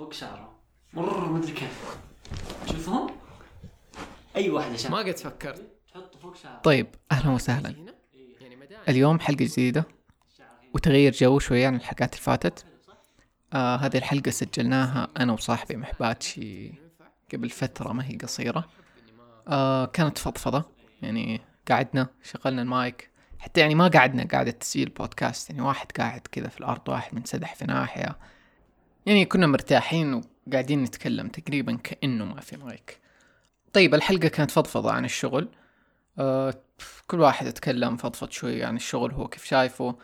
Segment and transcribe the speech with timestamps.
[0.00, 0.52] فوق شعره.
[0.92, 1.98] مره ما أدري كيف.
[2.66, 3.10] شوفهم
[4.36, 5.72] أي واحدة شعر ما قد فكرت.
[5.88, 7.68] تحطه فوق شعره طيب أهلا وسهلا.
[8.40, 8.58] يعني
[8.88, 9.84] اليوم حلقة جديدة.
[10.74, 12.64] وتغيير جو شوية عن الحلقات اللي فاتت.
[13.52, 16.72] آه هذه الحلقة سجلناها أنا وصاحبي محباتشي
[17.32, 18.68] قبل فترة ما هي قصيرة.
[19.48, 20.64] آه كانت فضفضة.
[21.02, 21.40] يعني
[21.70, 23.10] قعدنا شغلنا المايك.
[23.38, 25.50] حتى يعني ما قعدنا قاعدة تسجيل بودكاست.
[25.50, 28.18] يعني واحد قاعد كذا في الأرض واحد منسدح في ناحية.
[29.06, 33.00] يعني كنا مرتاحين وقاعدين نتكلم تقريبا كأنه ما في مايك
[33.72, 35.48] طيب الحلقة كانت فضفضة عن الشغل.
[36.18, 36.54] آه
[37.06, 39.98] كل واحد اتكلم فضفض شوي عن الشغل هو كيف شايفه.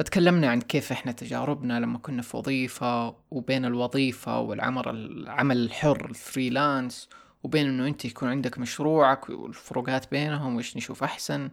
[0.00, 7.08] اتكلمنا عن كيف إحنا تجاربنا لما كنا في وظيفة وبين الوظيفة والعمل العمل الحر الفريلانس
[7.42, 11.50] وبين إنه أنت يكون عندك مشروعك والفروقات بينهم وإيش نشوف أحسن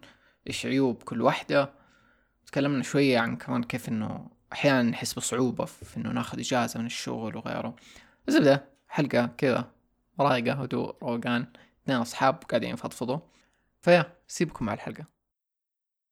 [0.47, 1.73] إيش عيوب كل واحدة.
[2.47, 7.37] تكلمنا شوية عن كمان كيف إنه أحيانا نحس بصعوبة في إنه ناخذ إجازة من الشغل
[7.37, 7.75] وغيره.
[8.27, 9.71] زبدة حلقة كذا
[10.19, 11.47] رايقة هدوء روقان
[11.83, 13.19] اثنين أصحاب قاعدين يفضفضوا.
[13.81, 15.05] فيا سيبكم مع الحلقة.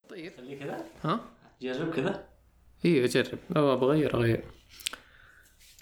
[0.09, 0.37] طيب.
[0.37, 0.85] خليه كذا.
[1.03, 1.19] ها؟
[1.61, 2.27] جرب كذا.
[2.85, 3.39] إيه أجرب.
[3.49, 4.43] لو بغير أغير.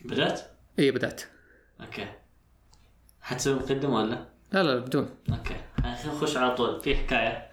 [0.06, 0.42] بدأت؟
[0.80, 1.22] إيه بدأت.
[1.82, 2.08] Okay.
[3.22, 5.16] حتسوي مقدمة ولا؟ لا لا بدون.
[5.30, 5.62] Okay.
[5.78, 6.82] خلينا نخش على طول.
[6.82, 7.52] في حكاية.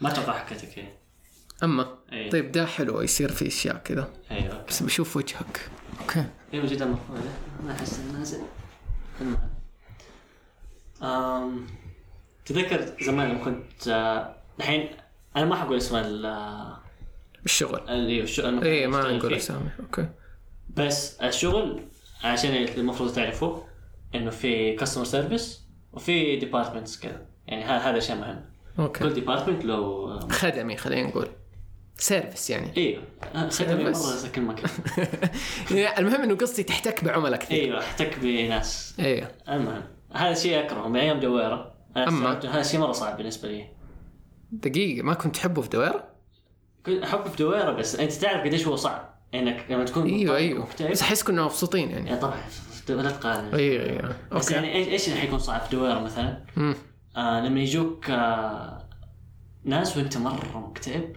[0.00, 0.88] ما أتوقع حكيتك هي
[1.62, 2.28] أما أي.
[2.28, 4.08] طيب ده حلو يصير في أشياء كذا.
[4.30, 4.64] أي okay.
[4.68, 5.60] بس بشوف وجهك.
[6.00, 6.24] Okay.
[6.54, 7.18] أي من جد المفروض
[7.64, 8.38] أنا أحس نازل.
[9.20, 9.38] المهم
[11.02, 11.66] أم...
[12.44, 14.88] تذكر زمان لما كنت آه، الحين
[15.36, 16.78] أنا ما حقول اسم ال آه،
[17.44, 17.80] الشغل.
[17.88, 19.34] ال- الش- المكان إيه اللي ما نقول.
[19.34, 19.70] أسامي.
[19.80, 20.08] Okay.
[20.76, 21.82] بس الشغل
[22.24, 23.62] عشان المفروض تعرفوا
[24.14, 25.62] إنه في customer service
[25.92, 27.26] وفي departments كذا.
[27.46, 28.44] يعني هذا شيء مهم.
[28.76, 31.28] كل okay department له خدمي خلينا نقول.
[31.98, 32.76] service يعني.
[32.76, 33.02] أيوه
[33.50, 34.70] خدمي مرة كل مكان
[35.98, 37.64] المهم إنه قصدي تحتك بعملاء كثير.
[37.64, 38.94] أيوه أحتك بناس.
[38.98, 39.32] إيه.
[39.48, 39.82] المهم
[40.14, 41.74] هذا شيء أكرهه من أيام دويرة.
[41.96, 43.66] استوعبت هذا شيء مرة صعب بالنسبة لي.
[44.52, 46.08] دقيقة ما كنت تحبه في دويرة؟
[46.86, 49.16] كنت احب في دويرة بس أنت تعرف قديش هو صعب.
[49.34, 50.68] إنك لما تكون أيوه أيوه.
[50.90, 52.06] بس أحس كنا مبسوطين يعني.
[52.06, 52.40] يعني طبعا.
[52.88, 53.54] لا تقارن.
[53.54, 54.16] أيوه أيوه.
[54.32, 56.44] بس يعني إيش إيش اللي حيكون صعب في دويرة مثلا؟
[57.16, 58.88] آه لما يجوك آه
[59.64, 61.16] ناس وأنت مرة مكتئب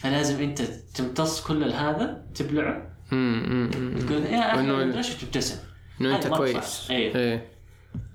[0.00, 2.96] فلازم انت تمتص كل هذا تبلعه.
[3.10, 5.58] تقول يا وإنه أخي ليش تبتسم؟
[6.00, 6.90] إنه أنت هذا كويس.
[6.90, 7.48] أيوه إيه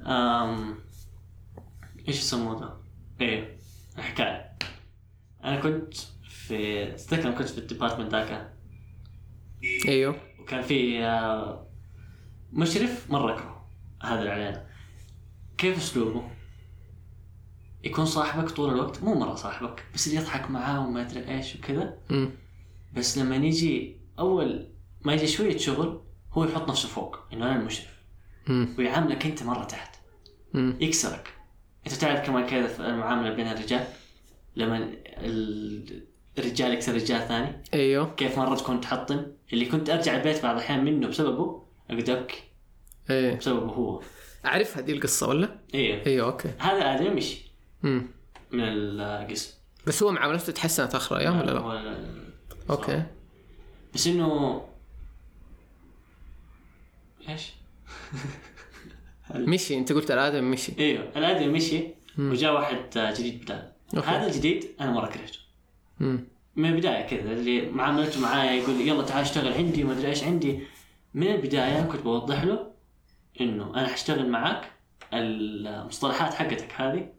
[0.05, 0.75] آم...
[2.07, 2.77] إيش يسموه ذا؟
[3.21, 3.57] إيه
[3.97, 4.51] الحكاية
[5.43, 5.93] أنا كنت
[6.29, 8.51] في أتذكر كنت في ال department ذاك
[9.87, 11.67] أيوه وكان في آه،
[12.53, 13.67] مشرف مره اكره
[14.03, 14.65] هذا اللي علينا
[15.57, 16.29] كيف أسلوبه؟
[17.85, 21.97] يكون صاحبك طول الوقت مو مرة صاحبك بس اللي يضحك معاه وما ادري إيش وكذا.
[22.93, 24.67] بس لما يجي أول
[25.01, 26.01] ما يجي شوية شغل
[26.33, 27.95] هو يحط نفسه فوق إنه أنا المشرف.
[28.49, 29.95] ويعاملك أنت مرة تحت.
[30.55, 31.33] يكسرك.
[31.87, 33.87] أنت تعرف كمان كذا في المعاملة بين الرجال؟
[34.55, 34.77] لما
[35.17, 36.03] ال-
[36.37, 37.61] الرجال يكسر رجال ثاني.
[37.73, 38.13] أيوه.
[38.15, 42.43] كيف مرة تكون تحطم؟ اللي كنت أرجع البيت بعض الأحيان منه بسببه اقعد ابكي
[43.09, 43.35] إيه.
[43.35, 44.01] بسببه هو.
[44.45, 46.49] أعرف هذه القصة ولا؟ أيوه أيوه okay.
[46.59, 47.44] هذا ادمي مشي
[47.85, 48.07] مم.
[48.51, 49.53] من القسم
[49.87, 51.95] بس هو معاملته تحسنت اخر أيام ولا لا؟
[52.69, 53.03] okay
[53.93, 54.61] بس إنه
[57.29, 57.53] إيش؟
[59.35, 61.87] مشي أنت قلت الادم مشي إيوه الآدمي مشي.
[62.19, 63.71] وجاء واحد جديد بدال.
[64.03, 65.39] هذا الجديد أنا مرة كرهته.
[66.55, 70.59] من البداية كذا اللي معاملته معايا يقول يلا تعال اشتغل عندي وما أدري إيش عندي
[71.13, 72.71] من البداية كنت بوضح له
[73.41, 74.71] إنه أنا حأشتغل معاك
[75.13, 77.14] المصطلحات حقتك هذه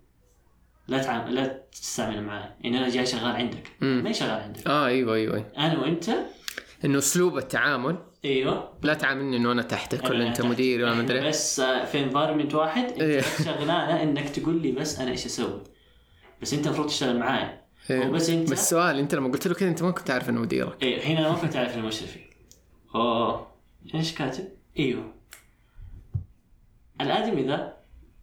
[0.88, 3.68] لا تعامل لا تستعمل معايا ان أنا جاي شغال عندك.
[3.80, 4.00] مم.
[4.04, 4.66] ما شغال عندك.
[4.66, 5.52] آه أيوه أيوه أيوة.
[5.58, 6.10] أنا وأنت؟
[6.84, 7.96] إنه أسلوب التعامل.
[8.24, 8.72] أيوه.
[8.82, 10.46] لا تعاملني إنه أنا تحتك ولا أنا أنت تحت.
[10.46, 11.20] مديري ولا مدري.
[11.28, 13.18] بس آه، في انفايرمنت واحد أنت إيه.
[13.18, 15.62] بس شغلانة إنك تقول لي بس أنا إيش أسوي.
[16.42, 17.60] بس أنت المفروض تشتغل معايا
[17.90, 18.08] إيه.
[18.08, 20.82] وبس أنت؟ بس سؤال أنت لما قلت له كذا أنت ما كنت عارف إنه مديرك.
[20.82, 22.20] إيه هنا أنا ما كنت اعرف المشرفي
[22.94, 23.46] أوه.
[23.94, 24.48] إيش كاتب؟
[24.78, 25.12] إيوه.
[27.00, 27.76] الآدمي ذا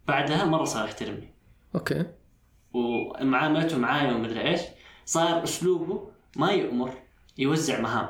[0.07, 1.33] بعدها مرة صار يحترمني.
[1.75, 2.05] Okay.
[2.73, 4.61] ومعاملته معايا ومدري إيش
[5.05, 6.93] صار أسلوبه ما يأمر
[7.37, 8.09] يوزع مهام.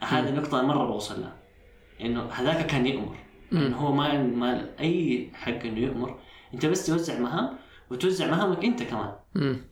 [0.00, 1.36] هذه النقطة مرة بوصل لها
[2.00, 3.16] إنه هذاك كان يأمر
[3.52, 6.18] إنه هو ما ما أي حق إنه يأمر
[6.54, 7.58] أنت بس توزع مهام
[7.90, 9.12] وتوزع مهامك أنت كمان.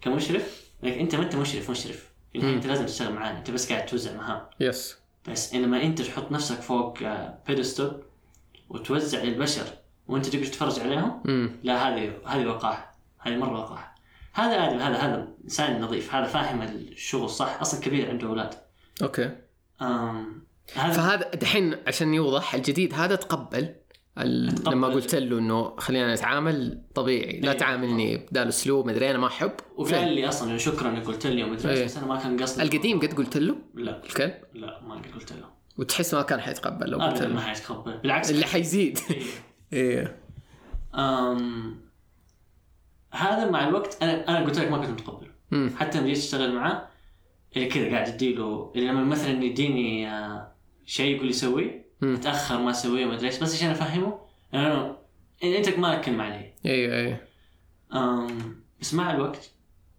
[0.00, 2.08] كمشرف لكن أنت ما أنت مشرف مشرف.
[2.36, 4.40] أنت لازم تشتغل معانا أنت بس قاعد توزع مهام.
[4.60, 4.98] يس
[5.28, 6.98] بس إنما أنت تحط نفسك فوق
[7.46, 8.02] بيدستول
[8.68, 9.66] وتوزع للبشر
[10.08, 11.22] وأنت تقدر تتفرج عليهم
[11.62, 12.98] لا هذه هذه وقاحة.
[13.18, 13.97] هذه مرة وقاحة.
[14.38, 16.14] هذا آدم هذا هذا إنسان نظيف.
[16.14, 17.60] هذا فاهم الشغل صح.
[17.60, 18.54] أصلا كبير عنده أولاد.
[19.02, 19.30] أوكي.
[19.82, 23.74] أم هذا فهذا دحين عشان يوضح الجديد هذا تقبل
[24.66, 27.58] لما قلت له إنه خلينا نتعامل طبيعي لا إيه.
[27.58, 29.52] تعاملني بدا الاسلوب مدري أنا ما أحب.
[29.76, 31.84] وقال لي أصلا شكرا انك قلت لي ومدري إيش إيه.
[31.84, 32.62] بس أنا ما كان قصدي.
[32.62, 34.04] القديم قد قلت له؟ لا.
[34.04, 35.48] الكلب؟ لا ما قد قلت له.
[35.78, 37.98] وتحس ما كان حيتقبل لو قلت ابدا ما له حيتقبل.
[37.98, 38.30] بالعكس.
[38.30, 38.98] اللي حيزيد.
[39.10, 39.22] إيه.
[39.72, 40.16] إيه.
[40.94, 41.87] أم...
[43.10, 45.30] هذا مع الوقت أنا أنا قلت لك ما كنت متقبله.
[45.76, 46.88] حتى لما جيت اشتغل معاه
[47.56, 50.52] اللي كذا قاعد اديله اللي لما مثلا يديني آه،
[50.86, 51.88] شيء يقول لي سويه.
[52.02, 54.18] أتأخر ما أسويه ما أدري إيش بس عشان أفهمه
[54.54, 54.96] انه
[55.42, 57.20] أنت ما كلمه علي أيوه أيوه
[57.94, 58.62] أم...
[58.80, 59.50] بس مع الوقت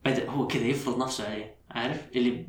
[0.05, 2.45] بدأ هو كذا يفرض نفسه علي عارف؟ اللي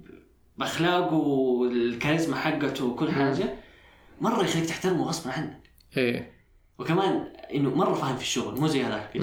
[0.59, 3.55] بأخلاقه والكاريزما حقته وكل حاجة
[4.21, 5.71] مرة يخليك تحترمه غصبا عنك.
[5.97, 6.33] إيه.
[6.79, 9.17] وكمان إنه مرة فاهم في الشغل مو زي هذاك.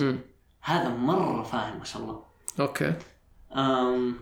[0.67, 2.23] هذا مرة فاهم ما شاء الله.
[2.59, 2.93] Okay.
[3.55, 4.15] أم...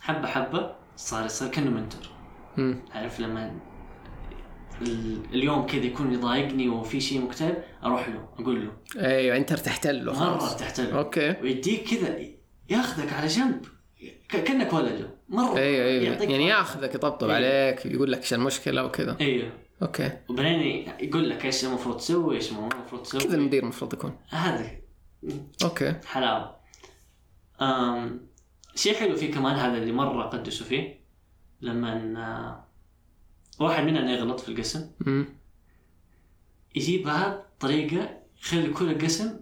[0.00, 2.02] حبة حبة صار يصير كانه mentor.
[2.94, 3.60] عارف لما
[4.82, 7.54] ال- اليوم كذا يكون يضايقني وفي شيء مكتئب
[7.84, 8.72] أروح له أقول له.
[9.06, 10.98] أيوه أنت ارتحت له مرة ارتحت له.
[10.98, 11.36] Okay.
[11.42, 12.18] ويديك كذا
[12.70, 13.64] ياخذك على جنب.
[14.28, 16.04] كأنك ولده مرة أيوه أيوه.
[16.04, 16.46] يعطيك يعني.
[16.46, 17.36] ياخذك يطبطب إيه.
[17.36, 19.16] عليك يقول لك إيش المشكلة وكذا.
[19.20, 19.52] أيوه.
[19.82, 20.10] Okay.
[20.28, 20.60] وبعدين
[21.00, 23.20] يقول لك إيش المفروض تسوي إيش المفروض تسوي.
[23.20, 24.16] كذا المدير المفروض يكون.
[24.28, 24.70] هذا
[25.64, 25.94] okay.
[26.06, 26.56] حلاوه
[27.60, 28.26] أم
[28.74, 31.00] شيء حلو فيه كمان هذا اللي مرة قدسه فيه
[31.60, 32.64] لما آه،
[33.64, 34.90] واحد مننا يغلط في القسم.
[36.74, 39.40] يجيبها بطريقه يخلي كل القسم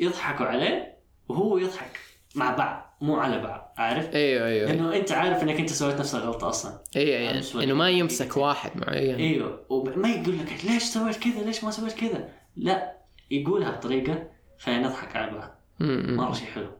[0.00, 0.98] يضحكوا عليه
[1.28, 1.98] وهو يضحك
[2.34, 4.72] مع بعض مو على بعض عارف؟ أيوه أيوه.
[4.72, 6.82] لأنه أنت عارف إنك أنت سويت نفس الغلطة أصلا.
[6.96, 7.40] أيوه يعني.
[7.54, 9.14] إنه ما يمسك واحد معين.
[9.14, 9.66] أيوه.
[9.68, 12.96] وما يقول لك ليش سويت كذا ليش ما سويت كذا؟ لا
[13.30, 15.60] يقولها بطريقه خلينا نضحك على بعض.
[15.80, 16.70] مره شيء حلو.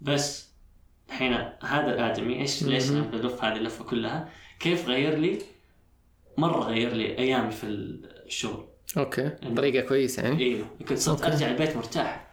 [0.00, 0.48] بس
[1.08, 1.32] الحين
[1.62, 4.28] هذا الآدمي إيش ليش أنا بلف هذه اللفة كلها؟
[4.60, 5.38] كيف غير لي؟
[6.38, 8.68] مرة غير لي أيامي في الشغل.
[8.96, 9.28] okay.
[9.56, 10.44] طريقة كويسة يعني.
[10.44, 11.24] أيوه كنت صرت.
[11.24, 12.30] أرجع البيت مرتاح.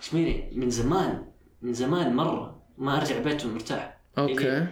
[0.00, 1.26] شميري من زمان
[1.62, 4.00] من زمان مرة ما أرجع البيت مرتاح.
[4.18, 4.66] okay.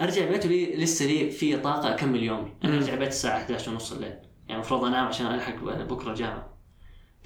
[0.00, 2.76] أرجع البيت ولي لسه لي في طاقة اكمل يومي أنا.
[2.76, 4.10] أرجع البيت الساعة 11 ونص الليل.
[4.10, 6.53] يعني المفروض أنام عشان ألحق بكرة جامعه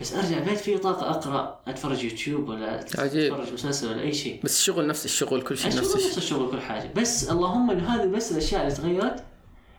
[0.01, 3.35] بس أرجع البيت في طاقة أقرأ أتفرج يوتيوب ولا عجيب.
[3.35, 4.41] أتفرج مسلسل ولا أي شيء.
[4.45, 6.09] بس الشغل نفس الشغل كل شيء نفس الشغل الشيء.
[6.09, 6.93] نفس الشغل كل حاجة.
[6.97, 9.25] بس اللهم إنه هذه بس الأشياء اللي تغيرت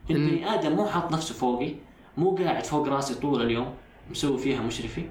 [0.09, 1.75] البني آدم مو حاط نفسه فوقي
[2.17, 3.75] مو قاعد فوق راسي طول اليوم
[4.09, 5.09] مسوي فيها مشرفي.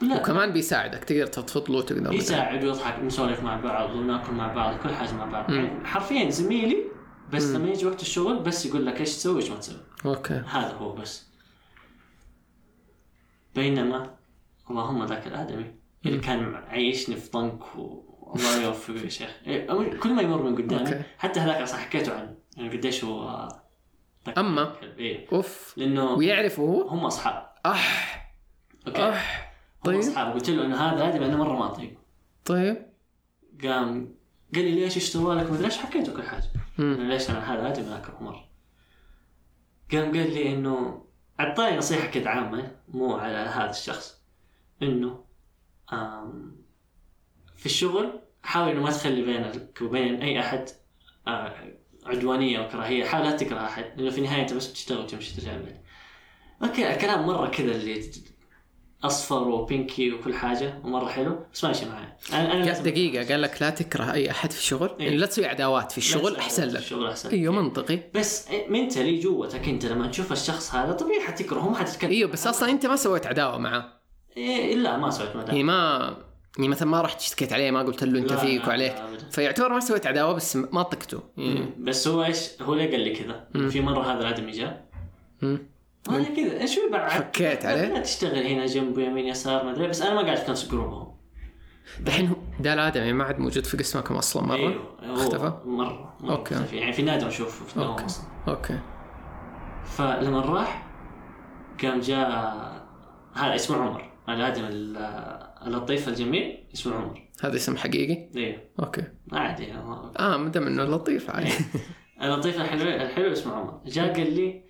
[0.00, 0.20] لا.
[0.20, 4.88] وكمان بيساعدك تقدر تفض له تقدر يساعد ويضحك نسولف مع بعض وناكل مع بعض كل
[4.88, 5.50] حاجة مع بعض.
[5.50, 6.84] يعني حرفيا زميلي
[7.32, 7.56] بس مم.
[7.56, 9.76] لما يجي وقت الشغل بس يقول لك إيش تسوي إيش ما تسوي.
[10.04, 10.34] أوكي.
[10.34, 11.26] هذا هو بس.
[13.54, 14.19] بينما
[14.70, 15.74] اللهم ذاك الآدمي.
[16.06, 16.18] اللي.
[16.18, 19.30] كان عايشني في طنك والله يوفقه يا شيخ.
[19.46, 19.66] إيه،
[19.98, 21.02] كل ما يمر من قدامي.
[21.18, 22.34] حتى هذاك أصلا حكيته عنه.
[22.56, 23.48] يعني قديش هو
[24.38, 25.26] أما إيه.
[25.32, 25.74] أوف.
[25.76, 27.50] لأنه ويعرف هو؟ هم أصحاب.
[27.66, 28.34] أح.
[28.86, 29.08] أوكي.
[29.08, 29.52] أح.
[29.76, 29.98] هم طيب.
[29.98, 30.32] أصحاب.
[30.32, 31.96] قلت له إنه هذا ادمي أنا مرة ما أطيقه.
[32.44, 32.86] طيب.
[33.62, 34.14] قام
[34.54, 36.44] قال لي ليش سوى لك؟ مدري إيش حكيته كل حاجة.
[36.78, 38.44] ليش أنا هذا ادمي اكره مرة.
[39.92, 41.04] قام قال لي إنه
[41.40, 44.19] أعطاني نصيحة كذا عامة مو على هذا الشخص.
[44.82, 45.24] انه
[47.56, 50.68] في الشغل حاول إنه ما تخلي بينك وبين أي أحد
[51.26, 51.54] آه،
[52.06, 55.76] عدوانية وكراهيه حاول لا تكره أحد لأنه في النهاية أنت بس بتشتغل وتمشي ترجع البيت
[56.62, 58.10] okay الكلام مرة كذا اللي
[59.04, 62.08] أصفر و pinky وكل حاجة ومرة حلو بس ماشي معي.
[62.32, 65.04] أنا أنا قال دقيقة قال لك لا تكره أي أحد في الشغل؟ إيه.
[65.06, 66.76] يعني لا تسوي عداوات في الشغل أحسن لك.
[66.76, 67.30] الشغل أحسن.
[67.30, 68.00] أيوه منطقي.
[68.14, 72.70] بس mentally جواتك أنت لما تشوف الشخص هذا طبيعي حتكرهه ما حتتكلم أيوه بس أصلا
[72.70, 73.99] أنت ما سويت عداوة معاه
[74.36, 76.16] إيه لا ما سويت مدى يعني ما
[76.56, 78.94] يعني مثلا ما رحت اشتكيت عليه ما قلت له لا، فيك وعليك.
[79.30, 83.16] فيعتبر ما سويت عداوة بس ما طقته يعني بس هو إيش هو ليه قال لي
[83.16, 83.68] كذا.
[83.68, 84.84] في مرة هذا الآدمي جاء
[85.42, 85.58] مم.
[86.08, 90.02] وأنا كذا إيش بعد فكيت عليه؟ لا تشتغل هنا جنبه يمين يسار ما أدري بس
[90.02, 91.10] أنا ما قاعد في نفس ال group هو
[92.00, 94.96] دحين هو ده الآدمي ما عاد موجود في قسمكم أصلا مرة أيوه.
[95.02, 96.54] اختفى؟ مرة مرة okay.
[96.54, 96.76] اختفى.
[96.76, 98.78] يعني في نادر اشوفه في الدوام okay أصلا okay
[99.84, 100.86] فلما راح
[101.82, 102.28] قام جاء
[103.34, 104.96] هذا اسمه عمر الادم ال-
[105.66, 107.28] اللطيف الجميل اسمه عمر.
[107.42, 109.02] هذا اسم حقيقي؟ أيوه okay.
[109.32, 111.50] عادي يعني ما- ما دام إنه لطيف عادي.
[112.22, 113.80] اللطيف الحلو الحلو اسمه عمر.
[113.86, 114.62] جاء قال لي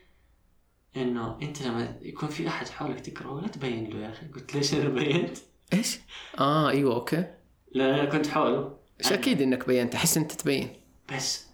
[0.97, 4.27] إنه أنت لما يكون في أحد حولك تكرهه لا تبين له يا أخي.
[4.27, 5.39] قلت ليش أنا بينت؟
[5.73, 5.99] إيش؟
[6.39, 7.25] آه أيوه okay.
[7.73, 8.77] لأن أنا كنت حوله.
[9.01, 10.69] إيش أكيد إنك بينت أحس أنت تبين.
[11.17, 11.47] بس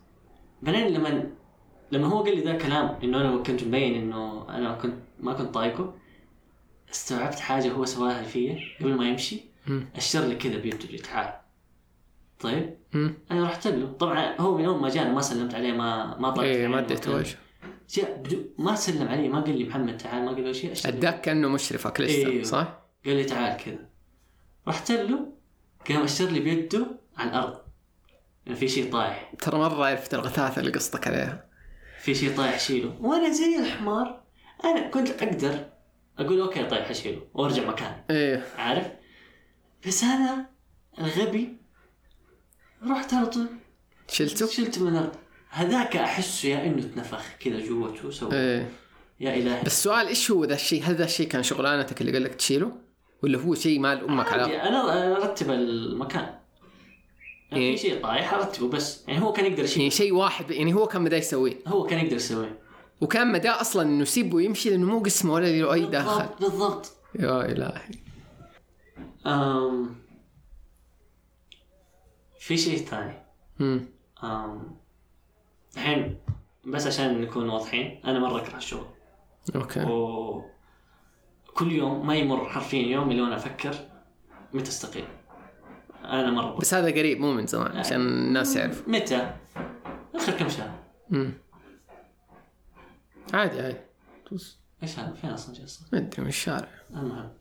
[0.63, 1.31] بعدين لما
[1.93, 5.55] لما هو قال لي ذا الكلام إنه أنا كنت مبين إنه أنا كنت ما كنت
[5.55, 5.95] طايقه
[6.93, 9.41] استوعبت حاجة هو سواها فيا قبل ما يمشي.
[9.97, 11.35] اشر لي كذا بيده لي تعال.
[12.41, 13.15] طيب؟ مم.
[13.31, 13.87] أنا رحت له.
[13.87, 16.79] طبعا هو من يوم ما جاني ما سلمت عليه ما ما طلعت إيه عيني ما
[16.79, 17.15] اديت وقتها.
[17.19, 17.37] وجه
[17.91, 21.21] جاء بدو ما سلم علي ما قال لي محمد تعال ما قال لي شيء أداك
[21.21, 22.43] كأنه مشرفك لسه إيوه.
[22.43, 23.89] صح؟ قال لي تعال كذا.
[24.69, 25.33] رحت له
[25.89, 27.59] قام اشر لي بيده على الأرض.
[28.47, 29.33] يعني في شيء طايح.
[29.39, 31.45] ترى مرة عرفت الغثاثة اللي قصدك عليها.
[32.01, 32.97] في شيء طايح شيله.
[33.01, 34.23] وأنا زي الحمار.
[34.65, 35.65] أنا كنت أقدر
[36.19, 38.05] أقول okay طيب حشيله وأرجع مكاني.
[38.11, 38.47] إيه.
[38.59, 38.87] عارف؟
[39.87, 40.47] بس أنا
[40.99, 41.57] الغبي
[42.91, 43.47] رحت على طول.
[44.09, 45.17] شلته؟ شلته من الأرض.
[45.51, 48.69] هذاك احسه يا إنه تنفخ كذا جواته سوى إيه.
[49.21, 49.63] يا إلهي.
[49.63, 52.73] بس سؤال إيش هو ذا الشيء؟ هل ذا الشيء كان شغلانتك اللي قال لك تشيله؟
[53.23, 56.35] ولا هو شيء مال أمك؟ على أنا أرتب المكان.
[57.51, 57.77] يعني إيه.
[57.77, 59.05] في شيء طايح أرتبه بس.
[59.09, 59.79] يعني هو كان يقدر يشيل.
[59.79, 62.59] يعني شيء واحد يعني هو كان بدا يسويه هو كان يقدر يسويه
[63.01, 66.93] وكان مدى أصلا إنه يسيبه يمشي لأنه مو قسمه ولا له أي داخل بالضبط بالضبط.
[67.19, 67.91] يا إلهي.
[69.27, 69.97] أم
[72.41, 73.23] في شيء ثاني.
[73.61, 73.89] امم
[74.25, 74.77] أم
[75.75, 76.19] الحين
[76.65, 78.87] بس عشان نكون واضحين أنا مرة أكره الشغل.
[79.57, 79.81] أوكي.
[79.81, 80.45] و
[81.55, 83.75] كل يوم ما يمر حرفيا يوم إلا وأنا أفكر
[84.53, 85.05] متى أستقيل.
[86.05, 88.93] أنا مرة بس هذا قريب مو من زمان عشان الناس يعرفوا.
[88.93, 89.37] متى؟
[90.15, 90.79] آخر كم شهر.
[91.13, 91.33] امم
[93.37, 93.79] عادي عادي.
[94.33, 96.69] بس إيش هذا؟ فين أصلا جالس ما أدري من الشارع.
[96.91, 97.33] المهم.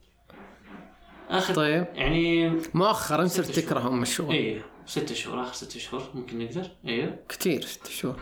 [1.28, 1.86] اخر طيب.
[1.94, 4.34] يعني مؤخرا صرت تكره ام الشغل.
[4.34, 6.70] إيه ست شهور آخر ست شهور ممكن نقدر.
[6.86, 8.20] أيوه كثير ست شهور.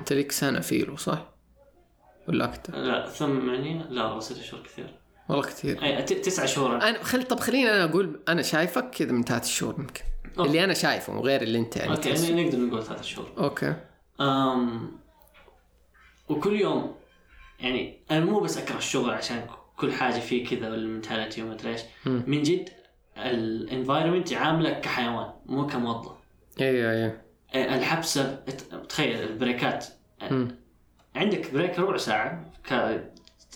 [0.00, 1.34] أنت لك سنة فيلو صح؟
[2.28, 4.98] ولا أكثر؟ لا ثمانية لا والله ست شهور كثير.
[5.28, 5.82] والله كثير.
[5.82, 6.76] اي تسع شهور.
[6.76, 10.02] أنا خل طب خليني أنا أقول أنا شايفك كذا من ثلاث شهور يمكن.
[10.38, 12.08] اللي أنا شايفه وغير اللي أنت يعني okay.
[12.08, 13.32] يعني نقدر نقول ثلاث شهور.
[13.38, 13.74] okay.
[14.20, 14.98] أم
[16.28, 16.94] وكل يوم
[17.60, 21.72] يعني أنا مو بس أكره الشغل عشان كل حاجة فيه كذا وال mentality وما أدري
[21.72, 21.80] إيش.
[22.06, 22.68] من جد
[23.16, 26.12] ال environment يعاملك كحيوان مو كموظف.
[26.60, 27.20] أيوه أيوه
[27.76, 28.34] الحبسة
[28.88, 29.86] تخيل البريكات.
[30.30, 30.48] مم.
[31.16, 33.00] عندك break ربع ساعة ك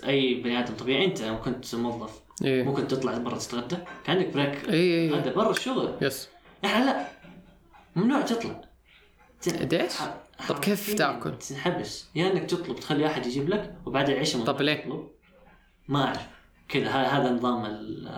[0.06, 2.62] أي بني آدم طبيعي أنت لما كنت موظف إيه.
[2.62, 4.68] ممكن تطلع برا تتغدى كان عندك break.
[4.68, 4.74] اي
[5.10, 5.96] اي هذا برا الشغل.
[6.02, 6.28] yes.
[6.64, 7.06] إحنا لا
[7.96, 8.60] ممنوع تطلع؟
[10.00, 10.16] ح-
[10.48, 14.74] طب كيف تاكل؟ تنحبس يا إنك تطلب تخلي أحد يجيب لك وبعد العشاء طب ليه؟
[14.74, 15.08] تطلب.
[15.88, 16.26] ما أعرف
[16.68, 18.08] كذا هذا نظام ال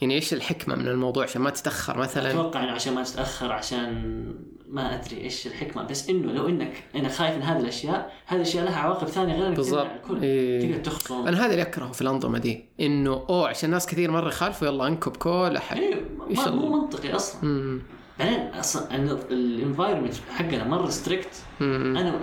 [0.00, 4.34] يعني إيش الحكمة من الموضوع عشان ما تتأخر مثلا أتوقع إنه عشان ما تتأخر عشان
[4.68, 8.64] ما أدري إيش الحكمة بس إنه لو إنك أنا خايف من هذه الأشياء هذه الأشياء
[8.64, 9.86] لها عواقب ثانية غير إنك بالضبط.
[9.86, 10.60] الكل إيه.
[10.60, 14.28] تقدر تخصم أنا هذا اللي أكرهه في الأنظمة دي إنه أوه عشان ناس كثير مرة
[14.28, 17.82] يخالفوا يلا أنكب كل أحد أيوه مو؟ منطقي أصلا امم
[18.18, 18.94] بعدين أصلا
[19.30, 22.20] ال environment حقنا مرة strict أنا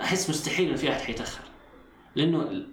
[0.00, 1.44] أحس مستحيل إن في أحد حيتأخر.
[2.14, 2.66] لأنه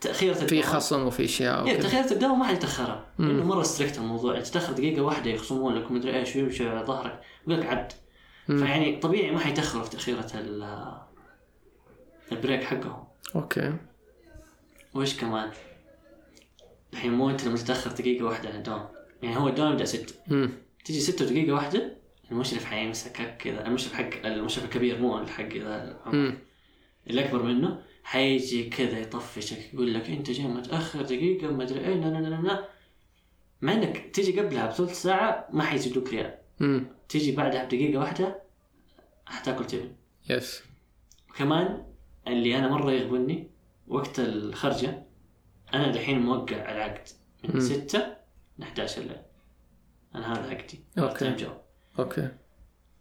[0.00, 3.06] تأخيرة في خصم وفي أشياء يعني تأخيرة الدوام ما حيتأخرها.
[3.18, 4.40] لأنه مرة strict الموضوع.
[4.40, 7.20] تتاخر دقيقة واحدة يخصمون لك مدري إيش ويمشي على ظهرك.
[7.46, 7.92] يقول لك عبد.
[8.46, 10.26] فيعني طبيعي ما حيتأخروا في تأخيرة
[12.32, 13.04] ال break حقهم.
[13.34, 13.74] okay.
[14.94, 15.50] وإيش كمان؟
[16.92, 18.88] الحين مو أنت لما تتاخر دقيقة واحدة على الدوام.
[19.22, 20.14] يعني هو الدوام يبدأ 6
[20.88, 21.96] تجي 6 دقيقة واحدة
[22.30, 26.00] المشرف حيمسكك كذا المشرف حق المشرف الكبير مو الحق ذا
[27.06, 31.94] اللي أكبر منه حيجي كذا يطفشك يقول لك أنت جاي متأخر دقيقة ما أدري إيه
[31.94, 32.68] لا لا لا لا
[33.60, 36.38] مع إنك تجي قبلها بثلث ساعة ما حيزيدوك ريال.
[37.08, 38.42] تجي بعدها بدقيقة واحدة
[39.26, 39.92] حتاكل تبن.
[40.30, 40.62] yes.
[41.30, 41.86] وكمان
[42.26, 43.50] اللي أنا مرة يغبني
[43.86, 45.02] وقت الخرجة
[45.74, 47.08] أنا دحين موقع العقد
[47.44, 47.98] من 6
[48.58, 49.16] ل 11 الليل
[50.14, 50.58] أنا هذا
[50.98, 51.18] okay.
[51.18, 51.52] time job
[51.98, 52.28] okay.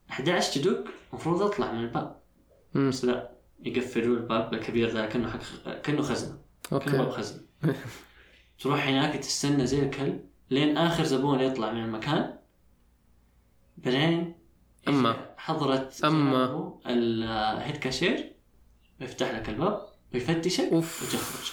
[0.09, 2.21] 11 تدق المفروض أطلع من الباب.
[2.75, 3.31] امم بس لا
[3.63, 6.37] يقفلوا الباب الكبير ذا كأنه حق كأنه خزنة.
[6.69, 7.41] كأنه باب okay خزنة.
[8.59, 12.37] تروح هناك تستنى زي الكلب لين آخر زبون يطلع من المكان.
[13.77, 14.35] بعدين
[14.87, 15.35] أما.
[15.37, 16.01] حضرت.
[16.05, 18.33] جنابه ال head cashier
[18.99, 20.71] يفتح لك الباب ويفتشك.
[20.73, 21.51] وتخرج.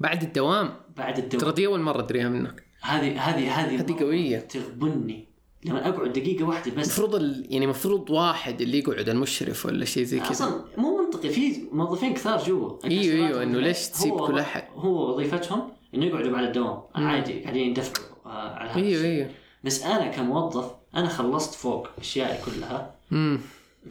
[0.00, 0.80] بعد الدوام.
[0.96, 1.54] بعد ترى الدوام.
[1.54, 2.64] دي أول مرة ادريها منك.
[2.84, 5.28] هذه هذه هذه هذه قويه تغبني.
[5.64, 6.86] لما أقعد دقيقة واحدة بس.
[6.86, 7.46] المفروض ال...
[7.50, 10.30] يعني المفروض واحد اللي يقعد المشرف ولا شيء زي كذا.
[10.30, 12.84] أصلا مو منطقي في موظفين كثار جوا.
[12.84, 16.82] إيوه إيوه إنه ليش تسيب كل أحد؟ هو وظيفتهم إنه يقعدوا بعد الدوام.
[16.96, 17.06] مم.
[17.06, 19.04] عادي قاعدين يدفعوا آه، على هذا إيوه.
[19.04, 19.30] إيوه.
[19.64, 22.94] بس أنا كموظف أنا خلصت فوق أشيائي كلها.
[23.12, 23.40] امم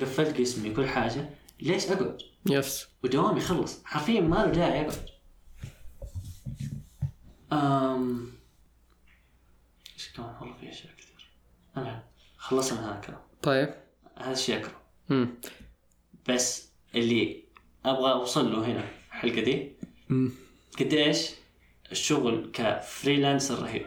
[0.01, 1.29] قفلت قسمي كل حاجة.
[1.62, 2.17] ليش أقعد؟
[2.50, 2.88] يس.
[3.03, 3.81] ودوامي خلص.
[3.85, 5.05] حرفيا ما له داعي أقعد.
[7.51, 8.32] أم...
[10.15, 11.29] كمان والله في أشياء كثير.
[11.77, 12.00] المهم
[12.38, 13.20] خلصنا الكلام.
[13.41, 13.74] طيب.
[14.17, 14.82] هذا الشيء أكره.
[15.12, 15.29] امم
[16.29, 17.43] بس اللي
[17.86, 19.72] أبغى أوصل له هنا الحلقة دي
[20.79, 21.29] قديش
[21.91, 23.86] الشغل ك freelancer رهيب.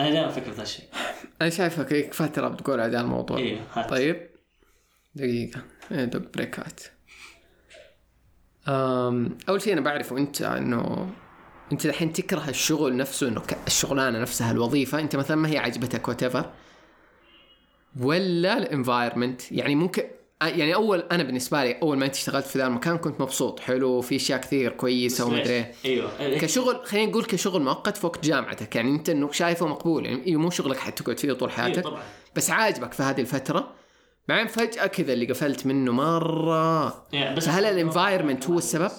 [0.00, 0.86] أنا دائما أفكر في ذا الشيء.
[1.42, 3.36] أنا شايفك هيك فتره بتقول على الموضوع.
[3.38, 3.90] أيوه هات.
[3.90, 4.30] طيب.
[5.14, 5.62] دقيقة.
[5.92, 6.80] إيه، دق break ات
[8.68, 11.12] أم، أول شيء أنا بعرفه أنت إنه
[11.72, 16.46] انت الحين تكره الشغل نفسه انه الشغلانة نفسها الوظيفة انت مثلا ما هي عجبتك what
[18.00, 20.02] ولا ال environment يعني ممكن
[20.42, 23.60] يعني أول أنا بالنسبة لي أول ما أنت اشتغلت في ذا المكان كنت مبسوط.
[23.60, 26.02] حلو في أشياء كثير كويسة ومدري ليش؟ إيه.
[26.20, 26.38] أيوه.
[26.38, 28.76] كشغل خلينا نقول كشغل مؤقت في وقت جامعتك.
[28.76, 30.06] يعني أنت انه شايفه مقبول.
[30.06, 32.02] يعني إيه مو شغلك حتقعد فيه طول أيوه حياتك طبعا.
[32.36, 33.72] بس عاجبك في هذه الفترة.
[34.28, 37.06] بعدين فجأة كذا اللي قفلت منه مرة.
[37.12, 38.90] يعني بس فهل ال environment هو السبب؟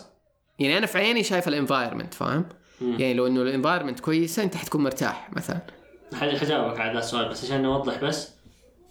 [0.59, 2.45] يعني أنا في عيني شايف ال environment فاهم؟
[2.81, 5.59] يعني لو إنه ال environment كويسة أنت حتكون مرتاح مثلا.
[6.13, 8.29] حجاوبك على هذا السؤال بس عشان نوضح بس.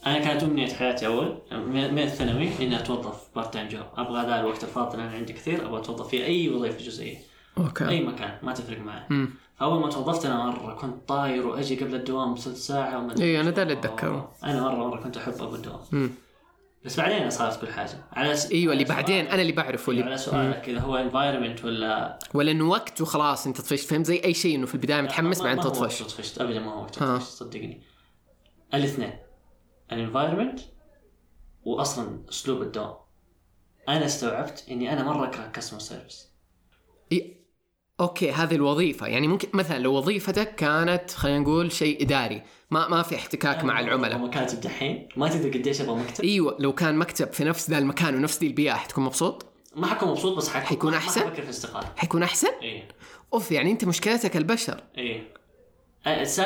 [0.07, 4.95] أنا كانت أمنية حياتي أول من الثانوي إني أتوظف part-time job أبغى ذا الوقت الفاضي
[4.95, 7.19] اللي أنا عندي كثير أبغى أتوظف في أي وظيفة جزئية.
[7.59, 7.89] okay.
[7.89, 9.03] أي مكان ما تفرق معي.
[9.11, 9.29] امم
[9.59, 13.49] فاول ما توظفت أنا مرة كنت طاير وأجي قبل الدوام بثلث ساعة وما إيه، أنا
[13.49, 13.57] إيش.
[13.57, 14.33] ده اللي أتذكره.
[14.45, 15.81] أنا مره مرة كنت أحب أبو الدوام.
[15.93, 16.11] امم
[16.85, 18.05] بس بعدين صارت كل حاجة.
[18.13, 18.51] على س...
[18.51, 22.51] إيوه اللي بعدين أنا اللي بعرفه أيوة، على اللي سؤالك إذا هو environment ولا ولا
[22.51, 23.89] إنه وقت وخلاص أنت طفشت.
[23.89, 26.41] فهمت زي أي شيء إنه في البداية متحمس بعدين ما هو تطفش وقت طفشت.
[26.41, 26.99] ابدا ما هو وقت.
[26.99, 27.83] طفشت صدقني.
[28.75, 29.13] الاثنين.
[29.93, 30.61] ال environment
[31.65, 32.95] واصلا أسلوب الدوام
[33.89, 36.31] أنا استوعبت إني أنا مرة أكره customer service
[37.13, 37.40] إيه.
[38.01, 39.07] okay هذه الوظيفة.
[39.07, 43.81] يعني ممكن مثلا لو وظيفتك كانت خلينا نقول شيء إداري ما ما في احتكاك مع
[43.81, 44.19] العملاء.
[44.19, 45.09] مكاتب دحين.
[45.17, 46.25] ما تدري قديش أبغى مكتب.
[46.25, 50.09] أيوه لو كان مكتب في نفس ذا المكان ونفس دي البيئة حتكون مبسوط؟ ما حكون
[50.09, 52.89] مبسوط بس حكون حيكون؟ ما حفكر في الاستقاله حيكون أحسن؟ إيه.
[53.35, 54.83] أوف يعني أنت مشكلتك البشر.
[54.99, 55.41] إيه.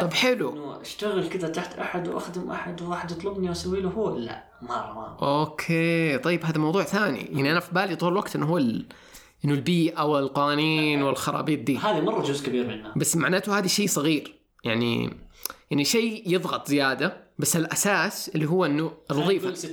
[0.00, 0.52] طب حلو.
[0.52, 5.16] إنه أشتغل كذا تحت أحد وأخدم أحد وواحد يطلبني وأسوي له هو؟ لا مرة.
[5.20, 7.18] ما أوكي طيب هذا موضوع ثاني.
[7.18, 8.86] يعني أنا في بالي طول الوقت إنه هو ال...
[9.44, 11.78] إنه البيئة والقوانين والخرابيط دي.
[11.78, 12.92] هذه مرة جزء كبير منها.
[12.96, 14.34] بس معناته هذا شيء صغير.
[14.64, 15.10] يعني
[15.70, 19.54] يعني شيء يضغط زيادة بس الأساس اللي هو إنه الوظيفة.
[19.54, 19.66] 60%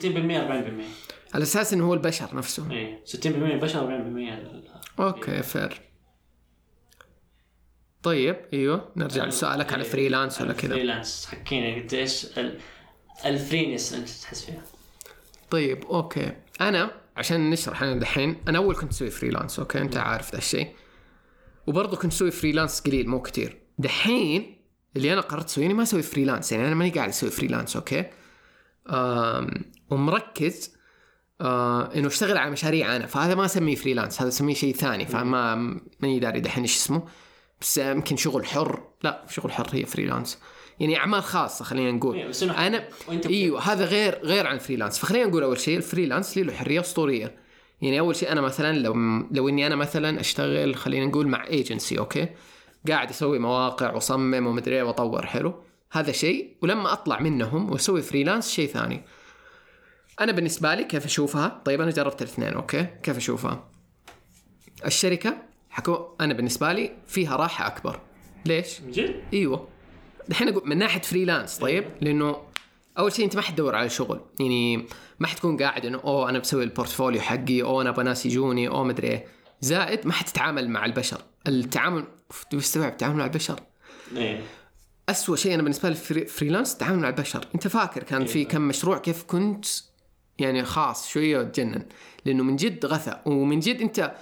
[1.32, 4.64] 40% الأساس إنه هو البشر نفسه إيه 60% البشر 40% ال-
[5.00, 5.82] okay fair
[8.04, 10.74] طيب أيوه نرجع لسؤالك على freelance ولا كذا.
[10.74, 12.60] فريلانس حكينا قديش ال-
[13.26, 14.62] الfreelance أنت تحس فيها.
[15.52, 16.32] طيب okay.
[16.62, 20.76] أنا عشان نشرح أنا دحين أنا أول كنت أسوي freelance okay؟ أنت عارف ذا الشيء.
[21.68, 23.62] وبرضه كنت أسوي freelance قليل مو كتير.
[23.78, 24.58] دحين
[24.98, 28.06] اللي أنا قررت أسويه أني ما أسوي freelance يعني أنا ماني قاعد أسوي freelance okay؟
[29.90, 30.76] ومركز
[31.42, 33.06] آه إنه أشتغل على مشاريع أنا.
[33.06, 35.06] فهذا ما أسميه freelance هذا أسميه شيء ثاني.
[35.06, 35.56] فما
[36.00, 37.08] ماني داري دحين إيش اسمه.
[37.62, 38.84] بس يمكن شغل حر.
[39.04, 40.40] لا شغل حر هي freelance
[40.82, 42.16] يعني أعمال خاصة خلينا نقول.
[42.16, 42.88] إيه، أنا
[43.26, 46.80] إيوه هذا غير غير عن ال freelance فخلينا نقول أول شيء ال freelance له حرية
[46.80, 47.36] أسطورية.
[47.82, 48.94] يعني أول شيء أنا مثلا لو
[49.32, 52.28] لو إني أنا مثلا أشتغل خلينا نقول مع agency okay؟
[52.88, 55.54] قاعد أسوي مواقع وأصمم ومدري إيه وأطور حلو؟
[55.92, 56.56] هذا شيء.
[56.62, 59.02] ولما أطلع منهم وأسوي freelance شيء ثاني.
[60.22, 63.70] أنا بالنسبة لي كيف أشوفها؟ طيب أنا جربت الاثنين okay؟ كيف أشوفها؟
[64.86, 65.38] الشركة
[65.70, 68.00] حقو أنا بالنسبة لي فيها راحة أكبر.
[68.46, 69.71] ليش؟ جد؟ إيوه.
[70.30, 72.38] دحين أقول من ناحية freelance طيب؟ لأنه
[72.98, 74.22] أول شيء أنت ما حتدور على شغل.
[74.40, 74.86] يعني
[75.20, 78.68] ما حتكون قاعد إنه أوه أنا بسوي ال portfolio حقي أوه أنا أبغى ناس يجوني
[78.68, 79.26] أوه مدري إيه.
[79.62, 81.22] زائد ما حتتعامل مع البشر.
[81.48, 82.04] التعامل
[82.52, 83.60] تستوعب التعامل مع البشر.
[84.16, 84.42] إيه.
[85.10, 87.48] أسوأ شيء أنا بالنسبة لي فريلانس التعامل مع البشر.
[87.56, 89.66] أنت فاكر كان في كم مشروع كيف كنت
[90.40, 91.86] يعني خاص شوية وتجنن؟
[92.26, 94.14] لأنه من جد غثى ومن جد أنت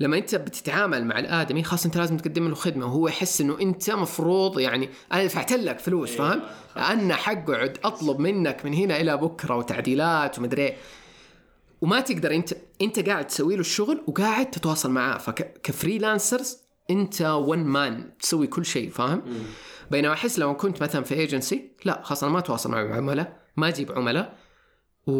[0.00, 3.90] لما انت بتتعامل مع الآدمي خاصة أنت لازم تقدم له خدمة وهو يحس إنه أنت
[3.90, 6.40] مفروض يعني أنا دفعت لك فلوس فاهم؟
[6.76, 10.76] أنا حقعد أطلب منك من هنا إلى بكرة وتعديلات ومدري إيه.
[11.80, 16.58] وما تقدر أنت أنت قاعد تسوي له الشغل وقاعد تتواصل معاه فك freelancers
[16.90, 19.22] أنت one man تسوي كل شيء فاهم؟
[19.90, 23.68] بينما أحس لو كنت مثلا في ايجنسي لا خلاص أنا ما أتواصل مع عملاء ما
[23.68, 24.38] أجيب عملاء
[25.06, 25.12] و...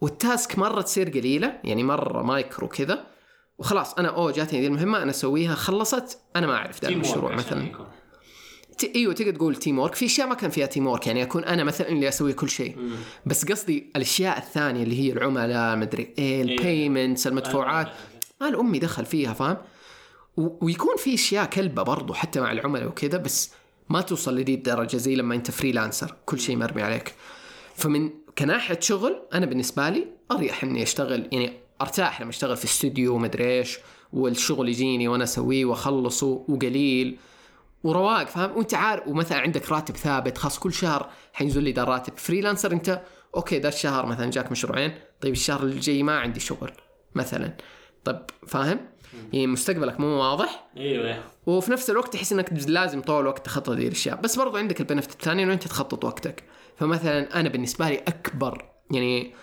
[0.00, 3.06] وال task مرة تصير قليلة يعني مرة مايكرو كذا
[3.58, 7.58] وخلاص أنا أوه جاتني ذي المهمة أنا أسويها خلصت أنا ما أعرف ذا المشروع عشان
[7.58, 7.86] مثلا.
[8.78, 8.84] ت...
[8.84, 12.08] إيوه تقدر تقول teamwork في أشياء ما كان فيها teamwork يعني أكون أنا مثلا اللي
[12.08, 12.76] أسوي كل شيء.
[13.26, 17.88] بس قصدي الأشياء الثانية اللي هي العملاء مدري إيه ال payments المدفوعات
[18.40, 19.56] مالي دخل فيها فاهم؟
[20.36, 20.64] و...
[20.64, 23.50] ويكون في أشياء كلبة برضو حتى مع العملاء وكذا بس
[23.88, 27.14] ما توصل لدي الدرجة زي لما أنت freelancer كل شيء مرمي عليك.
[27.74, 33.14] فمن كناحية شغل أنا بالنسبة لي أريح إني أشتغل يعني أرتاح لما أشتغل في استوديو
[33.14, 33.78] ومدري إيش
[34.12, 37.18] والشغل يجيني وأنا أسويه وأخلصه وقليل
[37.84, 42.18] ورواق فاهم؟ وأنت عارف ومثلا عندك راتب ثابت خلاص كل شهر حينزل لي ذا الراتب.
[42.18, 43.02] freelancer أنت
[43.36, 46.70] okay ذا الشهر مثلا جاك مشروعين طيب الشهر الجاي ما عندي شغل
[47.14, 47.56] مثلا.
[48.04, 48.80] طيب فاهم؟
[49.32, 51.06] يعني مستقبلك مو واضح؟ إيوه.
[51.06, 54.20] أيوه وفي نفس الوقت تحس إنك لازم طول الوقت تخطط هذه الأشياء.
[54.20, 56.44] بس برضو عندك ال benefit الثاني إنه أنت تخطط وقتك.
[56.76, 59.34] فمثلا أنا بالنسبة لي أكبر يعني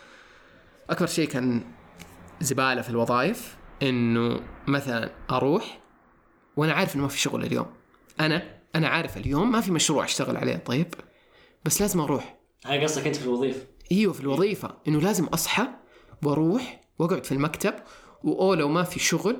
[0.89, 1.61] أكبر شيء كان
[2.43, 5.81] زبالة في الوظائف إنه مثلا أروح
[6.57, 7.65] وأنا عارف إنه ما في شغل اليوم.
[8.19, 10.93] أنا أنا عارف اليوم ما في مشروع أشتغل عليه طيب؟
[11.65, 12.37] بس لازم أروح.
[12.65, 13.67] هاي قصدك أنت في الوظيفة.
[13.91, 14.77] إيوه في الوظيفة.
[14.87, 15.67] إنه لازم أصحى
[16.23, 17.73] وأروح وأقعد في المكتب
[18.23, 19.37] وأو لو ما في شغل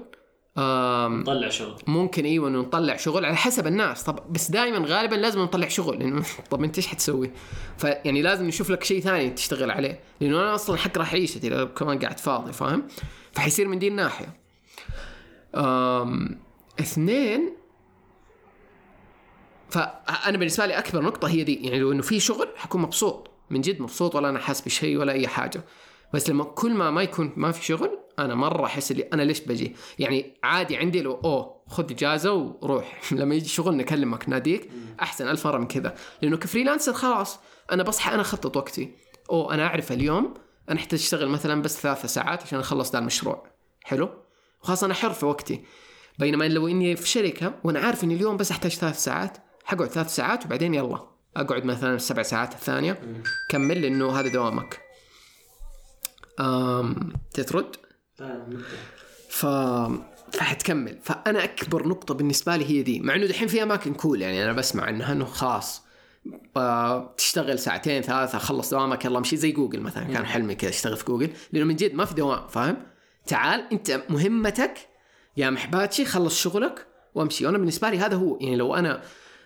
[0.57, 5.15] آم طلع شغل ممكن إيوه إنه نطلع شغل على حسب الناس طب بس دائما غالبا
[5.15, 7.31] لازم نطلع شغل لأنه طب أنت إيش حتسوي؟
[7.77, 11.99] فيعني لازم نشوف لك شيء ثاني تشتغل عليه لأنه أنا أصلا حكره عيشتي لو كمان
[11.99, 12.87] قاعد فاضي فاهم؟
[13.31, 14.33] فحيصير من دي الناحية.
[15.55, 16.39] أم
[16.79, 17.53] اثنين
[19.69, 23.61] فأنا بالنسبة لي أكبر نقطة هي دي يعني لو إنه في شغل حكون مبسوط من
[23.61, 25.63] جد مبسوط ولا أنا حاسس بشيء ولا أي حاجة
[26.13, 29.39] بس لما كل ما ما يكون ما في شغل أنا مرة أحس اللي أنا ليش
[29.39, 33.01] بجي؟ يعني عادي عندي لو أوه خذ إجازة وروح.
[33.11, 34.69] لما يجي شغل نكلمك ناديك
[35.01, 35.95] أحسن ألف مره من كذا.
[36.21, 37.39] لأنه ك freelancer خلاص
[37.71, 38.91] أنا بصحى أنا أخطط وقتي.
[39.29, 40.33] أوه أنا أعرف اليوم
[40.69, 43.47] أنا أحتاج أشتغل مثلا بس ثلاثة ساعات عشان أخلص ذا المشروع.
[43.83, 44.09] حلو؟
[44.63, 45.63] وخلاص أنا حر في وقتي.
[46.19, 50.15] بينما لو إني في شركة وأنا عارف إني اليوم بس أحتاج ثلاث ساعات حقعد ثلاث
[50.15, 50.99] ساعات وبعدين يلا
[51.37, 54.90] أقعد مثلا السبع ساعات الثانية كمل لأنه هذا دوامك.
[57.33, 57.75] تترد؟
[59.29, 59.45] ف
[60.39, 62.99] حتكمل فأنا أكبر نقطة بالنسبة لي هي دي.
[62.99, 65.81] مع إنه دحين في أماكن cool يعني أنا بسمع إنه خلاص
[66.57, 69.37] آه، تشتغل ساعتين ثلاثة خلص دوامك يلا امشي.
[69.37, 71.29] زي جوجل مثلا كان حلمي كذا اشتغل في جوجل.
[71.51, 72.77] لأنه من جد ما في دوام فاهم؟
[73.27, 74.73] تعال أنت مهمتك
[75.37, 77.45] يا محباتشي خلص شغلك وامشي.
[77.45, 78.37] وأنا بالنسبة لي هذا هو.
[78.41, 79.01] يعني لو أنا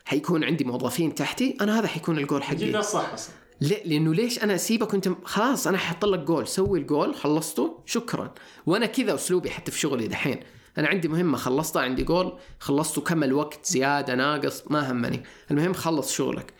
[0.05, 2.71] حيكون عندي موظفين تحتي أنا هذا حيكون الجول حقي.
[2.71, 3.44] ده الصح أصلا.
[3.61, 8.33] ليه؟ لأنه ليش أنا أسيبك وأنت خلاص أنا حاط لك جول سوي الجول خلصته شكرا.
[8.65, 10.39] وأنا كذا أسلوبي حتى في شغلي دحين.
[10.77, 15.23] أنا عندي مهمة خلصتها عندي جول خلصته كمل وقت زيادة ناقص ما همني.
[15.51, 16.53] المهم خلص شغلك.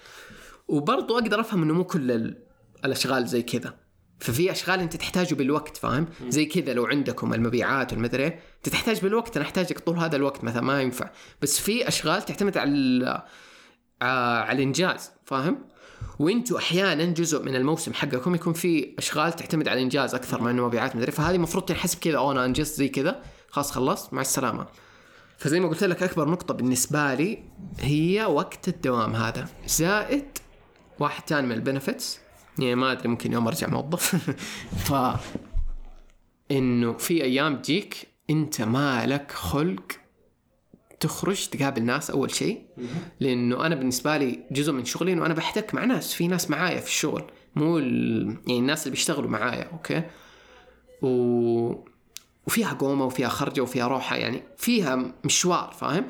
[0.68, 2.44] وبرضو أقدر أفهم إنه مو كل ال-
[2.86, 3.74] الأشغال زي كذا.
[4.20, 9.00] ففي أشغال أنت تحتاجه بالوقت فاهم؟ زي كذا لو عندكم المبيعات والمدري إيه، أنت تحتاج
[9.02, 11.10] بالوقت أنا أحتاجك طول هذا الوقت مثلا ما ينفع.
[11.42, 13.24] بس في أشغال تعتمد على
[14.02, 15.68] آه، على الإنجاز فاهم؟
[16.20, 20.96] وانتوا أحيانا جزء من الموسم حقكم يكون في اشغال تعتمد على الانجاز أكثر من مبيعات
[20.96, 21.12] مدري.
[21.12, 23.22] فهذه المفروض تنحسب كذا أو أنا انجزت زي كذا.
[23.50, 24.68] خلاص خلصت مع السلامة.
[25.38, 27.44] فزي ما قلت لك أكبر نقطة بالنسبة لي
[27.80, 29.48] هي وقت الدوام هذا.
[29.68, 30.26] زائد
[31.00, 32.20] واحد ثاني من البنفتس
[32.60, 34.16] يعني ما أدري ممكن يوم أرجع موظف.
[34.86, 34.94] ف
[36.52, 40.05] انه في أيام تجيك أنت ما لك خلق
[41.00, 42.62] تخرج تقابل ناس أول شيء.
[43.20, 46.80] لأنه أنا بالنسبة لي جزء من شغلي إنه أنا بحتك مع ناس في ناس معايا
[46.80, 47.24] في الشغل.
[47.56, 48.38] مو ال...
[48.48, 50.04] يعني الناس اللي بيشتغلوا معايا أوكي؟
[51.02, 51.76] و...
[52.48, 56.10] وفيها قومة وفيها خرجة وفيها روحه يعني فيها مشوار فاهم؟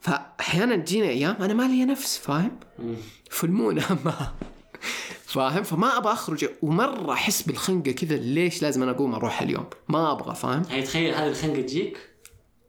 [0.00, 2.60] فأحيانا تجيني أيام أنا ما لي نفس فاهم؟
[3.30, 4.32] فال mood ما
[5.26, 10.12] فاهم؟ فما أبغى أخرج ومرة أحس بالخنقة كذا ليش لازم أنا أقوم أروح اليوم؟ ما
[10.12, 11.98] أبغى فاهم؟ هي تخيل هذه الخنقة تجيك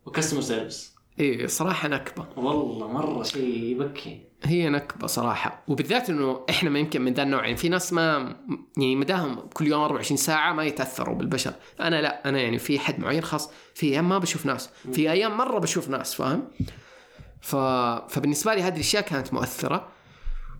[0.05, 2.25] و customer service إيه صراحة نكبة.
[2.35, 4.21] والله مرة شيء يبكي.
[4.43, 5.63] هي نكبة صراحة.
[5.67, 8.35] وبالذات إنه إحنا ما يمكن من ذا النوع يعني في ناس ما
[8.77, 11.53] يعني مداهم كل يوم 24 ساعة ما يتأثروا بالبشر.
[11.79, 15.37] أنا لا أنا يعني في حد معين خاص في أيام ما بشوف ناس في أيام
[15.37, 16.47] مرة بشوف ناس فاهم؟
[17.41, 17.55] ف...
[18.13, 19.87] فبالنسبة لي هذه الأشياء كانت مؤثرة.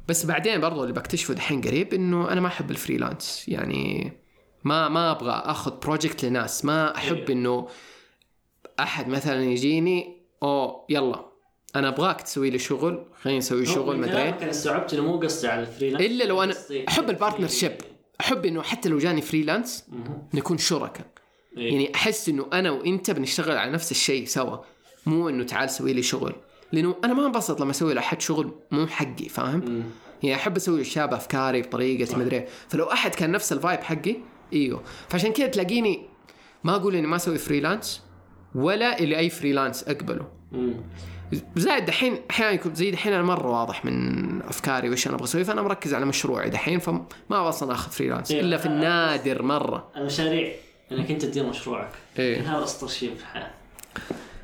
[0.08, 3.46] بس بعدين برضو اللي بكتشفه دحين قريب إنه أنا ما أحب ال freelance.
[3.48, 4.12] يعني
[4.64, 6.66] ما ما أبغى أخذ project لناس.
[6.66, 7.68] ما أحب إنه
[8.80, 11.26] أحد مثلا يجيني أو يلا.
[11.76, 14.12] أنا أبغاك تسوي لي شغل خلينا نسوي شغل مدري.
[14.12, 16.06] كلامك أنا استوعبت انه مو قصدي على ال freelance.
[16.06, 16.54] إلا لو أنا
[16.88, 17.78] أحب ال partnership
[18.22, 19.86] أحب إنه حتى لو جاني freelance.
[20.34, 21.08] نكون شركاء.
[21.58, 21.72] إيه.
[21.72, 24.58] يعني أحس إنه أنا وإنت بنشتغل على نفس الشيء سوا.
[25.06, 26.36] مو إنه تعال سوي لي شغل.
[26.72, 29.84] لأنه أنا ما انبسط لما أسوي لأحد شغل مو حقي فاهم؟
[30.24, 32.48] يعني أحب أسوي اشياء بافكاري بطريقتي مدري إيه.
[32.70, 34.16] فلو أحد كان نفس ال vibe حقي
[34.54, 34.84] إيوه.
[35.10, 36.10] فعشان كذا تلاقيني
[36.64, 38.02] ما أقول إني ما أسوي freelance
[38.56, 40.28] ولا اللي أي freelance أقبله.
[41.56, 45.44] زائد دحين أحيانا يكون زي دحين أنا مرة واضح من أفكاري وإيش أنا أبغى أسوي
[45.44, 48.42] فأنا مركز على مشروعي دحين فما أصلا آخذ freelance إيه.
[48.42, 49.92] إلا في النادر مرة.
[49.98, 50.54] المشاريع
[50.92, 51.92] إنك أنت تدير مشروعك.
[52.20, 52.58] إيه.
[52.58, 53.52] هذا اسطر شيء في الحياة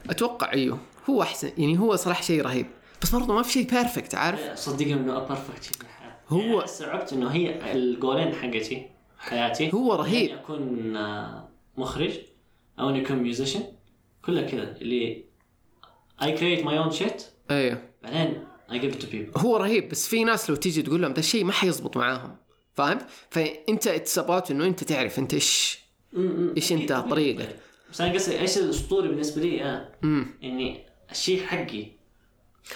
[0.09, 0.77] أتوقع إيوه.
[1.09, 1.51] هو أحسن.
[1.57, 2.65] يعني هو صراحة شيء رهيب.
[3.01, 6.15] بس برضه ما في شيء perfect عارف؟ صدقني إنه perfect شيء في الحياة.
[6.29, 8.85] هو- يعني استوعبت إنه هي ال goal in حقتي
[9.19, 9.73] حياتي.
[9.73, 10.29] هو رهيب.
[10.29, 12.11] إني أكون آه، مخرج
[12.79, 13.63] أو أني أكون musician
[14.29, 15.23] كلها كذا اللي
[16.21, 19.37] I create my own shit أيوه بعدين give it to people.
[19.37, 22.37] هو رهيب بس في ناس لو تيجي تقول لهم ده الشيء ما حيزبط معاهم
[22.73, 22.97] فاهم؟
[23.29, 24.19] فأنت it's
[24.51, 25.79] إنه أنت تعرف أنت إيش
[26.71, 27.09] أنت أكيد.
[27.09, 27.55] طريقك؟
[27.91, 31.85] بس أنا قصدي إيش الاسطوري بالنسبة لي؟ أنا امم إني الشيء حقي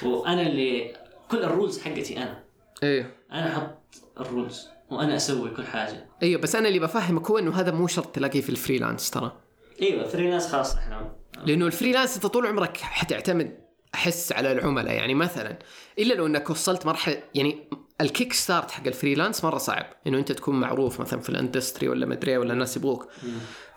[0.04, 0.96] وأنا اللي
[1.32, 2.44] كل ال rules حقتي أنا.
[2.84, 3.80] أيوه أنا أحط
[4.19, 6.10] ال rules وأنا أسوي كل حاجة.
[6.24, 9.38] أيوه بس أنا اللي بفهمك هو إنه هذا مو شرط تلاقيه في ال freelance ترى.
[9.82, 11.16] إيوه freelance خلاص إحنا.
[11.46, 13.58] لأنه ال freelance أنت طول عمرك حتعتمد
[13.96, 14.93] أحس على العملاء.
[14.93, 15.60] يعني مثلا
[16.00, 17.69] إلا لو إنك وصلت مرحلة يعني
[18.02, 19.86] ال kick start حق ال freelance مرة صعب.
[20.08, 23.08] إنه أنت تكون معروف مثلا في ال industry ولا مدري ولا الناس يبغوك.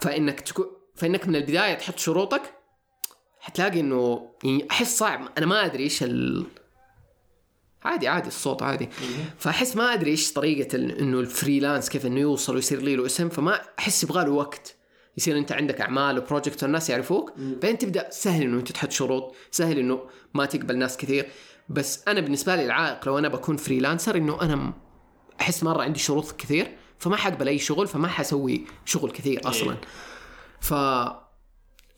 [0.01, 2.43] فإنك تكون فإنك من البداية تحط شروطك
[3.41, 5.29] حتلاقي إنه يعني أحس صعب.
[5.39, 6.47] أنا ما أدري إيش ال...
[7.85, 8.89] عادي عادي الصوت عادي.
[9.39, 13.29] فأحس ما أدري إيش طريقة إنه ال freelance كيف إنه يوصل ويصير لي له اسم.
[13.29, 14.76] فما أحس يبغى له وقت.
[15.17, 19.35] يصير أنت عندك أعمال و project والناس يعرفوك بعدين تبدأ سهل إنه أنت تحط شروط
[19.51, 20.01] سهل إنه
[20.35, 21.29] ما تقبل ناس كثير.
[21.69, 24.73] بس أنا بالنسبة لي العائق لو أنا بكون freelancer إنه أنا
[25.41, 29.77] أحس مرة عندي شروط كثير فما حقبل أي شغل فما حسوي شغل كثير أصلا.
[30.61, 30.75] ف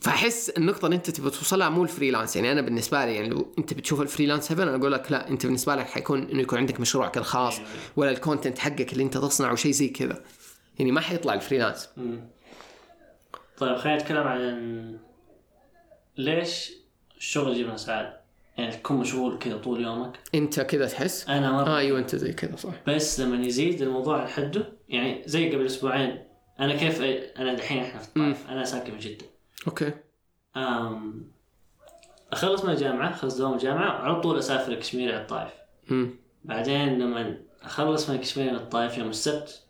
[0.01, 3.55] فأحس النقطة اللي أنت تبغى توصلها مو ال freelance يعني أنا بالنسبة لي يعني لو
[3.59, 6.59] أنت بتشوف ال freelance heaven أنا أقول لك لا أنت بالنسبة لك حيكون إنه يكون
[6.59, 7.61] عندك مشروعك الخاص
[7.97, 10.23] ولا ال content حقك اللي أنت تصنعه شيء زي كذا.
[10.79, 11.89] يعني ما حيطلع ال freelance.
[13.59, 14.99] طيب خلينا نتكلم عن
[16.17, 16.73] ليش
[17.17, 18.21] الشغل يجيب لنا سعادة؟
[18.59, 20.19] يعني تكون مشغول كذا طول يومك.
[20.35, 21.69] انت كذا تحس؟ أنا مرة.
[21.69, 22.73] آه أيوه أنت زي كذا صح.
[22.87, 26.25] بس لما يزيد الموضوع عن حده يعني زي قبل أسبوعين
[26.61, 27.03] أنا كيف
[27.39, 29.27] أنا دحين إحنا في الطائف أنا ساكن في جدة.
[29.67, 29.93] أوكي.
[30.57, 31.31] أم
[32.33, 35.53] أخلص من الجامعة أخلص دوام الجامعة وعلى طول أسافر كشمير على الطائف.
[35.91, 39.63] امم بعدين لما أخلص من كشمير للطائف يوم السبت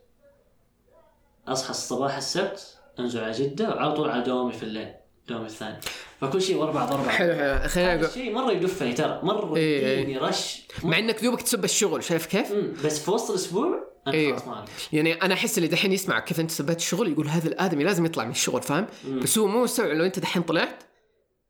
[1.49, 4.93] أصحى الصباح السبت انزل على جدة وعلى طول على دوامي في الليل
[5.29, 5.77] دوامي الثاني
[6.21, 9.57] فكل شيء ورا بعض ورا بعض حلو حلو خليني أقول الشيء مرة يدفني ترى مرة
[9.57, 9.99] إيه، إيه.
[9.99, 14.15] يديني رش مع إنك دوبك تسب الشغل شايف كيف؟ مم، بس في وسط الأسبوع أنا
[14.15, 14.33] إيه.
[14.33, 14.65] خلاص ما.
[14.93, 18.25] يعني أنا أحس اللي دحين يسمع كيف أنت سبيت الشغل يقول هذا الآدمي لازم يطلع
[18.25, 18.87] من الشغل فاهم؟
[19.23, 20.83] بس هو مو مستوعب لو أنت دحين طلعت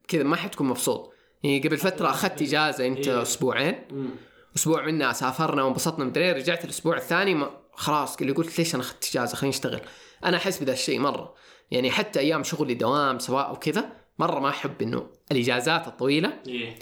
[0.09, 3.23] كذا ما حتكون مبسوط يعني قبل فترة أخذت إجازة أنت إيه.
[3.23, 4.11] أسبوعين مم.
[4.57, 9.09] أسبوع منها سافرنا وانبسطنا مدري رجعت الأسبوع الثاني ما خلاص اللي قلت ليش أنا أخذت
[9.11, 9.81] إجازة خليني أشتغل
[10.25, 11.35] أنا أحس بذا الشيء مرة.
[11.71, 16.33] يعني حتى أيام شغلي دوام سواء وكذا مرة ما أحب إنه الإجازات الطويلة.
[16.47, 16.79] إيه.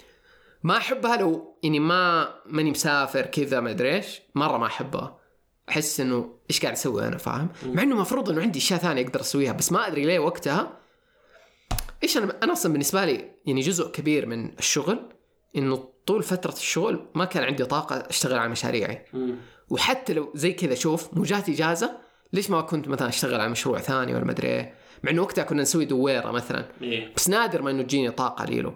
[0.62, 4.20] ما أحبها لو يعني ما ماني مسافر كذا ما أدري إيش.
[4.34, 5.18] مرة ما أحبها.
[5.68, 9.20] أحس إنه إيش قاعد أسوي أنا فاهم؟ مع إنه المفروض إنه عندي أشياء ثانية أقدر
[9.20, 10.78] أسويها بس ما أدري ليه وقتها.
[12.02, 15.12] إيش أنا أنا أصلا بالنسبة لي يعني جزء كبير من الشغل
[15.56, 19.04] إنه طول فترة الشغل ما كان عندي طاقة أشتغل على مشاريعي.
[19.68, 21.98] وحتى لو زي كذا شوف مو جات إجازة
[22.36, 25.44] ليش ما كنت مثلا أشتغل على مشروع ثاني ولا ما أدري إيه؟ مع إنه وقتها
[25.44, 26.68] كنا نسوي دويرة مثلا.
[26.82, 27.12] إيه.
[27.16, 28.74] بس نادر ما إنه تجيني طاقة ليلو.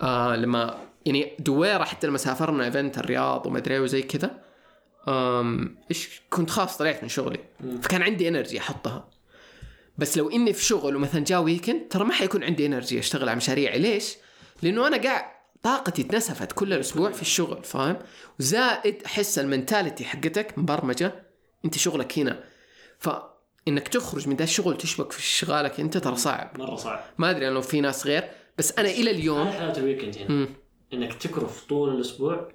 [0.00, 4.46] آه لما يعني دويرة حتى لما سافرنا event الرياض وما أدري وزي كذا
[5.90, 7.38] إيش كنت خلاص طلعت من شغلي
[7.82, 9.08] فكان عندي energy أحطها.
[9.98, 13.36] بس لو إني في شغل ومثلا جاء weekend ترى ما حيكون عندي energy أشتغل على
[13.36, 13.78] مشاريعي.
[13.78, 14.16] ليش؟
[14.62, 15.24] لأنه أنا قاعد
[15.62, 17.98] طاقتي اتنسفت كل الأسبوع في الشغل فاهم؟
[18.40, 21.25] وزائد أحس ال mentality حقتك مبرمجة.
[21.64, 22.40] انت شغلك هنا.
[22.98, 26.58] فإنك تخرج من ذا الشغل تشبك في شغالك انت ترى صعب.
[26.58, 27.00] مرة صعب.
[27.18, 28.24] ما أدري لو في ناس غير
[28.58, 30.28] بس أنا إلى اليوم حلاوة ال weekend هنا.
[30.28, 30.48] مم.
[30.92, 32.48] إنك تكرف طول الأسبوع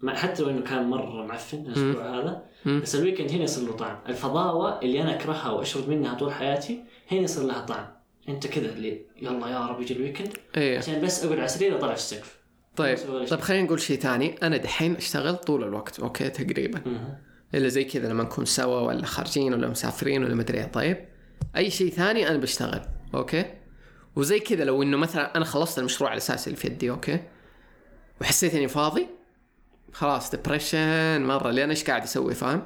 [0.00, 2.80] ما حتى لو إنه كان مرة معفن الأسبوع هذا مم.
[2.80, 3.98] بس ال weekend هنا يصير له طعم.
[4.08, 7.86] الفضاوة اللي أنا أكرهها وأشرب منها طول حياتي هنا يصير لها طعم.
[8.28, 10.78] أنت كذا اللي يلا يا رب يجي ال weekend إيه.
[10.78, 12.38] عشان بس أقعد على السرير اطلع في السقف.
[12.76, 12.98] طيب.
[12.98, 14.36] طيب خلينا نقول شيء ثاني.
[14.42, 16.00] أنا دحين أشتغل طول الوقت.
[16.00, 16.82] okay تقريبا.
[17.54, 20.58] إلا زي كذا لما نكون سوا ولا خارجين ولا مسافرين ولا مدري.
[20.58, 20.66] إيه.
[20.66, 21.08] طيب
[21.56, 22.80] أي شيء ثاني أنا بشتغل
[23.14, 23.44] okay؟
[24.16, 27.20] وزي كذا لو إنه مثلا أنا خلصت المشروع الاساسي اللي في يدي okay؟
[28.20, 29.06] وحسيت إني فاضي
[29.92, 32.62] خلاص depression مرة لأن إيش قاعد أسوي فاهم؟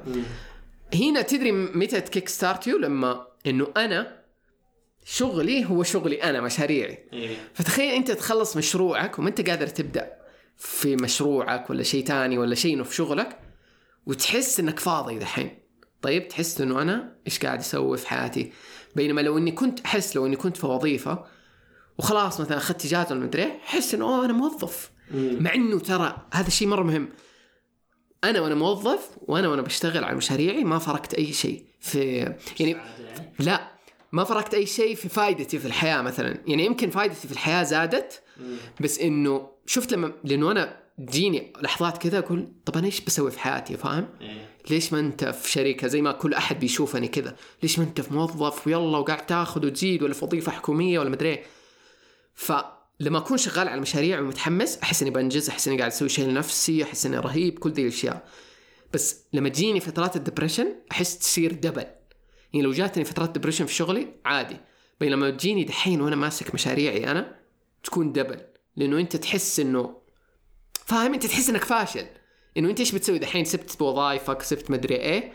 [0.93, 4.23] هنا تدري متى ت kick start يو لما إنه أنا
[5.05, 7.09] شغلي هو شغلي أنا مشاريعي.
[7.13, 7.37] إيه.
[7.53, 10.11] فتخيل أنت تخلص مشروعك وما أنت قادر تبدأ
[10.57, 13.42] في مشروعك ولا شيء تاني ولا شيء في شغلك
[14.05, 15.59] وتحس إنك فاضي دحين.
[16.01, 18.51] طيب تحس إنه أنا إيش قاعد أسوي في حياتي؟
[18.95, 21.25] بينما لو إني كنت أحس لو إني كنت في وظيفة
[21.97, 24.91] وخلاص مثلا أخذت اجازه ولا مدري أحس إنه أوه أنا موظف.
[25.11, 27.09] مع إنه ترى هذا الشيء مرة مهم.
[28.23, 32.17] أنا وأنا موظف وأنا وأنا بشتغل على مشاريعي ما فرقت أي شيء في
[32.59, 33.71] يعني يعني؟ لا
[34.11, 36.37] ما فرقت أي شيء في فائدتي في الحياة مثلا.
[36.47, 38.23] يعني يمكن فائدتي في الحياة زادت
[38.81, 43.39] بس إنه شفت لما لأنه أنا تجيني لحظات كذا أقول طب أنا إيش بسوي في
[43.39, 44.49] حياتي؟ فاهم؟ إيه.
[44.69, 48.13] ليش ما أنت في شركة؟ زي ما كل أحد بيشوفني كذا؟ ليش ما أنت في
[48.13, 51.43] موظف ويلا وقاعد تاخذ وتزيد ولا في وظيفة حكومية ولا مدري إيه؟
[52.33, 56.83] فلما أكون شغال على مشاريع ومتحمس أحس إني بنجز أحس إني قاعد أسوي شيء لنفسي
[56.83, 58.27] أحس إني رهيب كل ذي الأشياء.
[58.93, 61.85] بس لما تجيني فترات ال depression أحس تصير double.
[62.53, 64.57] يعني لو جاتني فترات depression في شغلي عادي.
[64.99, 67.35] بينما تجيني دحين وأنا ماسك مشاريعي أنا
[67.83, 68.41] تكون double.
[68.75, 70.02] لأنه أنت تحس إنه
[70.85, 72.05] فاهم؟ انت تحس انك فاشل.
[72.57, 75.33] انه انت إيش بتسوي؟ دحين سبت وظائفك سبت مدري إيه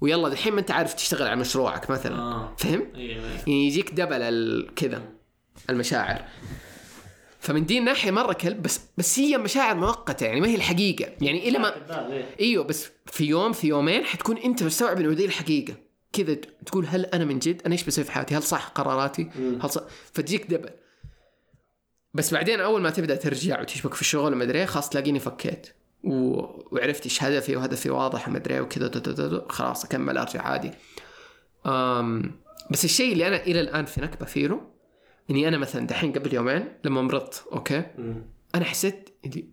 [0.00, 2.16] ويلا دحين ما انت عارف تشتغل على مشروعك مثلا.
[2.16, 2.54] آه.
[2.58, 3.24] فهم؟ أيوة.
[3.24, 5.02] يعني يجيك double كذا
[5.70, 6.24] المشاعر.
[7.40, 11.12] فمن دي الناحية مرة كلب بس بس هي مشاعر مؤقتة يعني ما هي الحقيقة.
[11.20, 11.74] يعني إلى ما
[12.12, 12.24] إيه.
[12.40, 15.74] إيوه بس في يوم في يومين حتكون أنت مستوعب إنه دي الحقيقة.
[16.12, 16.34] كذا
[16.66, 19.58] تقول هل أنا من جد؟ أنا إيش بسوي في حياتي؟ هل صح قراراتي؟ مم.
[19.62, 19.82] هل صح
[20.12, 20.70] فتجيك double.
[22.14, 25.66] بس بعدين أول ما تبدأ ترجع وتشبك في الشغل وما أدري خلاص تلاقيني فكيت.
[26.04, 26.40] و...
[26.74, 30.70] وعرفت إيش هدفي وهدفي واضح وما أدري وكذا خلاص أكمل أرجع عادي.
[31.66, 32.40] أم...
[32.70, 34.60] بس الشيء اللي أنا إلى الآن في نكبة فيه
[35.30, 37.82] إني أنا مثلا دحين قبل يومين لما مرضت okay.
[38.54, 39.48] أنا حسيت اللي.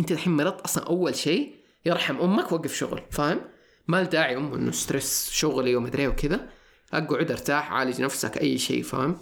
[0.00, 1.54] أنت الحين مرضت أصلا أول شيء
[1.86, 3.40] يرحم أمك وقف شغل فاهم؟
[3.88, 6.48] ما داعي ام إنه stress شغلي ومدري إيه وكذا.
[6.92, 9.16] أقعد أرتاح عالج نفسك أي شيء فاهم؟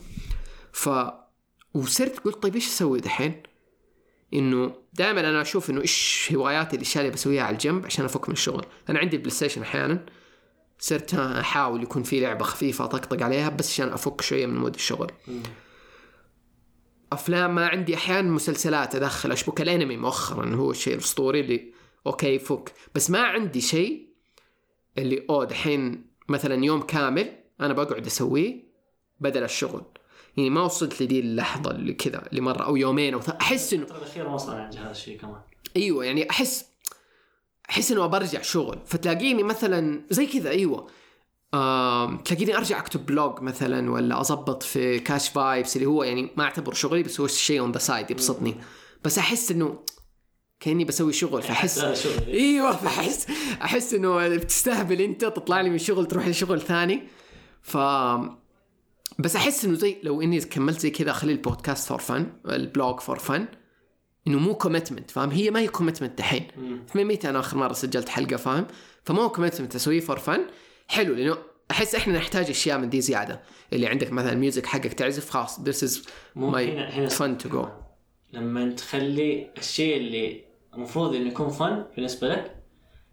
[0.72, 0.88] ف
[1.74, 3.42] وصرت قلت طيب إيش أسوي دحين؟
[4.34, 8.32] إنه دائما أنا أشوف إنه إيش هواياتي الاشياء اللي بسويها على الجنب عشان أفك من
[8.32, 8.66] الشغل.
[8.88, 10.06] أنا عندي البلاي ستيشن أحيانا.
[10.78, 15.10] صرت أحاول يكون في لعبة خفيفة أطقطق عليها بس عشان أفك شوية من mood الشغل.
[17.12, 21.72] أفلام ما عندي أحيانا مسلسلات أدخل أشبك الأنمي مؤخرا هو الشيء الأسطوري اللي
[22.06, 22.72] okay فك.
[22.94, 24.08] بس ما عندي شيء
[24.98, 28.64] اللي أوه دحين مثلا يوم كامل أنا بقعد أسويه
[29.20, 29.82] بدل الشغل.
[30.38, 33.20] يعني ما وصلت لدي اللحظة اللي كذا اللي مرة أو يومين أو.
[33.40, 35.40] أحس إنه الفترة الأخيرة وصل عندي هذا الشيء كمان.
[35.76, 36.64] أيوه يعني أحس
[37.70, 38.78] أحس إنه برجع شغل.
[38.86, 40.86] فتلاقيني مثلا زي كذا أيوه.
[41.54, 46.44] آم، تلاقيني أرجع أكتب blog مثلا ولا اضبط في كاش فايبس اللي هو يعني ما
[46.44, 48.54] أعتبره شغلي بس هو شيء on the side يبسطني.
[49.04, 49.78] بس أحس إنه
[50.60, 51.78] كأني بسوي شغل فأحس
[52.28, 53.26] أيوه فأحس
[53.62, 57.02] أحس إنه بتستهبل أنت تطلع لي من شغل تروح لشغل ثاني.
[57.62, 57.76] ف
[59.18, 63.00] بس أحس إنه زي لو إني كملت زي كذا أخلي البودكاست for fun ال blog
[63.00, 63.46] for fun
[64.26, 66.46] إنه مو commitment فاهم؟ هي ما هي commitment دحين.
[66.94, 68.66] متى أنا آخر مرة سجلت حلقة فاهم؟
[69.04, 70.40] فما هو commitment أسويه for fun
[70.88, 71.38] حلو لأنه
[71.70, 73.42] أحس إحنا نحتاج أشياء من دي زيادة.
[73.72, 77.66] اللي عندك مثلا ال music حقك تعزف خلاص my هنا هنا fun to go.
[78.32, 80.44] لما تخلي الشيء اللي
[80.74, 82.57] المفروض إنه يكون fun بالنسبة لك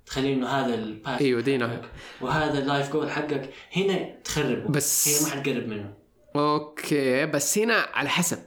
[0.06, 1.82] تخليه إنه هذا ال path إيوه دينا.
[2.22, 3.50] وهذا ال life goal حقك.
[3.76, 4.68] هنا تخربه.
[4.70, 5.94] بس- هنا ما حتقرب منه.
[6.36, 8.40] okay بس هنا على حسب.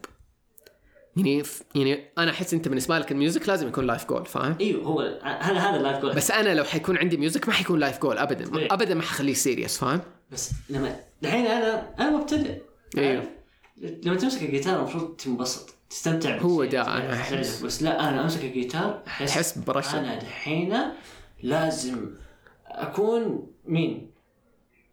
[1.16, 1.42] يعني
[1.75, 5.01] يعني أنا أحس أنت بالنسبة لك ال music لازم يكون life goal فاهم؟ إيوه هو
[5.23, 8.18] هذا هذا ال life goal بس أنا لو حيكون عندي music ما حيكون life goal
[8.18, 8.59] ابدا.
[8.59, 8.68] إيه.
[8.71, 10.01] ابدا ما حخليه serious فاهم؟
[10.33, 12.59] بس لما الحين أنا أنا مبتدئ.
[12.97, 13.25] عارف؟
[14.03, 16.83] لما تمسك الجيتار المفروض تنبسط تستمتع هو ده.
[16.85, 17.61] تعرف، أحس.
[17.62, 19.98] بس لا أنا أمسك الجيتار أحس أحس pressure.
[19.99, 20.77] أنا دحين
[21.42, 22.11] لازم
[22.66, 24.11] أكون مين؟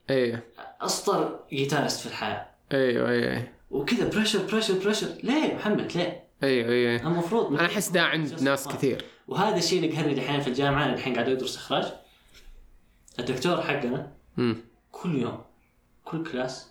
[0.10, 0.40] أيوه
[0.82, 2.48] أشطر guitarist في الحياة.
[2.72, 8.02] أيوه أيوه وكذا pressure pressure pressure ليه محمد؟ ليه؟ أيوه أيوه المفروض أنا أحس ده
[8.02, 9.06] عند ناس كثير.
[9.28, 11.86] وهذا الشيء اللي قهرني دحين في الجامعة أنا الحين قاعد أدرس إخراج.
[13.20, 14.58] الدكتور حقنا امم
[14.92, 15.42] كل يوم
[16.06, 16.70] كل class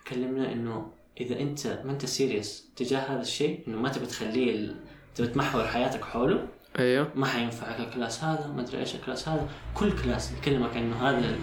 [0.00, 4.74] يكلمنا إنه إذا أنت ما أنت serious تجاه هذا الشيء إنه ما تبي تخليه.
[5.14, 7.10] تبي تمحور حياتك حوله أيوه.
[7.14, 9.48] ما حينفعك ال class هذا ما أدري إيش ال class هذا.
[9.74, 11.36] كل class يكلمك انه هذا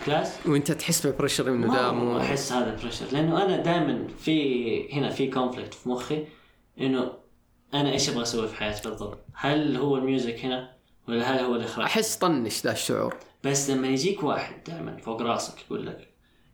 [0.00, 0.38] ال class.
[0.46, 4.92] وأنت تحس ب pressure انه ده مو أحس هذا ال pressure لأنه أنا دائما في
[4.92, 6.24] هنا في conflict في مخي
[6.80, 7.12] إنه
[7.74, 10.70] أنا إيش أبغى أسوي في حياتي بالضبط؟ هل هو ال music هنا
[11.08, 13.16] ولا هل هو الإخراج؟ أحس طنش ذا الشعور.
[13.44, 16.08] بس لما يجيك واحد دائما فوق راسك يقول لك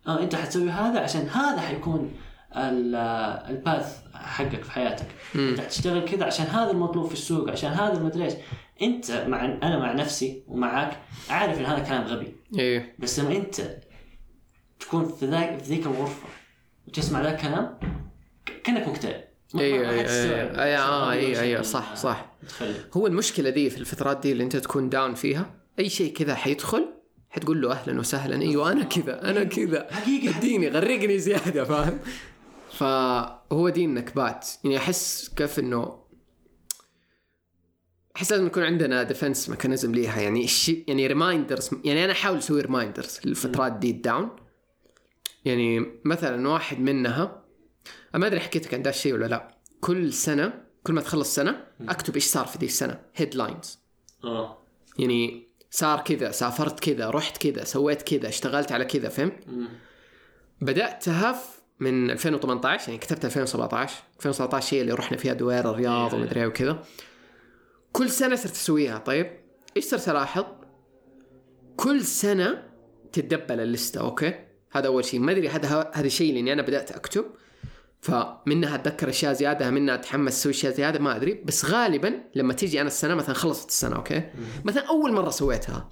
[0.07, 2.12] آه أنت حتسوي هذا عشان هذا حيكون
[2.57, 5.07] الباث حقك في حياتك.
[5.35, 8.35] انت حتشتغل كذا عشان هذا المطلوب في السوق عشان هذا المدري إيش.
[8.83, 10.99] انت مع أنا مع نفسي ومعك
[11.31, 12.37] عارف إن هذا كلام غبي.
[12.59, 13.79] أيوه بس لما انت
[14.81, 16.29] تكون في ذاك في ذيك الغرفة
[16.88, 17.79] وتسمع ذا الكلام
[18.64, 19.25] كأنك مكتئب.
[19.55, 20.03] أيوه أيوه.
[20.62, 22.33] أيوه أيوه أيوه صح صح.
[22.97, 26.88] هو المشكلة دي في الفترات دي اللي انت تكون down فيها أي شيء كذا حيدخل
[27.31, 29.88] حتقول له أهلا وسهلا إيوه أنا كذا أنا كذا.
[29.90, 30.38] حقيقة.
[30.38, 31.99] اديني غرقني زيادة فاهم؟
[32.74, 36.04] فهو دي النكبات يعني أحس كيف إنه
[38.16, 40.20] أحس لازم يكون عندنا defense mechanism ليها.
[40.20, 44.31] يعني الشيء يعني reminders يعني أنا أحاول أسوي reminders للفترات دي ال down
[45.44, 47.44] يعني مثلا واحد منها
[48.14, 49.58] ما أدري حكيت لك عن ده الشيء ولا لا.
[49.81, 53.00] كل سنة كل ما تخلص سنة أكتب إيش صار في دي السنة.
[53.15, 53.79] headlines
[54.25, 54.58] آه.
[54.98, 59.44] يعني صار كذا سافرت كذا رحت كذا سويت كذا اشتغلت على كذا فهمت.
[60.60, 66.14] بدأتها في- من 2018 يعني كتبت 2017 2017 هي اللي رحنا فيها دوير الرياض أيوة.
[66.14, 66.82] ومدري إيه وكذا.
[67.92, 69.30] كل سنة صرت أسويها طيب؟
[69.76, 70.44] إيش صرت ألاحظ؟
[71.76, 72.62] كل سنة
[73.12, 74.35] تتدبل اللستة okay؟
[74.72, 75.20] هذا أول شيء.
[75.20, 77.24] ما أدري هذا هذا الشيء لأني أنا بدأت أكتب
[78.00, 81.42] فمنها أتذكر أشياء زيادة منها أتحمس أسوي أشياء زيادة ما أدري.
[81.44, 84.31] بس غالبا لما تيجي أنا السنة مثلا خلصت السنة okay؟
[84.64, 85.90] مثلا أول مرة سويتها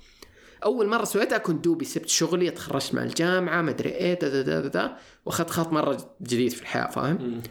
[0.64, 4.42] أول مرة سويتها كنت دوبي سبت شغلي تخرجت مع الجامعة ما أدري إيه دا دا
[4.42, 4.96] دا دا,
[5.26, 7.42] وأخذت خط مرة جديد في الحياة فاهم.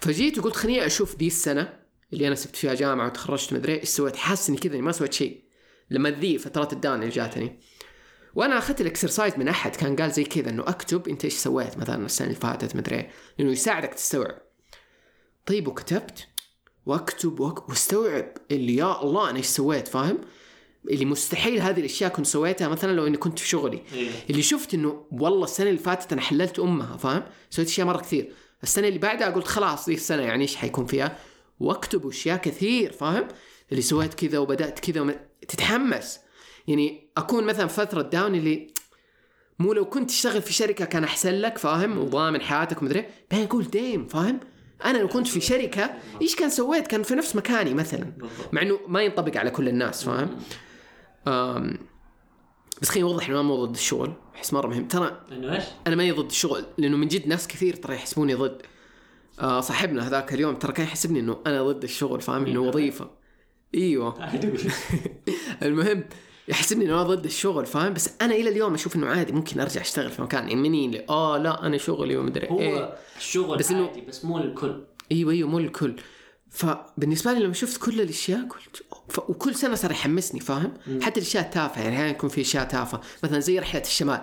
[0.00, 1.78] فجيت وقلت خليني أشوف دي السنة
[2.12, 5.44] اللي أنا سبت فيها جامعة وتخرجت مدري إيش سويت حاسس إني كذا ما سويت شيء.
[5.90, 7.60] لما ذي فترات ال down اللي جاتني.
[8.34, 11.78] وأنا أخذت ال exercise من أحد كان قال زي كذا إنه أكتب أنت إيش سويت
[11.78, 14.38] مثلا السنة اللي فاتت مدري إيه، لأنه يساعدك تستوعب.
[15.46, 16.28] طيب وكتبت
[16.86, 20.18] وأكتب واستوعب اللي يا الله أنا إيش سويت فاهم؟
[20.90, 23.82] اللي مستحيل هذه الأشياء كنت سويتها مثلا لو إني كنت في شغلي.
[23.94, 24.10] إيه.
[24.30, 28.32] اللي شفت إنه والله السنة اللي فاتت أنا حللت أمها فاهم؟ سويت أشياء مرة كثير.
[28.62, 31.18] السنة اللي بعدها قلت خلاص ذي السنة يعني إيش حيكون فيها؟
[31.60, 33.28] وأكتب أشياء كثير فاهم؟
[33.70, 35.14] اللي سويت كذا وبدأت كذا وم...
[35.48, 36.20] تتحمس.
[36.68, 38.66] يعني أكون مثلا فترة down اللي
[39.58, 43.06] مو لو كنت تشتغل في شركة كان أحسن لك فاهم؟ وضامن حياتك ومدري.
[43.30, 44.40] بعدين أقول دايم فاهم؟
[44.84, 48.12] أنا لو كنت في شركة إيش كان سويت؟ كان في نفس مكاني مثلا.
[48.52, 50.38] مع إنه ما ينطبق على كل الناس فاهم؟
[52.82, 54.88] بس خليني أوضح إنه أنا مو ضد الشغل أحس مرة مهم.
[54.88, 58.62] ترى إنه إيش؟ أنا ماني ضد الشغل لأنه من جد ناس كثير ترى يحسبوني ضد.
[59.40, 63.10] آه صاحبنا هذاك اليوم ترى كان يحسبني إنه أنا ضد الشغل فاهم؟ إنه وظيفة.
[63.74, 64.30] إيوه.
[65.62, 66.04] المهم
[66.48, 69.80] يحسبني إنه أنا ضد الشغل فاهم؟ بس أنا إلى اليوم أشوف إنه عادي ممكن أرجع
[69.80, 72.94] أشتغل في مكان يعني مني آه لا أنا شغلي ومدري هو إيه.
[73.16, 74.82] الشغل بس عادي بس مو للكل.
[75.12, 75.94] إيوه إيوه مو الكل
[76.50, 79.18] فبالنسبة لي لما شفت كل الأشياء قلت ف...
[79.18, 83.40] وكل سنة صار يحمسني فاهم؟ حتى الأشياء التافهة يعني أحيانا يكون في أشياء تافهة مثلا
[83.40, 84.20] زي رحلة الشمال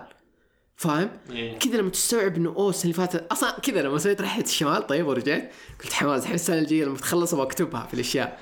[0.76, 1.59] فاهم؟ إيه.
[1.59, 5.07] كذا لما تستوعب إنه أوه السنة اللي فاتت أصلا كذا لما سويت رحلة الشمال طيب
[5.07, 5.51] ورجعت
[5.84, 8.39] قلت حماس الحين السنة الجاية لما تخلص أبغى أكتبها في الأشياء.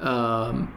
[0.00, 0.68] آم،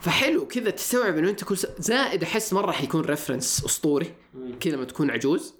[0.00, 1.66] فحلو كذا تستوعب إنه أنت كل س...
[1.78, 4.14] زائد أحس مرة حيكون reference أسطوري
[4.60, 5.54] كذا لما تكون عجوز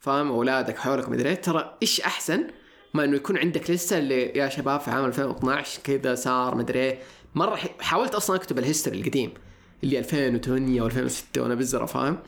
[0.00, 2.46] فاهم؟ أولادك حولك مدري إيه، ترى إيش أحسن؟
[2.94, 6.98] ما إنه يكون عندك لسه اللي يا شباب في عام 2012 كذا صار مدري إيه.
[7.34, 7.58] مرة.
[7.80, 9.34] حاولت أصلا أكتب ال history القديم
[9.84, 12.18] اللي 2008 و2006 وأنا بزره فاهم؟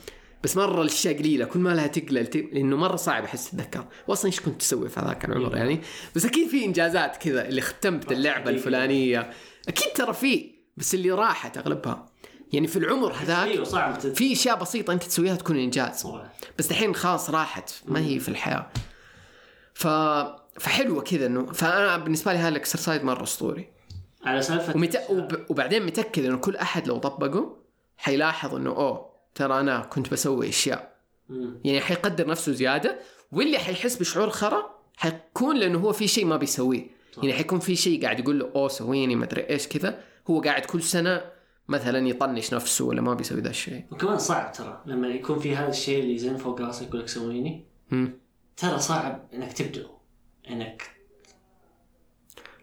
[0.45, 3.85] بس مرة الأشياء قليلة كل ما لها تقلل لأنه مرة صعب أحس أتذكر.
[4.09, 5.81] واصلا إيش كنت تسوي في هذاك العمر يعني؟
[6.15, 9.31] بس أكيد في إنجازات كذا اللي ختمت اللعبة الفلانية.
[9.69, 12.07] أكيد ترى في بس اللي راحت أغلبها.
[12.53, 13.65] يعني في العمر هذاك
[14.15, 16.07] في أشياء بسيطة أنت تسويها تكون إنجاز.
[16.59, 18.71] بس الحين خلاص راحت ما هي في الحياة.
[19.75, 19.87] ف
[20.59, 23.69] فحلوة كذا إنه فأنا بالنسبة لي هذا الاكسرسايز مرة أسطوري.
[24.25, 25.03] على سالفة ومت...
[25.11, 25.51] وب...
[25.51, 27.57] وبعدين متأكد إنه كل أحد لو طبقه
[27.97, 30.97] حيلاحظ إنه أوه ترى أنا كنت بسوي أشياء.
[31.29, 31.61] مم.
[31.65, 32.99] يعني حيقدر نفسه زيادة
[33.33, 36.87] واللي حيحس بشعور خرا حيكون لأنه هو في شيء ما بيسويه.
[37.17, 40.01] يعني حيكون في شيء قاعد يقول له أوه سويني ما أدري إيش كذا.
[40.31, 41.25] هو قاعد كل سنة
[41.69, 43.85] مثلا يطنش نفسه ولا ما بيسوي ذا الشيء.
[43.91, 47.67] وكمان صعب ترى لما يكون في هذا الشيء اللي زين فوق راسك يقول لك سويني.
[47.91, 48.19] مم.
[48.57, 49.87] ترى صعب إنك تبدا
[50.51, 50.83] إنك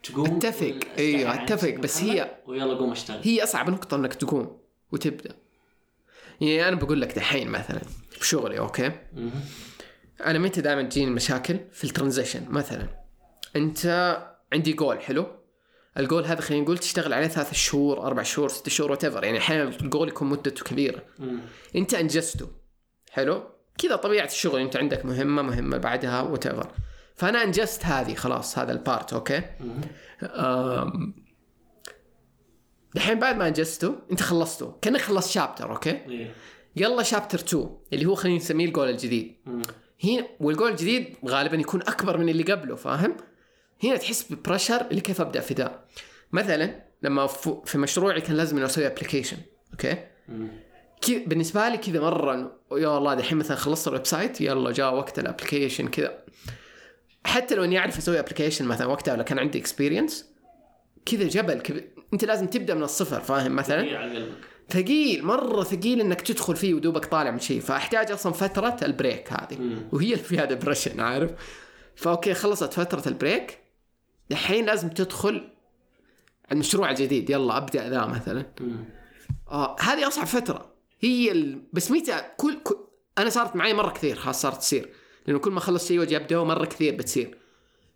[0.04, 1.54] تقوم عن أتفق.
[1.54, 3.22] نفسك بس هي- ويلا قوم اشتغل.
[3.24, 4.58] هي أصعب نقطة إنك تقوم
[4.92, 5.36] وتبدأ.
[6.42, 7.82] يعني أنا بقول لك دحين مثلا
[8.12, 9.32] في شغلي أوكي؟ مم.
[10.26, 12.88] أنا متى دائما تجيني المشاكل في ال transition؟ مثلا
[13.56, 14.18] أنت
[14.54, 15.28] عندي جول حلو؟
[15.98, 19.64] الجول هذا خلينا نقول تشتغل عليه ثلاث شهور أربع شهور ست شهور وات يعني أحيانا
[19.70, 21.04] الجول يكون مدته كبيرة.
[21.20, 21.40] مم.
[21.76, 22.48] أنت أنجزته
[23.12, 23.44] حلو؟
[23.78, 24.62] كذا طبيعة الشغل.
[24.62, 26.48] أنت عندك مهمة مهمة بعدها وات
[27.16, 29.42] فأنا أنجزت هذه خلاص هذا ال part أوكي.
[32.96, 36.34] دحين بعد ما انجزته أنت خلصته كأنك خلصت chapter أوكي إيه.
[36.76, 39.36] يلا chapter 2 اللي هو خلينا نسميه الجول الجديد.
[40.04, 43.18] هنا والجول الجديد غالبا يكون أكبر من اللي قبله فاهم
[43.84, 45.86] هنا تحس ب pressure اللي كيف أبدأ في ذا
[46.32, 47.28] مثلا لما
[47.66, 49.38] في مشروعي كان لازم إني أسوي application
[49.72, 49.98] أوكي.
[51.02, 55.20] كذا بالنسبة لي كذا مرة يا الله دحين مثلا خلصت ال website يلا جاء وقت
[55.20, 56.24] ال application كذا
[57.26, 60.26] حتى لو إني أعرف أسوي application مثلا وقتها ولا كان عندي experience
[61.06, 61.82] كذا جبل كذا
[62.14, 64.38] أنت لازم تبدأ من الصفر فاهم؟ مثلا ثقيل على قلبك.
[64.70, 67.60] ثقيل مرة ثقيل إنك تدخل فيه ودوبك طالع من شيء.
[67.62, 69.58] فأحتاج أصلا فترة ال break هذه.
[69.60, 69.90] مم.
[69.92, 71.32] وهي اللي فيها depression عارف؟
[71.96, 73.60] فأوكي خلصت فترة ال break
[74.32, 75.50] الحين لازم تدخل
[76.52, 77.30] المشروع الجديد.
[77.30, 78.46] يلا أبدأ ذا مثلا.
[78.62, 78.86] مم.
[79.52, 80.74] آه هذه أصعب فترة.
[81.00, 81.62] هي ال...
[81.74, 82.78] بس متى كل, كل
[83.18, 84.90] أنا صارت معي مرة كثير خلاص صارت تصير.
[85.28, 87.38] لأنه كل ما اخلص شيء واجي ابدا مره كثير بتصير.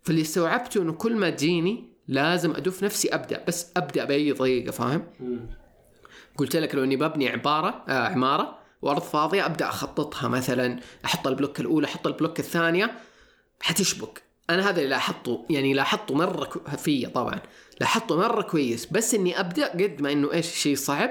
[0.02, 5.06] فاللي استوعبته إنه كل ما تجيني لازم ادف نفسي أبدأ بس أبدأ بأي طريقة فاهم.
[6.36, 10.28] قلت لك لو إني ببني عبارة آه عمارة وأرض فاضية أبدأ أخططها.
[10.28, 12.98] مثلا أحط ال block الأولى أحط ال block الثانية
[13.60, 14.22] حتشبك.
[14.50, 17.40] أنا هذا اللي لاحظته يعني لاحظته مرة فيا طبعا.
[17.80, 18.86] لاحظته مرة كويس.
[18.86, 21.10] بس إني أبدأ قد ما إنه إيش الشيء صعب.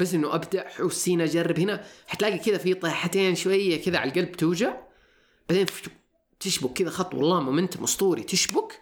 [0.00, 1.84] بس إنه أبدأ حسين أجرب هنا.
[2.06, 4.74] حتلاقي كذا في طيحتين شوية كذا على القلب توجع.
[5.48, 5.66] بعدين
[6.40, 8.22] تشبك كذا خط والله مومنتم أسطوري.
[8.22, 8.80] تشبك؟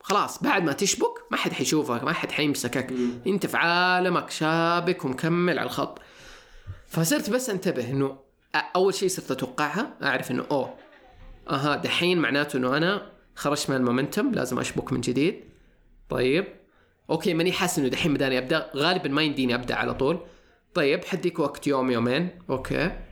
[0.00, 2.92] خلاص بعد ما تشبك ما حد حيشوفك ما حد حيمسكك.
[3.26, 5.98] انت في عالمك شابك ومكمل على الخط.
[6.86, 8.18] فصرت بس انتبه إنه
[8.54, 10.74] أول شيء صرت أتوقعها أعرف إنه أوه
[11.50, 15.44] أها دحين معناته إنه أنا خرجت من ال momentum لازم أشبك من جديد.
[16.08, 16.46] طيب
[17.10, 18.70] أوكي ماني حاسس إنه دحين بداني أبدأ.
[18.76, 20.20] غالبا ما يمديني أبدأ على طول.
[20.74, 22.38] طيب حديك وقت يوم يومين.
[22.50, 23.07] أوكي.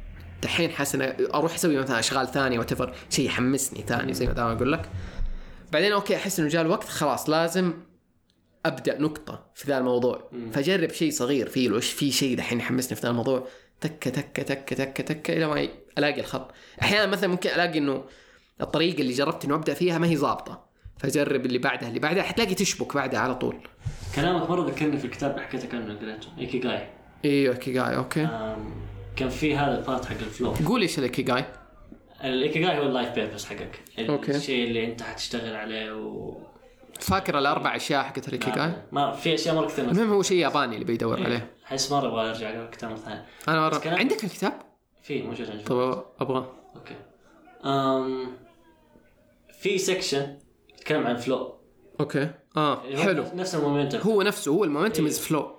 [0.47, 2.71] دحين حاسس اني أروح أسوي مثلا أشغال ثانية وات
[3.11, 4.91] شيء يحمسني ثاني زي ما دائما أقول لك.
[5.73, 7.73] بعدين أوكي أحس إنه جاء الوقت خلاص لازم
[8.67, 10.31] أبدأ نقطة في ذا الموضوع.
[10.53, 13.47] فأجرب شيء صغير فيه وش في شيء دحين يحمسني في ذا الموضوع.
[13.81, 15.69] تكة تكة تكة تكة تكة إلى ما
[15.99, 16.51] ألاقي الخط.
[16.83, 18.05] أحيانا مثلا ممكن ألاقي إنه
[18.61, 20.67] الطريقة اللي جربت إنه أبدأ فيها ما هي ظابطة.
[20.99, 21.89] فأجرب اللي بعدها.
[21.89, 23.57] اللي بعدها حتلاقي تشبك بعدها على طول.
[24.17, 26.89] كلامك مرة ذكرني في الكتاب اللي حكيت لك عنه قريته إيكيغاي.
[27.25, 28.25] إيوه إيكيجاي أوكي.
[28.25, 28.75] آم،
[29.17, 31.45] كان في هذا ال part حق ال flow قول إيش الإيكيجاي
[32.25, 33.81] الإيكيغاي هو ال life purpose حقك.
[33.99, 34.37] أوكي.
[34.37, 36.37] الشيء اللي أنت حتشتغل عليه و
[37.01, 40.85] فاكر الأربع أشياء حقت الإيكيجاي ما في أشياء مرة كثير المهم هو شيء ياباني اللي
[40.85, 41.51] بيدور عليه.
[41.67, 43.27] احس مرة أبغى أرجع أقرأ الكتاب مرة ثانية.
[43.49, 43.79] أنا مرة...
[43.79, 44.53] كلام- عندك الكتاب؟
[45.03, 45.63] في موجود عندي.
[45.65, 46.53] طب أبغى.
[46.77, 46.95] أوكي.
[47.65, 48.27] أم...
[49.61, 50.39] في section
[50.75, 51.55] يتكلم عن flow
[52.01, 52.31] أوكي.
[52.57, 53.25] آه حلو.
[53.35, 53.99] نفس ال momentum.
[53.99, 55.11] هو نفسه هو ال momentum إيه.
[55.11, 55.57] ال flow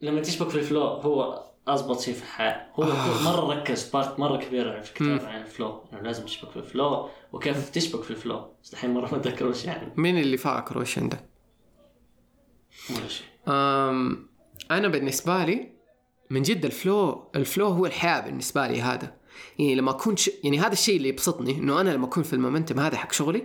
[0.00, 2.66] لما تشبك في ال flow هو اضبط شيء في الحياة.
[2.74, 3.22] هو آه.
[3.22, 5.82] مرة ركز part مرة كبير في الكتاب عن ال flow.
[5.92, 7.08] إنه لازم تشبك في ال flow.
[7.32, 9.92] وكيف تشبك في ال flow؟ بس الحين مرة ما أتذكر وش يعني.
[9.96, 11.24] مين اللي فاكر وش عندك؟
[12.90, 13.26] ولا شيء.
[14.70, 15.72] أنا بالنسبة لي
[16.30, 19.16] من جد الفلو الفلو هو الحياة بالنسبة لي هذا.
[19.58, 20.30] يعني لما أكون ش...
[20.44, 23.44] يعني هذا الشيء اللي يبسطني إنه أنا لما أكون في المومنتم هذا حق شغلي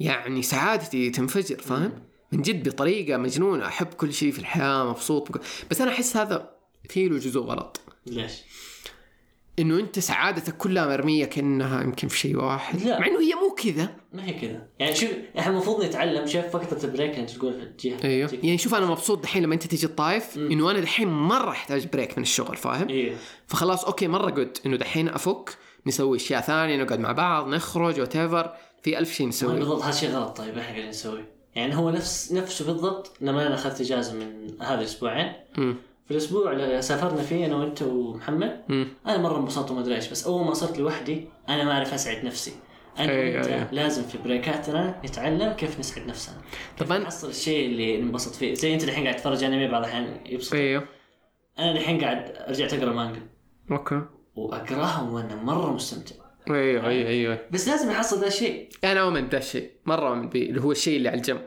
[0.00, 1.92] يعني سعادتي تنفجر فاهم؟
[2.32, 3.66] من جد بطريقة مجنونة.
[3.66, 5.32] أحب كل شيء في الحياة مبسوط.
[5.32, 5.40] بك...
[5.70, 6.50] بس أنا أحس هذا
[6.88, 7.80] فيه له جزء غلط.
[8.06, 8.32] ليش؟
[9.58, 12.82] إنه أنت سعادتك كلها مرمية كأنها يمكن في شيء واحد.
[12.82, 13.00] لا.
[13.00, 13.96] مع إنه هي مو كذا.
[14.12, 14.66] ما هي كذا.
[14.78, 16.26] يعني شوف إحنا المفروض نتعلم.
[16.26, 19.54] شوف فتره ال break أنت تقول في الجهه أيوه يعني شوف أنا مبسوط دحين لما
[19.54, 23.16] أنت تجي الطايف إنه أنا دحين مرة أحتاج break من الشغل فاهم؟ أيوه
[23.46, 28.16] فخلاص أوكي مرة good إنه دحين أفك نسوي أشياء ثانية نقعد مع بعض نخرج وات
[28.82, 29.58] في ألف شيء نسوي.
[29.58, 30.36] بالضبط هذا شيء غلط.
[30.36, 31.24] طيب إحنا قاعدين نسوي.
[31.54, 35.32] يعني هو نفس نفسه بالضبط لما أنا أخذت إجازة من هذا الأسبوعين.
[35.54, 35.74] في
[36.12, 38.88] الأسبوع اللي سافرنا فيه أنا وأنت ومحمد مم.
[39.06, 42.24] أنا مرة انبسطت وما أدري إيش بس أول ما صرت لوحدي أنا ما أعرف أسعد
[42.24, 42.52] نفسي.
[42.98, 43.66] أنا أي- وأنت أي.
[43.72, 46.34] لازم في break اتنا نتعلم كيف نسعد نفسنا.
[46.78, 46.98] طبعاً.
[46.98, 48.54] نحصل الشيء اللي ننبسط فيه.
[48.54, 50.54] زي أنت الحين قاعد تتفرج أنمي بعض الأحيان يبسط.
[50.54, 50.84] أيوه.
[51.58, 53.20] أنا الحين قاعد رجعت اقرا مانجا.
[53.70, 54.02] أوكي.
[54.34, 56.14] واقراها وأنا مرة مستمتع.
[56.50, 57.38] أيوه أيوه أيوه.
[57.50, 58.68] بس لازم أحصل ذا الشيء.
[58.84, 61.40] أنا أؤمن بذا الشيء مرة أؤمن به اللي هو الشيء اللي على الجنب.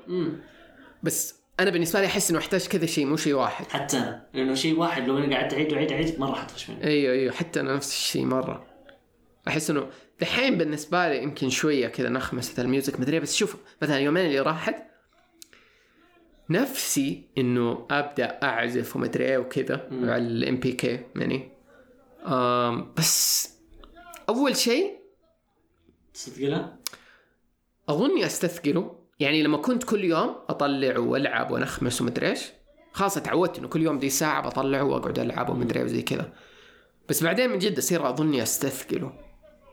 [1.04, 3.66] بس أنا بالنسبة لي أحس إنه أحتاج كذا شيء مو شيء واحد.
[3.66, 7.14] حتى أنا لأنه شيء واحد لو أنا قعدت أعيد وأعيد أعيد مرة حطفش مني أيوه
[7.14, 8.66] أيوه حتى أنا نفس الشيء مرة.
[9.48, 9.90] أحس إنه
[10.20, 14.40] دحين بالنسبة لي يمكن شوية كذا نخمسه ال music مدري بس شوف مثلا يومين اللي
[14.40, 14.76] راحت
[16.50, 21.52] نفسي إنه أبدأ أعزف ومدري إيه وكذا على ال MPK يعني.
[22.98, 23.50] بس
[24.30, 25.00] أول شيء
[26.14, 26.74] تصدق
[27.90, 29.05] أظني أستثقله.
[29.20, 32.40] يعني لما كنت كل يوم أطلع وألعب ونخمس ومدري إيش
[32.94, 36.34] خلاص اتعودت إنه كل يوم دي ساعة بطلع وأقعد ألعب ومدري وزي كذا.
[37.10, 39.14] بس بعدين من جد أصير أظني استثقله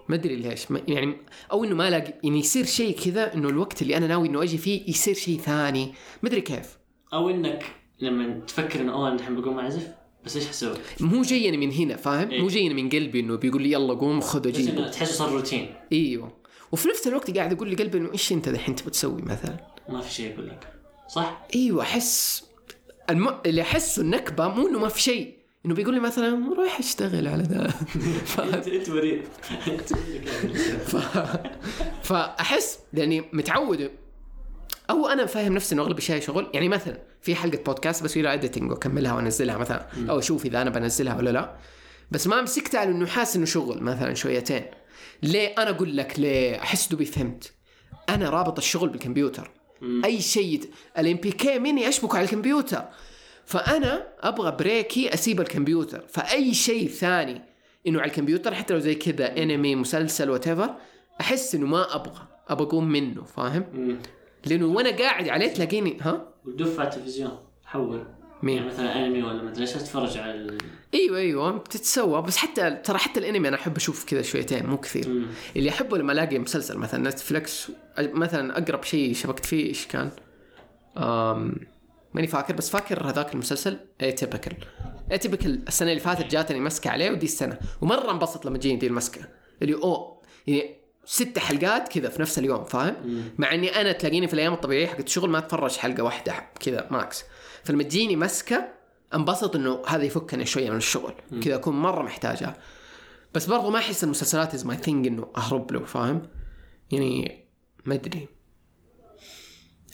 [0.08, 1.16] ما أدري ليش ما يعني
[1.52, 4.58] أو إنه ما الاقي يعني يصير شيء كذا إنه الوقت اللي أنا ناوي إنه أجي
[4.58, 5.94] فيه يصير شيء ثاني.
[6.22, 6.78] ما أدري كيف.
[7.12, 7.64] أو إنك
[8.00, 9.88] لما تفكر إنه أوه أنا الحين بقوم أعزف
[10.24, 12.40] بس إيش حسوي؟ مو جايني من هنا فاهم؟ إيه.
[12.40, 15.74] مو جايني من قلبي إنه بيقول لي يلا قوم خذ بس إنه تحسه صار روتين.
[15.92, 16.41] إيوه.
[16.72, 19.56] وفي نفس الوقت قاعد أقول لقلبي إنه إيش أنت دحين تبغى تسوي مثلا؟
[19.88, 20.68] ما في شيء يقول لك.
[21.08, 22.44] صح؟ أيوه أحس
[23.10, 23.40] الم...
[23.46, 27.42] اللي أحسه النكبة مو إنه ما في شيء إنه بيقول لي مثلا روح أشتغل على
[27.42, 27.68] ذا
[28.24, 28.40] ف...
[28.54, 29.22] أنت أنت مريض
[30.90, 30.96] ف...
[32.02, 33.90] فأحس لاني متعود.
[34.90, 36.50] أو أنا فاهم نفسي إنه اغلب الشيء شغل.
[36.54, 39.86] يعني مثلا في حلقة بودكاست بسوي لها editing وأكملها وأنزلها مثلا.
[40.10, 41.56] أو أشوف إذا أنا بنزلها ولا لا.
[42.10, 44.64] بس ما مسكت على انه حاسس إنه شغل مثلا شويتين.
[45.22, 47.52] ليه أنا أقول لك ليه أحس دوبي فهمت
[48.08, 49.50] أنا رابط الشغل بالكمبيوتر.
[50.04, 50.60] أي شيء
[50.98, 52.84] ال MPK مني اشبك على الكمبيوتر.
[53.44, 56.04] فأنا أبغى break ي أسيب الكمبيوتر.
[56.08, 57.42] فأي شيء ثاني
[57.86, 60.44] إنه على الكمبيوتر حتى لو زي كذا انمي مسلسل what
[61.20, 62.28] أحس إنه ما أبغى.
[62.48, 63.98] أبغى أقوم منه فاهم؟
[64.46, 68.06] لأنه وأنا قاعد عليه تلاقيني ها؟ ودف على التلفزيون حول.
[68.42, 70.58] مين؟ يعني مثلا انمي ولا مدري إيش تتفرج على ال...
[70.94, 75.08] أيوه أيوه بتتسوى بس حتى ترى حتى الأنمي أنا أحب أشوف كذا شويتين مو كثير
[75.08, 75.26] مم.
[75.56, 80.10] اللي أحبه لما ألاقي مسلسل مثلا Netflix مثلا أقرب شيء شبكت فيه إيش كان؟
[80.96, 81.54] أم
[82.14, 84.56] ماني فاكر بس فاكر هذاك المسلسل Atypical
[85.12, 89.20] Atypical السنة اللي فاتت جاتني مسكة عليه ودي السنة ومرة انبسط لما تجيني دي المسكة
[89.62, 92.94] اللي أوه يعني ست حلقات كذا في نفس اليوم فاهم؟
[93.38, 97.24] مع إني أنا تلاقيني في الأيام الطبيعية حقت الشغل ما أتفرج حلقة واحدة كذا max
[97.64, 98.68] فلما تجيني مسكة
[99.14, 101.14] انبسط إنه هذا يفكني شوية من الشغل.
[101.42, 102.56] كذا أكون مرة محتاجها
[103.34, 106.22] بس برضو ما أحس المسلسلات is my thing إنه أهرب له فاهم؟
[106.90, 107.44] يعني
[107.84, 108.28] ما أدري.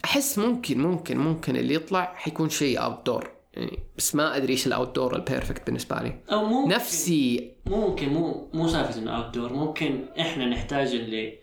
[0.05, 4.95] أحس ممكن ممكن ممكن اللي يطلع حيكون شيء outdoor يعني بس ما أدري إيش ال
[4.95, 6.21] outdoor ال perfect بالنسبة لي.
[6.33, 6.75] أو ممكن.
[6.75, 11.39] نفسي ممكن مو مو سالفة إنه outdoor ممكن إحنا نحتاج اللي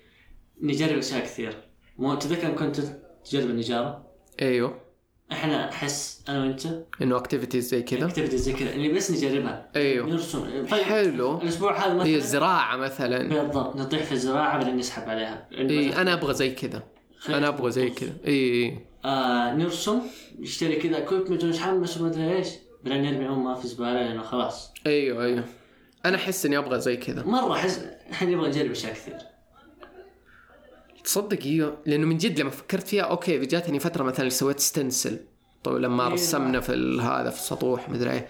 [0.62, 1.58] نجرب أشياء كثير.
[1.98, 2.82] مو تذكر كنت
[3.26, 4.08] تجرب النجارة؟
[4.42, 4.85] أيوه.
[5.32, 6.68] إحنا احس أنا وانت
[7.02, 8.06] انه activities زي كذا.
[8.06, 8.74] activities زي كذا.
[8.74, 9.70] اللي بس نجربها.
[9.76, 10.08] أيوه.
[10.08, 10.66] نرسم.
[10.68, 11.42] حلو.
[11.42, 13.28] الأسبوع هذا هي مثلا الزراعة مثلا.
[13.28, 13.76] بالضبط.
[13.76, 15.48] نطيح في الزراعة بعدين نسحب عليها.
[15.52, 16.84] اي أنا أبغى زي كذا.
[17.30, 18.14] أنا أبغى زي كذا.
[18.28, 20.02] اي اي آه نرسم.
[20.40, 22.48] نشتري كذا equipment ونتحمس وما أدري إيش.
[22.84, 24.74] بعدين نرمي امها في زبالة لأنه خلاص.
[24.88, 25.44] أيوه أيوه.
[26.06, 27.24] أنا أحس إني أبغى زي كذا.
[27.24, 29.18] مرة أحس إحنا نبغى نجرب أشياء كثير.
[31.06, 35.20] تصدق أيوه لأنه من جد لما فكرت فيها okay جاتني فترة مثلا سويت stencil
[35.64, 36.14] طيب لما إيه.
[36.14, 38.28] رسمنا في هذا في السطوح مدري إيه.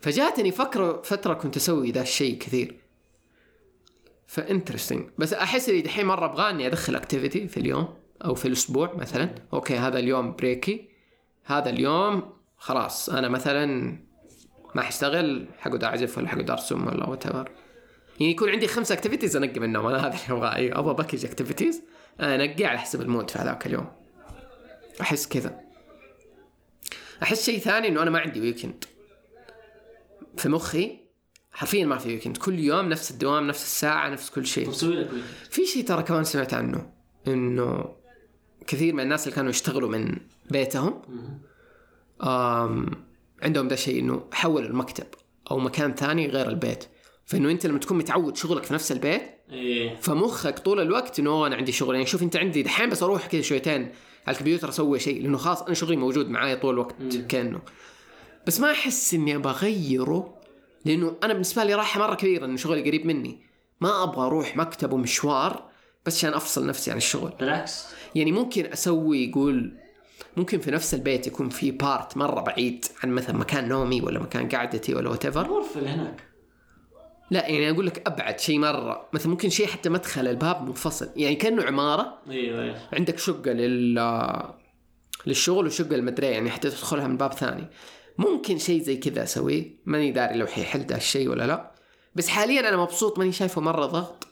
[0.00, 2.74] فجاتني فكرة فترة كنت أسوي ذا الشيء كثير.
[4.26, 7.88] ف interesting بس أحس إني دحين مرة أبغى إني أدخل activity في اليوم
[8.24, 9.34] أو في الأسبوع مثلا.
[9.52, 10.88] okay هذا اليوم break ي
[11.44, 13.96] هذا اليوم خلاص أنا مثلا
[14.74, 17.24] ما حاشتغل حقعد أعزف ولا حقعد أرسم ولا what
[18.20, 20.54] يعني يكون عندي خمسة activities انقي منهم أنا هذا اللي أبغاه.
[20.54, 21.82] أيوه أبغى package activities
[22.20, 23.92] انقي على حسب ال mood في هذاك اليوم.
[25.00, 25.60] أحس كذا.
[27.22, 28.84] أحس شيء ثاني إنه أنا ما عندي weekend
[30.36, 30.98] في مخي
[31.52, 34.64] حرفيا ما في weekend كل يوم نفس الدوام نفس الساعة نفس كل شيء.
[35.50, 36.92] في شيء ترى كمان سمعت عنه
[37.26, 37.96] إنه
[38.66, 40.18] كثير من الناس اللي كانوا يشتغلوا من
[40.50, 41.02] بيتهم
[42.22, 42.86] آم
[43.42, 45.06] عندهم ده الشيء إنه حولوا المكتب
[45.50, 46.84] أو مكان ثاني غير البيت.
[47.26, 49.96] فإنه أنت لما تكون متعود شغلك في نفس البيت إيه.
[49.96, 51.94] فمخك طول الوقت إنه "أوه، أنا عندي شغل.
[51.94, 53.92] يعني شوف أنت عندي دحين بس أروح كذا شويتين
[54.26, 57.60] على الكمبيوتر أسوي شيء لأنه خلاص أنا شغلي موجود معايا طول الوقت كأنه.
[58.46, 60.34] بس ما أحس إني أبغى أغيره
[60.84, 63.38] لأنه أنا بالنسبة لي راحه مرة كبيرة إنه شغلي قريب مني.
[63.80, 65.62] ما أبغى أروح مكتب ومشوار
[66.06, 67.32] بس عشان أفصل نفسي عن الشغل.
[67.40, 67.86] بالعكس.
[68.14, 69.72] يعني ممكن أسوي يقول
[70.36, 74.48] ممكن في نفس البيت يكون في part مرة بعيد عن مثلا مكان نومي ولا مكان
[74.48, 76.33] قعدتي ولا what اللي هناك.
[77.30, 79.08] لا يعني أقول لك أبعد شيء مرة.
[79.12, 81.08] مثلا ممكن شيء حتى مدخل الباب منفصل.
[81.16, 82.18] يعني كأنه عمارة.
[82.30, 84.44] أيوه عندك شقة لل
[85.26, 87.66] للشغل وشقة المدري يعني حتى تدخلها من باب ثاني.
[88.18, 89.76] ممكن شيء زي كذا أسويه.
[89.86, 91.74] ماني داري لو حيحل ذا الشيء ولا لا.
[92.14, 94.26] بس حاليا أنا مبسوط ماني شايفه مرة ضغط.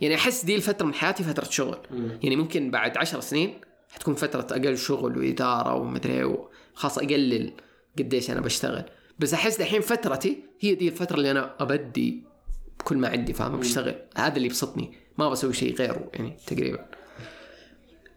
[0.00, 1.78] يعني أحس دي الفترة من حياتي فترة شغل.
[2.22, 3.60] يعني ممكن بعد عشر سنين
[3.94, 6.38] حتكون فترة أقل شغل وإدارة ومدري
[6.74, 7.52] خلاص أقلل
[7.98, 8.84] قديش أنا بشتغل.
[9.18, 12.31] بس أحس الحين فترتي هي دي الفترة اللي أنا أبدي
[12.84, 13.94] كل ما عندي فاهم بشتغل.
[14.16, 14.94] هذا اللي يبسطني.
[15.18, 16.86] ما بسوي شيء غيره يعني تقريبا.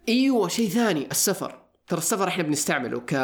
[0.09, 1.61] أيوه شيء ثاني السفر.
[1.87, 3.15] ترى السفر إحنا بنستعمله ك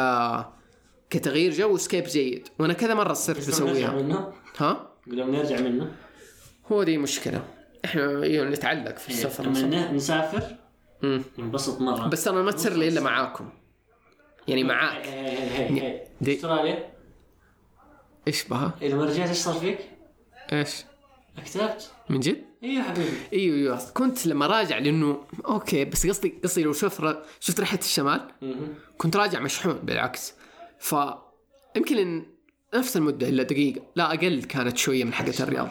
[1.10, 2.48] كتغيير جو وسكيب جيد.
[2.58, 4.32] وأنا كذا مرة صرت منه.
[4.58, 5.92] ها؟ ما نرجع منه.
[6.72, 7.44] هو دي مشكلة.
[7.84, 9.44] إحنا أيوه نتعلق في السفر.
[9.46, 10.56] لما نسافر.
[11.38, 12.06] ننبسط مرة.
[12.06, 13.50] بس أنا ما تصير لي إلا معاكم.
[14.48, 15.06] يعني معاك.
[15.06, 16.06] هي.
[16.20, 16.92] دي- أستراليا.
[18.28, 19.78] إيش بها؟ لما رجعت إيش صار فيك؟
[20.52, 20.84] إيش؟
[21.44, 23.10] كتبت؟ من جد؟ أيوه حبيبي.
[23.32, 23.90] إيوه إيوه.
[23.94, 27.04] كنت لما راجع لأنه أوكي بس قصدي قصدي لو شوف
[27.40, 28.28] شفت ريحه الشمال.
[28.98, 30.34] كنت راجع مشحون بالعكس.
[30.78, 30.94] ف
[31.76, 32.26] يمكن إن
[32.74, 33.82] نفس المدة إلا دقيقة.
[33.96, 35.68] لا أقل كانت شوية من حقة الرياض.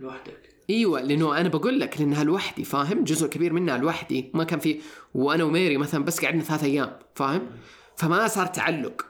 [0.00, 0.54] لوحدك.
[0.70, 4.30] إيوه لأنه أنا بقول لك لانها لوحدي فاهم؟ جزء كبير منها لوحدي.
[4.34, 4.80] ما كان في
[5.14, 7.50] وأنا وميري مثلا بس قعدنا ثلاث أيام فاهم؟
[7.96, 9.06] فما صار تعلق.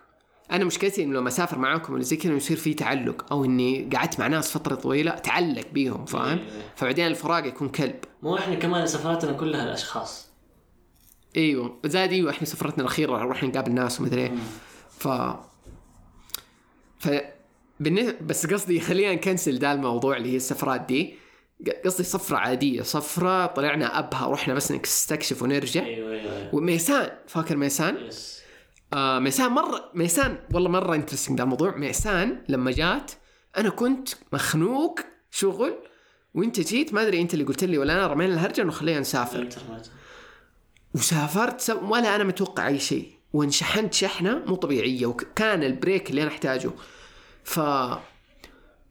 [0.53, 4.21] أنا مشكلتي إنه لما أسافر معاكم ولا زي كذا يصير في تعلق أو إني قعدت
[4.21, 6.73] مع ناس فترة طويلة تعلق بيهم فاهم؟ إيه.
[6.77, 7.97] فبعدين الفراق يكون كلب.
[8.23, 10.29] مو إحنا كمان سفراتنا كلها الأشخاص.
[11.37, 14.33] أيوه زاد أيوه إحنا سفرتنا الأخيرة رحنا نقابل ناس ومدري إيه.
[14.91, 15.09] ف
[16.99, 17.09] ف
[18.21, 21.15] بس قصدي خلينا نكنسل ده الموضوع اللي هي السفرات دي.
[21.85, 25.85] قصدي سفرة عادية سفرة طلعنا أبها رحنا بس نستكشف ونرجع.
[25.85, 26.55] أيوه أيوه أيوه.
[26.55, 28.38] وميسان فاكر ميسان؟ yes
[28.93, 31.77] آه ميسان مرة ميسان والله مرة interesting ده الموضوع.
[31.77, 33.13] ميسان لما جات
[33.57, 35.73] أنا كنت مخنوق شغل
[36.35, 39.49] وانت جيت ما أدري أنت اللي قلت لي ولا أنا رمينا الهرجة إنه خلينا نسافر.
[40.95, 43.13] وسافرت ولا أنا متوقع أي شيء.
[43.33, 46.71] وانشحنت شحنة مو طبيعية وكان ال break اللي أنا أحتاجه.
[47.45, 47.61] ف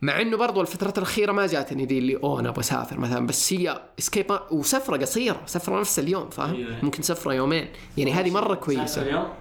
[0.02, 3.28] مع إنه برضو الفترات الأخيرة ما جاتني دي اللي أوه أنا أبغى أسافر مثلا.
[3.28, 6.80] بس هي escape وسفرة قصيرة سفرة نفس اليوم فاهم.
[6.84, 7.68] ممكن سفرة يومين.
[7.98, 9.34] يعني هذه مرة كويسة.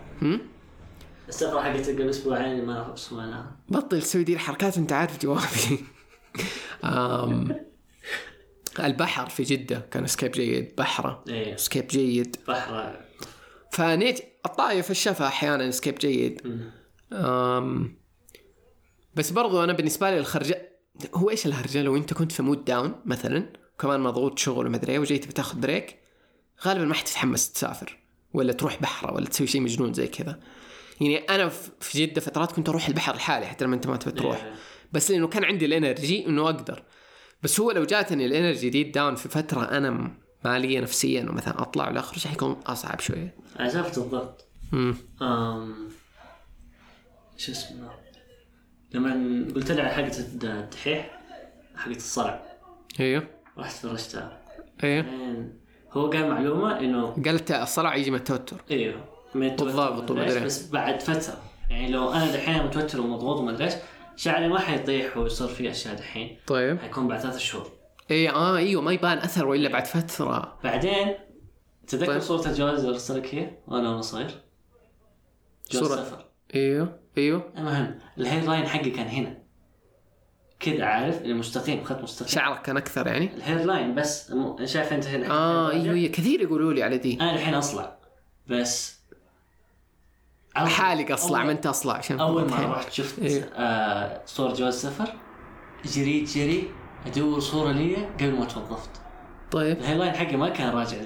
[1.29, 5.85] السفرة حقت قبل أسبوعين ما سويناها بطل تسوي دي الحركات وانت عارف جوابي.
[8.85, 11.25] البحر في جدة كان escape جيد بحرة.
[11.29, 11.57] إيه.
[11.57, 12.37] escape جيد.
[12.49, 12.97] بحر
[13.73, 16.63] فنيت الطايف الشفا أحيانا escape جيد.
[17.13, 17.97] أم
[19.15, 20.69] بس برضو أنا بالنسبة لي الهرجة
[21.15, 24.99] هو إيش الهرجه لو انت كنت في mood down مثلا كمان مضغوط شغل ومدري إيه
[24.99, 25.97] وجيت بتاخذ break
[26.65, 27.99] غالبا ما حتتحمس تسافر.
[28.37, 30.41] ولا تروح بحر ولا تسوي شيء مجنون زي كذا.
[31.01, 31.49] يعني أنا
[31.81, 34.55] في جدة فترات كنت أروح البحر لحالي حتى لما أنت ما تبي تروح.
[34.93, 36.83] بس لأنه كان عندي ال energy إنه أقدر.
[37.43, 40.11] بس هو لو جاتني ال energy دي down في فترة أنا
[40.45, 43.35] مالية نفسيا ومثلا أطلع ولا اخرج حيكون أصعب شوية.
[43.57, 44.97] عزفت الضغط امم.
[47.37, 47.91] شو اسمه؟
[48.95, 49.11] لما
[49.55, 51.21] قلت لي على حلقة الدحيح
[51.77, 52.43] حلقة الصلع
[53.01, 53.29] أيوه.
[53.59, 54.43] رحت فرجتها
[54.85, 55.07] أيوه.
[55.97, 60.45] هو قال معلومة إنه قالت الصلع يجي من التوتر أيوه من التوتر بالضبط ومدري ومدري
[60.45, 61.39] بس بعد فترة.
[61.71, 63.75] يعني لو أنا دحين متوتر ومضغوط وما ادري إيش
[64.17, 66.39] شعري ما حيطيح ويصير في أشياء دحين.
[66.47, 66.79] طيب.
[66.79, 67.71] حيكون بعد ثلاث شهور.
[68.11, 70.59] اي آه إيوه ما يبان اثر والا بعد فترة.
[70.65, 71.15] بعدين
[71.87, 72.21] تذكر طيب.
[72.21, 74.31] صورة الجواز اللي ارسلك هي؟ وأنا وأنا صغير؟
[75.71, 75.97] جواز صورة.
[75.97, 76.25] سفر.
[76.55, 77.53] إيوه إيوه.
[77.59, 79.46] المهم ال hairline حقي كان هنا.
[80.61, 82.29] كذا عارف؟ اللي مستقيم خط مستقيم.
[82.29, 84.33] شعرك كان أكثر يعني؟ ال hairline بس
[84.65, 86.13] شايف أنت هنا؟ آه أيوه أيوه.
[86.13, 87.21] كثير يقولوا لي على دي.
[87.21, 87.97] أنا الحين أصلع
[88.49, 88.97] بس
[90.55, 92.51] حالق أصلع ما أنت أصلع عشان أول.
[92.51, 93.43] ما رحت شفت إيه.
[93.55, 95.15] آه صور جواز سفر
[95.85, 96.71] جريت جري
[97.07, 98.91] أدور صورة لي قبل ما توظفت
[99.51, 99.79] طيب.
[99.79, 100.97] ال hairline حقي ما كان راجع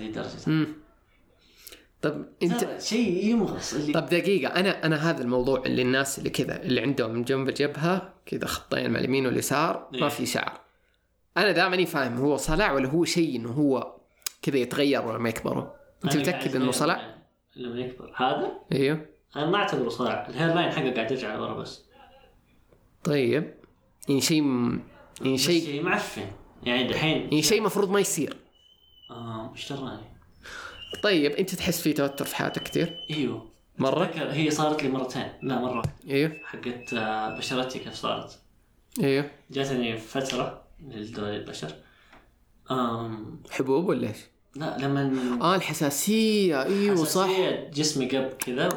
[0.49, 0.67] امم
[2.03, 6.63] طب انت شيء يمغص اللي طب دقيقة أنا أنا هذا الموضوع اللي الناس اللي كذا
[6.63, 10.09] اللي عندهم من جنب الجبهة كذا خطين مع اليمين واليسار ما إيه.
[10.09, 10.61] في شعر.
[11.37, 13.97] أنا دا ماني فاهم هو صلع ولا هو شيء إنه هو
[14.43, 15.67] كذا يتغير لما يكبروا.
[16.05, 17.15] متأكد إنه أتغير صلع؟
[17.57, 21.85] لما يكبر هذا أيوه أنا ما أعتبره صلع ال hairline حقه قاعد يرجع لورا بس
[23.05, 23.55] طيب
[24.09, 24.43] يعني شيء
[25.21, 26.27] يعني شيء شيء معفن
[26.63, 28.37] يعني دحين يعني شيء مفروض ما يصير.
[29.11, 30.10] آه إيش دراني
[31.03, 33.51] طيب أنت تحس في توتر في حياتك كثير؟ إيوه.
[33.79, 35.29] مرة؟ هي صارت لي مرتين.
[35.43, 35.83] لا مرة.
[36.11, 36.33] أيوه.
[36.45, 38.39] حقت آه، بشرتي كيف صارت.
[39.03, 39.31] أيوه.
[39.51, 41.73] جاتني فترة للدول البشر.
[42.71, 44.17] آم حبوب ولا إيش؟
[44.57, 46.63] لا لما آه الحساسية.
[46.63, 47.27] أيوه صح.
[47.27, 48.69] حساسية جسمي قب كذا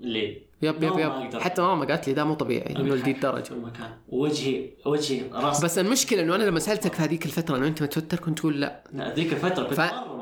[0.00, 1.40] الليل يب يب يب.
[1.40, 3.16] حتى ماما قالت لي ده مو طبيعي إنه لدي
[3.50, 3.90] المكان.
[4.08, 8.18] ووجهي وجهي راس بس المشكلة إنه أنا لما سألتك في هذيك الفترة إنه أنت متوتر
[8.18, 8.84] كنت تقول لا.
[8.92, 10.17] لا ذيك الفترة كنت ف- مرة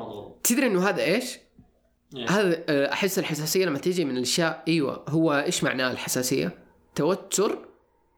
[0.47, 1.37] تدري إنه هذا إيش؟
[2.15, 6.57] إيش؟ هذا آه، أحس الحساسية لما تيجي من الأشياء أيوه هو إيش معناه الحساسية؟
[6.95, 7.57] توتر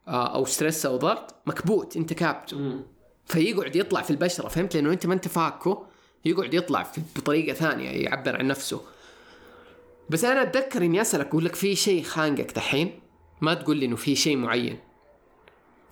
[0.08, 2.82] آه، أو stress أو ضغط مكبوت انت كابته أمم.
[3.26, 5.86] فيقعد يطلع في البشرة فهمت؟ لأنه أنت ما أنت فاكه
[6.24, 8.80] يقعد يطلع في- بطريقة ثانية يعبر عن نفسه.
[10.10, 13.00] بس أنا أتذكر إني أسألك أقول لك في شيء خانقك دحين؟
[13.40, 14.78] ما تقول لي إنه في شيء معين.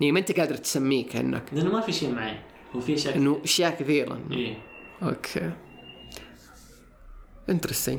[0.01, 1.43] يعني ما أنت قادر تسميه كأنك.
[1.53, 2.39] لأنه ما في شيء معي
[2.77, 4.21] هو في شيء إنه أشياء كثيرة.
[4.33, 4.59] إيه.
[5.03, 5.53] okay.
[7.51, 7.99] interesting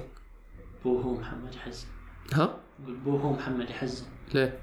[0.84, 1.88] بوهو محمد يحزن
[2.34, 4.60] ها؟ يقول بوهو محمد يحزن ليه؟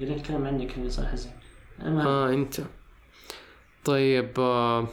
[0.00, 1.30] قال الكلام عنك إني صار حزن.
[1.82, 2.60] المهم آه أنت.
[3.84, 4.88] طيب آه.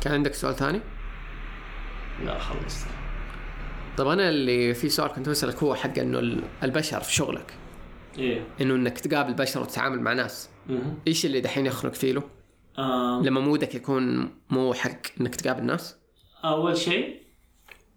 [0.00, 0.80] كان عندك سؤال ثاني؟
[2.24, 2.86] لا خلصت
[3.96, 7.54] طب أنا اللي في سؤال كنت بسالك هو حق إنه ال- البشر في شغلك.
[8.18, 8.44] إيه.
[8.60, 10.48] إنه إنك تقابل بشر وتتعامل مع ناس.
[11.06, 12.22] إيش اللي دحين يخنق فيه له؟
[12.78, 15.96] آم، لما مودك يكون مو حق إنك تقابل ناس؟
[16.44, 17.22] أول شيء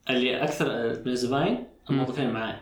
[0.09, 0.65] اللي أكثر
[1.05, 2.55] من الزباين الموظفين معاي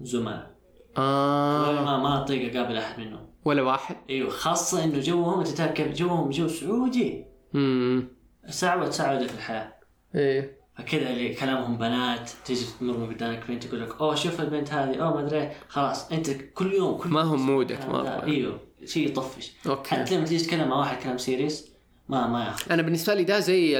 [0.00, 0.54] زملاء.
[0.96, 1.84] آه.
[1.84, 3.26] ما ما أطيق أقابل أحد منهم.
[3.44, 3.96] ولا واحد.
[4.10, 7.24] إيوه خاصة إنه جوهم أنت تعرف كيف جوهم؟ جو سعودي.
[7.54, 8.08] امم
[8.48, 9.74] ساعة وتساعد في الحياة.
[10.14, 10.64] إيه.
[10.78, 14.96] فكذا اللي كلامهم بنات تيجي تمر من قدامك بنت تقول لك أوه شوف البنت هذه
[14.96, 15.50] أوه ما أدري.
[15.68, 18.02] خلاص أنت كل يوم كل ما هم مودك مرة.
[18.02, 18.22] ده.
[18.24, 19.52] إيوه شيء يطفش.
[19.66, 19.90] okay.
[19.90, 21.73] حتى لما تيجي تتكلم مع واحد كلام serious
[22.08, 22.72] ما ما ياخذ.
[22.72, 23.78] أنا بالنسبة لي ده زي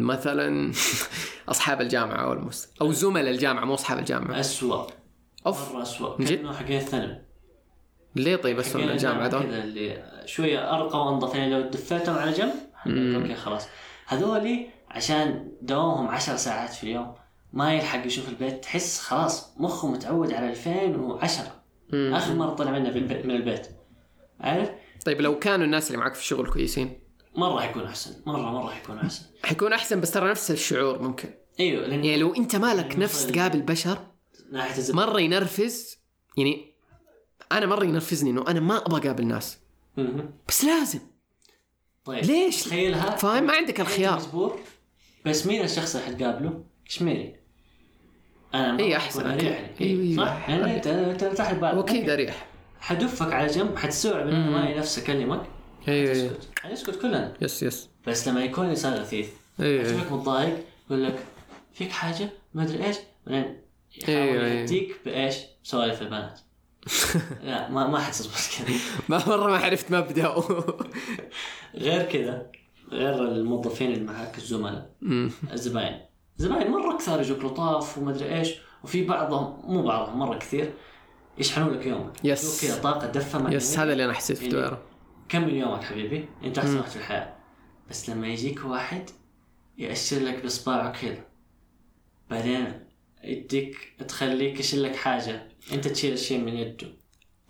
[0.00, 0.72] مثلا
[1.48, 4.40] أصحاب الجامعة أو المس أو زملاء الجامعة مو أصحاب الجامعة.
[4.40, 4.86] اسوء
[5.46, 5.72] أوف.
[5.74, 7.18] مرة اسوء؟ كأنه حقين الثانوي
[8.16, 12.32] ليه طيب بس من الجامعة ذول كذا اللي شوية أرقى وانظف يعني لو دفيتهم على
[12.32, 12.52] جنب
[12.86, 13.66] أوكي خلاص.
[14.06, 17.14] هذولي عشان دوامهم 10 ساعات في اليوم
[17.52, 21.44] ما يلحق يشوف البيت تحس خلاص مخه متعود على 2010
[21.92, 22.14] مم.
[22.14, 23.66] آخر مرة طلع منه في البيت من البيت.
[24.40, 24.70] عارف؟
[25.06, 27.00] طيب لو كانوا الناس اللي معك في الشغل كويسين؟
[27.36, 31.28] مرة حيكون أحسن مرة مرة حيكون أحسن حيكون أحسن بس ترى نفس الشعور ممكن
[31.60, 33.98] أيوه لأن يعني لو أنت مالك نفس تقابل بشر.
[34.90, 35.98] مرة ينرفز
[36.36, 36.72] يعني
[37.52, 39.58] أنا مرة ينرفزني إنه أنا ما أبغى أقابل ناس.
[40.48, 41.00] بس لازم
[42.04, 44.58] طيب ليش؟ تخيلها فاهم ما عندك الخيار مجبور
[45.26, 47.36] بس مين الشخص اللي حتقابله؟ كشميري
[48.54, 49.42] أنا أريح أكيد.
[49.42, 49.48] لي.
[49.80, 50.16] إيه، إيه.
[50.16, 50.86] صح؟ يعني انت
[51.22, 52.46] أنت البال واكيد أريح
[52.80, 55.42] حدفك على جنب حتستوعب انه ما نفسه كلمك
[55.88, 57.34] أيوه أيوه تسكت حنسكت كلنا.
[57.40, 57.88] يس يس.
[58.06, 59.28] بس لما يكون انسان غثيث
[59.60, 61.24] أيوه يشوفك متضايق يقول لك
[61.74, 62.96] فيك حاجة؟ ما أدري إيش.
[63.26, 63.56] بعدين
[63.96, 64.60] يحاول إيه، إيه.
[64.60, 66.40] يهديك بايش؟ سوالف البنات.
[67.44, 68.76] لا ما ما حتصبر كذا
[69.08, 70.28] ما مرة ما عرفت مبدا
[71.74, 72.46] غير كذا
[72.92, 74.90] غير الموظفين اللي معك الزملاء.
[75.52, 76.00] الزباين.
[76.38, 80.72] الزباين مرة كثار يجوك لطاف وما أدري إيش وفي بعضهم مو بعضهم مرة كثير
[81.38, 82.12] يشحنوا لك يومك.
[82.24, 82.64] يس.
[82.64, 84.82] كذا طاقة دفة يس هذا اللي أنا حسيت في يعني دويره
[85.28, 87.36] كمل يومك حبيبي؟ انت احسن وقت في الحياة.
[87.90, 89.10] بس لما يجيك واحد
[89.78, 91.24] يأشر لك باصبعه كذا
[92.30, 92.80] بعدين
[93.24, 95.48] يديك تخليك يشيل لك حاجة.
[95.72, 96.88] انت تشيل الشيء من يده.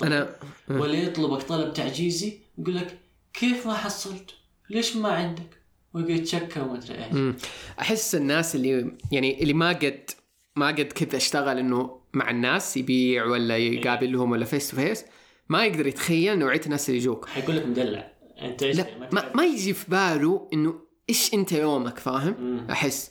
[0.03, 0.37] أنا
[0.71, 2.99] ولا يطلبك طلب تعجيزي يقول لك
[3.33, 4.31] كيف ما حصلت؟
[4.71, 5.63] ليش ما عندك؟
[5.95, 7.35] ويقعد يتشكى وما أدري إيش.
[7.81, 10.11] أحس الناس اللي يعني اللي ما قد
[10.57, 15.05] ما قد كذا اشتغل إنه مع الناس يبيع ولا يقابلهم ولا face to face
[15.49, 17.29] ما يقدر يتخيل نوعية الناس اللي يجوك.
[17.29, 18.13] حيقول لك مدلع.
[18.43, 20.75] أنت إيش؟ لا ما, ما يجي في باله إنه
[21.09, 22.71] إيش أنت يومك فاهم؟ مم.
[22.71, 23.11] أحس.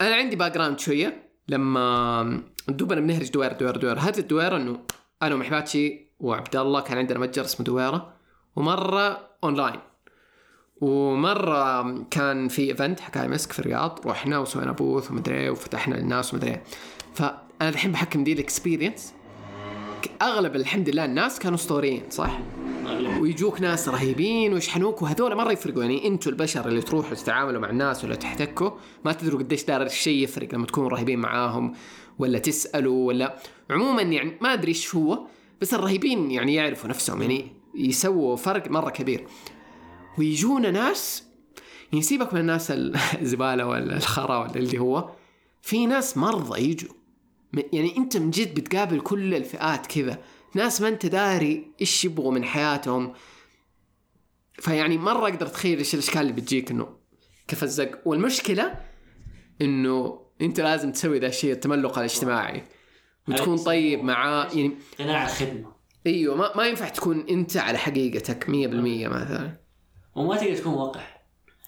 [0.00, 1.30] أنا عندي background شوية.
[1.48, 3.98] لما دوبنا بنهرج دويرة دويرة دويرة.
[4.00, 4.80] هذه الدويرة إنه
[5.22, 8.16] أنا ومحباتشي وعبد الله كان عندنا متجر اسمه دويرة.
[8.56, 9.80] ومرة اونلاين
[10.80, 14.06] ومرة كان في event حكايه مسك في الرياض.
[14.06, 16.62] رحنا وسوينا booth ومدري إيه وفتحنا للناس ومدري إيه.
[17.14, 19.14] فأنا الحين بحكم دي ال experience
[20.22, 22.38] أغلب الحمد لله الناس كانوا أسطوريين صح؟
[23.20, 25.82] ويجوك ناس رهيبين ويشحنوك وهذول مرة يفرقوا.
[25.82, 28.70] يعني أنتم البشر اللي تروحوا تتعاملوا مع الناس ولا تحتكوا
[29.04, 31.74] ما تدروا قديش دار الشيء يفرق لما تكونوا رهيبين معاهم
[32.18, 33.36] ولا تسألوا ولا
[33.70, 35.26] عموما يعني ما أدري إيش هو
[35.60, 39.26] بس الرهيبين يعني يعرفوا نفسهم يعني يسووا فرق مرة كبير.
[40.18, 41.24] ويجونا ناس
[41.92, 45.10] يعني سيبك من الناس ال- الزبالة ولا الخرا ولا اللي هو
[45.62, 46.94] في ناس مرضى يجوا.
[47.72, 50.18] يعني انت من جد بتقابل كل الفئات كذا.
[50.54, 53.12] ناس ما انت داري إيش يبغوا من حياتهم.
[54.52, 56.96] فيعني مرة أقدر أتخيل إيش الإشكال اللي بتجيك إنه
[57.48, 58.74] كيف الزق والمشكلة
[59.62, 62.62] إنه أنت لازم تسوي ذا الشيء التملق الاجتماعي.
[63.28, 65.72] وتكون هذا طيب معاه يعني قناع الخدمه
[66.06, 69.60] أيوه ما, ما ينفع تكون أنت على حقيقتك 100% مثلا.
[70.14, 71.21] وما تقدر تكون وقح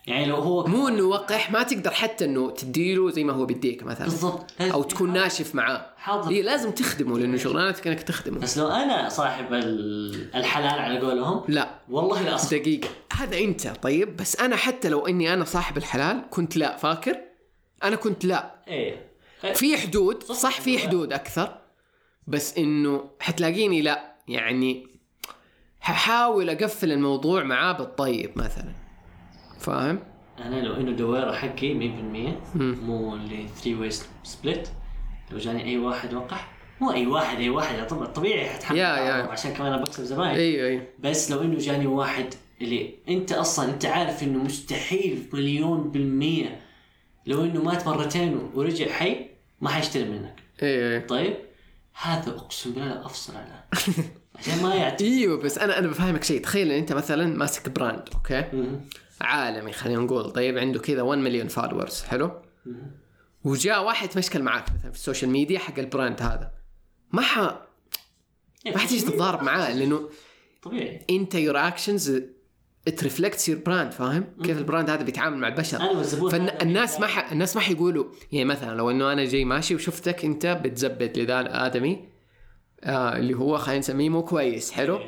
[0.07, 3.83] يعني لو هو مو إنه وقح ما تقدر حتى إنه تديله زي ما هو بيديك
[3.83, 4.05] مثلا.
[4.05, 4.51] بالضبط.
[4.61, 5.87] أو تكون ناشف معاه.
[5.97, 6.31] حاضر.
[6.31, 8.39] هي لازم تخدمه لأنه شغلانتك إنك تخدمه.
[8.39, 11.69] بس لو أنا صاحب ال- الحلال على قولهم لا.
[11.91, 12.59] والله لا أصبر.
[12.59, 12.89] دقيقة.
[13.13, 16.77] هذا أنت طيب بس أنا حتى لو إني أنا صاحب الحلال كنت لا.
[16.77, 17.17] فاكر؟
[17.85, 18.55] أنا كنت لا.
[18.69, 19.07] إيه.
[19.55, 21.59] في حدود صح في حدود أكثر.
[22.27, 24.15] بس إنه حتلاقيني لا.
[24.29, 24.87] يعني
[25.81, 28.73] ححاول أقفل الموضوع معاه بالطيب مثلا.
[29.65, 29.99] فاهم؟
[30.39, 33.91] أنا لو إنه دويره حقي 100% مو اللي 3 way
[34.23, 34.69] split
[35.31, 39.11] لو جاني أي واحد وقح مو أي واحد أي واحد طبيعي حتحمل يا- يا.
[39.17, 40.83] بعضهم عشان كمان أنا بكسب زباين أيوه أيوه.
[40.99, 42.27] بس لو إنه جاني واحد
[42.63, 46.61] اللي أنت أصلا أنت عارف إنه مستحيل مليون بالمية
[47.27, 49.27] لو إنه مات مرتين ورجع حي
[49.61, 50.41] ما حيشتري منك.
[50.63, 51.07] أيوه أيوه.
[51.07, 51.35] طيب؟
[52.03, 53.65] هذا أقسم بالله أفصل عليه
[54.39, 55.09] عشان ما يعتمد.
[55.09, 56.43] إيوه بس أنا أنا بفهمك شيء.
[56.43, 58.45] تخيل إن أنت مثلا ماسك brand okay؟
[59.21, 60.31] عالمي خلينا نقول.
[60.31, 62.31] طيب عنده كذا 1 مليون followers حلو؟
[63.45, 66.51] وجاء واحد تمشكل معاك مثلا في ال social media حق ال brand هذا.
[67.13, 67.39] ما ح
[68.67, 70.09] ما حتيجي تتضارب معاه لأنه
[70.63, 71.07] طبيعي.
[71.11, 72.23] انت your actions
[72.89, 75.79] it reflects your brand فاهم؟ كيف ال brand هذا بيتعامل مع البشر.
[75.83, 76.29] هذا.
[76.29, 77.33] فالناس ما ح...
[77.33, 82.09] الناس ما حيقولوا يعني مثلا لو إنه أنا جاي ماشي وشفتك أنت بتزبد لذا الادمي
[82.85, 85.01] آه اللي هو خلينا نسميه مو كويس حلو؟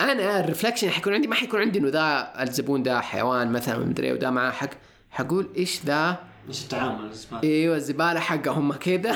[0.00, 4.12] أنا ال reflection حيكون عندي ما حيكون عندي إنه ذا الزبون ده حيوان مثلا مدري
[4.12, 4.70] وده معاه حق.
[5.10, 9.12] حقول إيش ذا؟ إيش التعامل الزبائن إيوه الزبالة حقه هم كذا.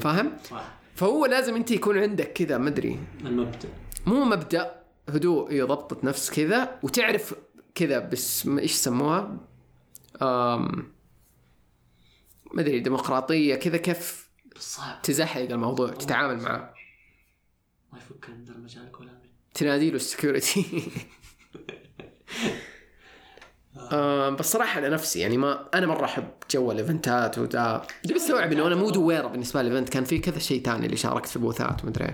[0.00, 0.36] فاهم؟
[0.94, 3.68] فهو لازم أنت يكون عندك كذا مدري المبدأ.
[4.06, 6.78] مو مبدأ هدوء إيوه ضبط نفس كذا.
[6.82, 7.34] وتعرف
[7.74, 9.36] كذا بس إيش يسموها؟
[10.22, 10.92] أم...
[12.54, 16.74] ما أدري ديمقراطية كذا كيف صعب تزحلق الموضوع تتعامل معاه
[17.92, 17.98] ما
[18.46, 19.17] ذا المجال ولا
[19.58, 20.64] تنادي له ال security.
[23.92, 28.52] آه بس صراحة أنا نفسي يعني ما أنا مرة أحب جو الإيفنتات ودا دي بستوعب
[28.52, 31.38] إنه أنا مو دويرة بالنسبة لل event كان في كذا شيء ثاني اللي شاركت في
[31.38, 32.04] بوثات ومدري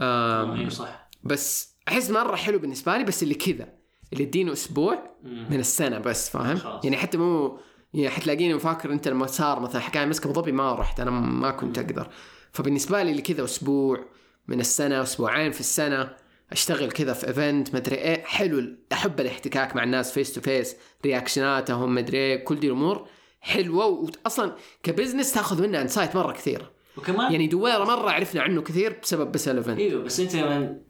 [0.00, 0.68] إيه.
[0.68, 1.08] صح.
[1.24, 3.68] بس أحس مرة حلو بالنسبة لي بس اللي كذا
[4.12, 6.80] اللي ادينه أسبوع من السنة بس فاهم.
[6.84, 7.58] يعني حتى مو
[7.94, 11.50] يعني حتلاقيني مفكر أنت لما صار مثلا حكاية مسك ابو ظبي ما رحت أنا ما
[11.50, 12.08] كنت أقدر.
[12.52, 14.04] فبالنسبة لي اللي كذا أسبوع
[14.48, 18.24] من السنة أسبوعين في السنة أشتغل كذا في event مدري إيه.
[18.24, 23.08] حلو أحب الاحتكاك مع الناس face to face رياكشناتهم مدري إيه كل دي الأمور
[23.40, 23.86] حلوة.
[24.24, 28.98] واصلا ك business تأخذ منها insight مرة كثيره وكمان يعني دويرة مرة عرفنا عنه كثير
[29.02, 30.80] بسبب بس ال event إيوه بس أنت لما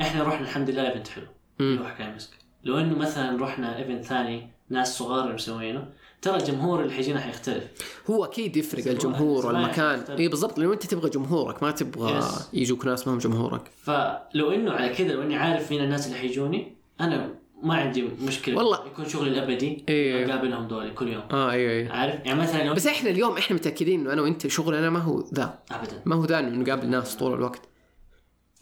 [0.00, 1.26] إحنا رحنا الحمد لله event حلو.
[1.60, 2.30] هو حكايه مسك
[2.64, 5.92] لو إنه مثلا رحنا event ثاني ناس صغار مسوينه
[6.22, 7.64] ترى الجمهور اللي حيجينا حيختلف.
[8.10, 9.98] هو أكيد يفرق الجمهور والمكان.
[10.00, 12.24] اي بالضبط لأنه أنت تبغى جمهورك ما تبغى Yes.
[12.52, 13.70] يجوك ناس ما هم جمهورك.
[13.82, 18.56] فلو إنه على كذا لو إني عارف مين الناس اللي حيجوني أنا ما عندي مشكلة.
[18.56, 18.86] والله.
[18.86, 20.26] يكون شغلي الأبدي إيه.
[20.26, 21.22] أقابلهم دول كل يوم.
[21.32, 24.46] آه أيوه أيوه عارف؟ يعني مثلا لو بس إحنا اليوم إحنا متأكدين إنه أنا وأنت
[24.46, 25.58] شغلنا ما هو ذا.
[25.70, 26.02] ابدا.
[26.04, 27.62] ما هو ذا إنه نقابل ناس طول الوقت.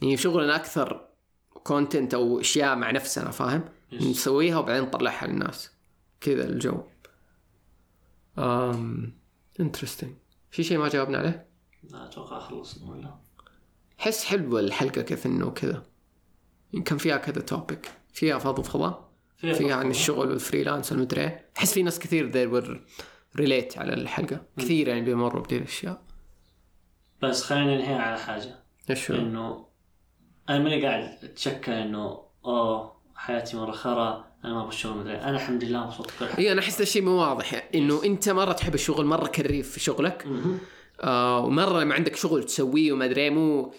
[0.03, 1.01] يعني شغلنا أكثر
[1.65, 4.03] content أو أشياء مع نفسنا فاهم؟ Yes.
[4.03, 5.71] نسويها وبعدين نطلعها للناس.
[6.21, 6.81] كذا الجو.
[8.39, 9.13] امم
[9.61, 10.15] interesting
[10.51, 11.47] في شيء ما جاوبنا عليه؟
[11.91, 13.15] لا أتوقع خلصنا ولا
[13.99, 15.87] حس حلوة الحلقة كيف إنه كذا.
[16.85, 19.07] كان فيها كذا topic فيها فضفضة
[19.37, 21.41] فيها عن الشغل وال freelance والمدري.
[21.59, 22.79] أحس في ناس كثير they will
[23.39, 24.47] relate على الحلقة.
[24.57, 26.03] كثير يعني بيمروا بدي الأشياء.
[27.23, 28.63] بس خلينا ننهي على حاجة.
[28.91, 29.67] إيش هو؟ إنه
[30.49, 34.26] أنا ماني قاعد أتشكى إنه أوه حياتي مرة خرا.
[34.45, 36.39] أنا ما أبغى الشغل مدري أنا الحمد لله مبسوط بكل حاجة.
[36.39, 37.69] اي أنا أحس الشيء مو واضح.
[37.75, 40.27] إنه أنت مرة تحب الشغل مرة creative في شغلك.
[41.01, 43.73] آه ومرة لما عندك شغل تسويه وما أدري إيه، مو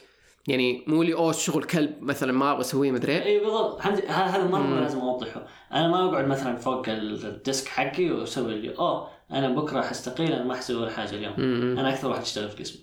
[0.48, 3.24] يعني مو اللي أوه الشغل كلب مثلا ما أبغى أسويه ما أدري إيه.
[3.24, 3.82] اي بالضبط.
[4.08, 5.48] هذا مرة لازم أوضحه.
[5.74, 10.44] أنا ما أقعد مثلا فوق ال desk حقي وأسوي اللي أوه أنا بكرة حستقيل أنا
[10.44, 11.34] ما حسوي ولا حاجة اليوم.
[11.38, 11.80] مم.
[11.80, 12.82] أنا أكثر واحد اشتغل في قسمي.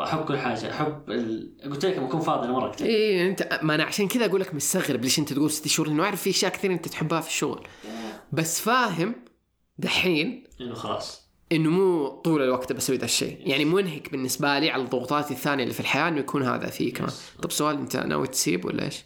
[0.00, 1.56] واحب كل حاجة احب ال...
[1.64, 5.02] قلت لك اكون فاضي مرة كثير اي أنت ما أنا عشان كذا أقول لك مستغرب
[5.02, 7.66] ليش أنت تقول ست شهور لأنه أعرف في أشياء كثير أنت تحبها في الشغل.
[8.32, 9.14] بس فاهم
[9.78, 11.30] دحين إنه خلاص.
[11.52, 15.74] إنه مو طول الوقت بسوي ذا الشيء يعني منهك بالنسبة لي على الضغوطات الثانية اللي
[15.74, 17.12] في الحياة إنه يكون هذا فيه كمان.
[17.42, 19.04] طب سؤال أنت ناوي تسيب ولا إيش؟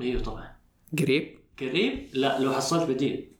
[0.00, 0.56] إيوه طبعا.
[0.98, 3.32] قريب؟ قريب؟ لا لو حصلت بديل.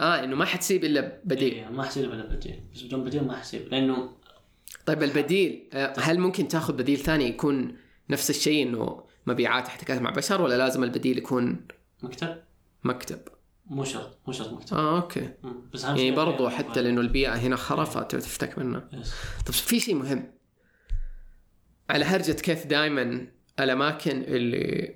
[0.00, 1.54] آه إنه ما حتسيب إلا بديل.
[1.54, 2.60] إيه ما حسيب ولا بديل.
[2.74, 3.68] بس بدون بديل ما حسيب.
[3.68, 4.21] لأنه
[4.86, 7.76] طيب البديل آه، هل ممكن تاخذ بديل ثاني يكون
[8.10, 11.66] نفس الشيء إنه مبيعات احتكاك مع بشر ولا لازم البديل يكون
[12.02, 12.42] مكتب؟
[12.84, 13.20] مكتب؟
[13.66, 14.76] مو شرط مو شرط مكتب.
[14.76, 15.28] آه okay.
[15.42, 15.70] مم.
[15.72, 18.88] بس يعني برضو حتى لأنه البيئة هنا خرفت وتفتك منها.
[18.92, 19.14] yes.
[19.46, 20.32] طب في شيء مهم.
[21.90, 23.26] على هرجة كيف دائما
[23.60, 24.94] الأماكن اللي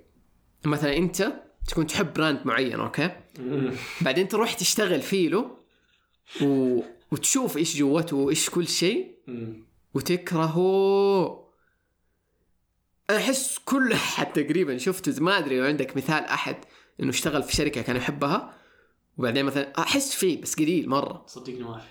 [0.64, 1.32] مثلا أنت
[1.66, 3.72] تكون تحب brand معين okay؟ مم.
[4.00, 5.56] بعدين تروح تشتغل فيه له
[6.42, 6.80] و...
[7.10, 9.16] وتشوف إيش جوته وإيش كل شيء.
[9.96, 11.46] وتكرهه.
[13.10, 16.56] أنا أحس كل أحد تقريبا شفته ما أدري لو عندك مثال أحد
[17.00, 18.54] إنه اشتغل في شركة كان يحبها
[19.18, 21.24] وبعدين مثلا أحس فيه بس قليل مرة.
[21.26, 21.86] صدقني ما في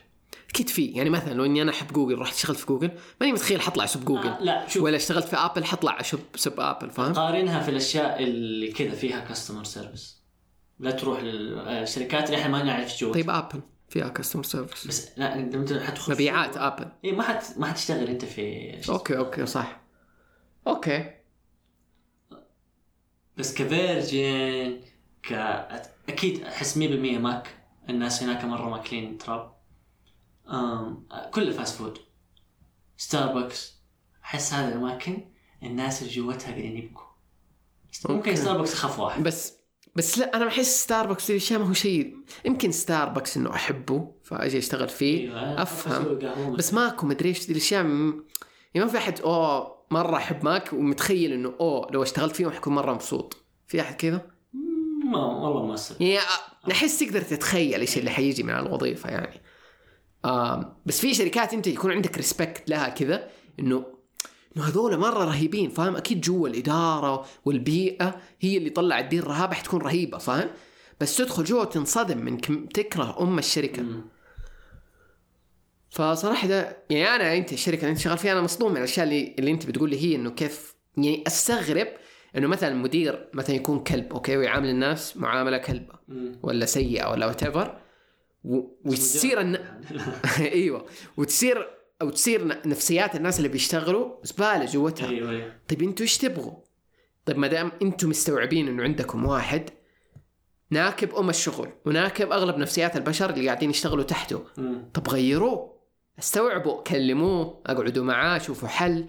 [0.49, 0.97] أكيد فيه.
[0.97, 2.91] يعني مثلا لو إني أنا أحب جوجل رحت اشتغلت في جوجل
[3.21, 4.27] ماني متخيل حطلع أسب جوجل.
[4.27, 4.83] آه لا شوف.
[4.83, 9.19] ولا اشتغلت في آبل حطلع اشب سب آبل فاهم؟ قارنها في الأشياء اللي كذا فيها
[9.19, 10.21] customer service
[10.79, 13.61] لا تروح للشركات اللي إحنا ما نعرف جوا طيب آبل.
[13.89, 18.25] فيها customer service بس لا انت حتدخل مبيعات ابل اي ما حت ما حتشتغل انت
[18.25, 19.81] في okay okay صح.
[20.67, 21.11] okay.
[23.37, 24.81] بس كفيرجن
[25.23, 25.33] ك
[26.09, 27.47] أكيد أحس 100% ماك.
[27.89, 29.55] الناس هناك مرة ماكلين تراب.
[30.49, 31.07] أم...
[31.33, 31.97] كل fast food
[32.97, 33.81] ستاربكس
[34.23, 35.31] أحس هذه الاماكن
[35.63, 37.05] الناس اللي جوتها قاعدين يبكوا.
[38.09, 38.35] ممكن.
[38.35, 39.23] ستاربكس أخف واحد.
[39.23, 39.64] بس
[39.95, 44.89] بس لا أنا احس ستاربكس الاشياء ما هو شيء يمكن ستاربكس إنه أحبه فأجي أشتغل
[44.89, 46.19] فيه أنا أفهم
[46.57, 48.23] بس ماكو مدري إيش الأشياء م...
[48.73, 52.73] يعني ما في أحد أوه مرة أحب ماك ومتخيل إنه أوه لو أشتغلت فيهم حكون
[52.75, 54.21] مرة مبسوط في أحد كذا؟
[55.11, 56.01] ما والله ما أسأل.
[56.01, 56.27] يعني
[56.71, 59.41] احس تقدر تتخيل إيش اللي حيجي من الوظيفه يعني
[60.25, 63.29] آم بس في شركات انت يكون عندك respect لها كذا
[63.59, 63.94] إنه
[64.57, 69.81] إنه هذول مرة رهيبين فاهم؟ أكيد جوا الإدارة والبيئة هي اللي طلعت دي الرهابة حتكون
[69.81, 70.49] رهيبة فاهم؟
[71.01, 73.81] بس تدخل جوا تنصدم من كم تكره أم الشركة.
[73.81, 74.01] مم.
[75.89, 79.35] فصراحة ده يعني أنا أنت الشركة اللي أنت شغال فيها أنا مصدوم من الأشياء اللي,
[79.39, 81.87] اللي أنت بتقول لي هي إنه كيف يعني أستغرب
[82.37, 86.39] إنه مثلا المدير مثلا يكون كلب okay؟ ويعامل الناس معاملة كلبة مم.
[86.43, 87.77] ولا سيئة ولا whatever
[88.85, 89.59] وتصير الن...
[90.39, 90.85] أيوه.
[91.17, 91.67] وتصير
[92.01, 95.09] أو تصير نفسيات الناس اللي بيشتغلوا زبالة جوتها.
[95.09, 95.53] أيوه أيوه.
[95.67, 96.53] طيب أنتوا إيش تبغوا؟
[97.25, 99.69] طيب ما دام أنتم مستوعبين إنه عندكم واحد
[100.69, 104.43] ناكب أم الشغل وناكب أغلب نفسيات البشر اللي قاعدين يشتغلوا تحته.
[104.57, 104.89] مم.
[104.93, 105.75] طب غيروه.
[106.19, 109.05] استوعبوا كلموه اقعدوا معاه شوفوا حل.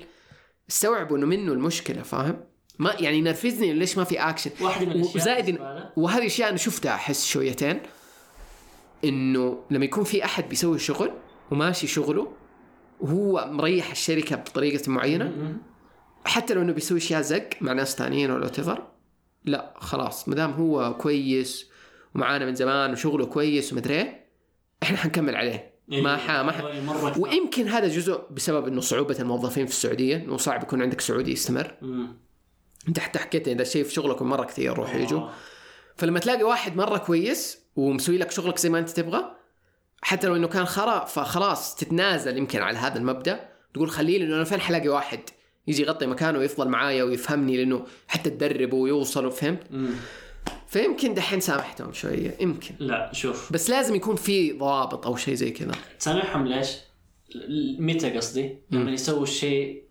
[0.71, 2.45] استوعبوا إنه منه المشكلة فاهم؟
[2.79, 5.59] ما يعني ينرفزني ليش ما في اكشن واحدة من الأشياء وزائد
[5.97, 7.81] وهذه اشياء أنا شفتها أحس شويتين
[9.05, 11.13] إنه لما يكون في أحد بيسوي شغل
[11.51, 12.33] وماشي شغله
[13.01, 15.57] وهو مريح الشركة بطريقة معينة.
[16.25, 18.87] حتى لو إنه بيسوي أشياء زق مع ناس ثانيين ولا تفر
[19.45, 21.71] لا خلاص ما دام هو كويس
[22.15, 24.15] ومعانا من زمان وشغله كويس ومدري
[24.83, 26.31] إحنا حنكمل عليه ما ح...
[26.31, 26.61] ما ح...
[26.61, 27.23] إيه، مرة كثار.
[27.23, 31.75] ويمكن هذا جزء بسبب إنه صعوبة الموظفين في السعودية إنه صعب يكون عندك سعودي يستمر.
[32.89, 35.29] أنت حتى حكيت إذا الشيء في شغلكم مرة كثير يروحوا يجوا.
[35.97, 39.37] فلما تلاقي واحد مرة كويس ومسوي لك شغلك زي ما أنت تبغى
[40.07, 44.45] حتى لو إنه كان خرا فخلاص تتنازل يمكن على هذا المبدأ تقول خليه لأنه أنا
[44.45, 45.21] فين حلاقي واحد
[45.67, 49.91] يجي يغطي مكانه ويفضل معايا ويفهمني لأنه حتى تدربه ويوصل فهمت مم.
[50.67, 55.51] فيمكن دحين سامحتهم شوية يمكن لا شوف بس لازم يكون في ضوابط أو شيء زي
[55.51, 56.77] كذا تسامحهم ليش؟
[57.79, 59.83] متى قصدي؟ لما يسووا الشيء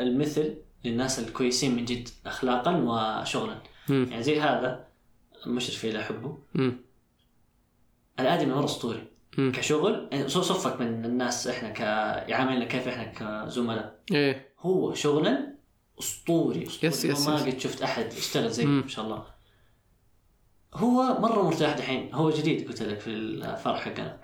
[0.00, 0.54] المثل
[0.84, 4.06] للناس الكويسين من جد اخلاقا وشغلا مم.
[4.10, 4.86] يعني زي هذا
[5.46, 6.76] المشرف اللي احبه مم.
[8.20, 9.52] الآدمي مرة أسطوري مم.
[9.52, 11.80] كشغل يعني صو- صفك من الناس إحنا ك
[12.28, 13.04] يعاملنا كيف إحنا
[13.44, 14.00] كزملاء.
[14.12, 14.54] إيه.
[14.60, 15.54] هو شغلا
[16.00, 16.88] أسطوري أسطوري.
[16.92, 17.36] يس- يس- ما.
[17.36, 18.80] قد شفت أحد يشتغل زيه مم.
[18.80, 19.24] ما شاء الله.
[20.74, 22.14] هو مرة مرتاح دحين.
[22.14, 24.20] هو جديد قلت لك في الفرع حقنا.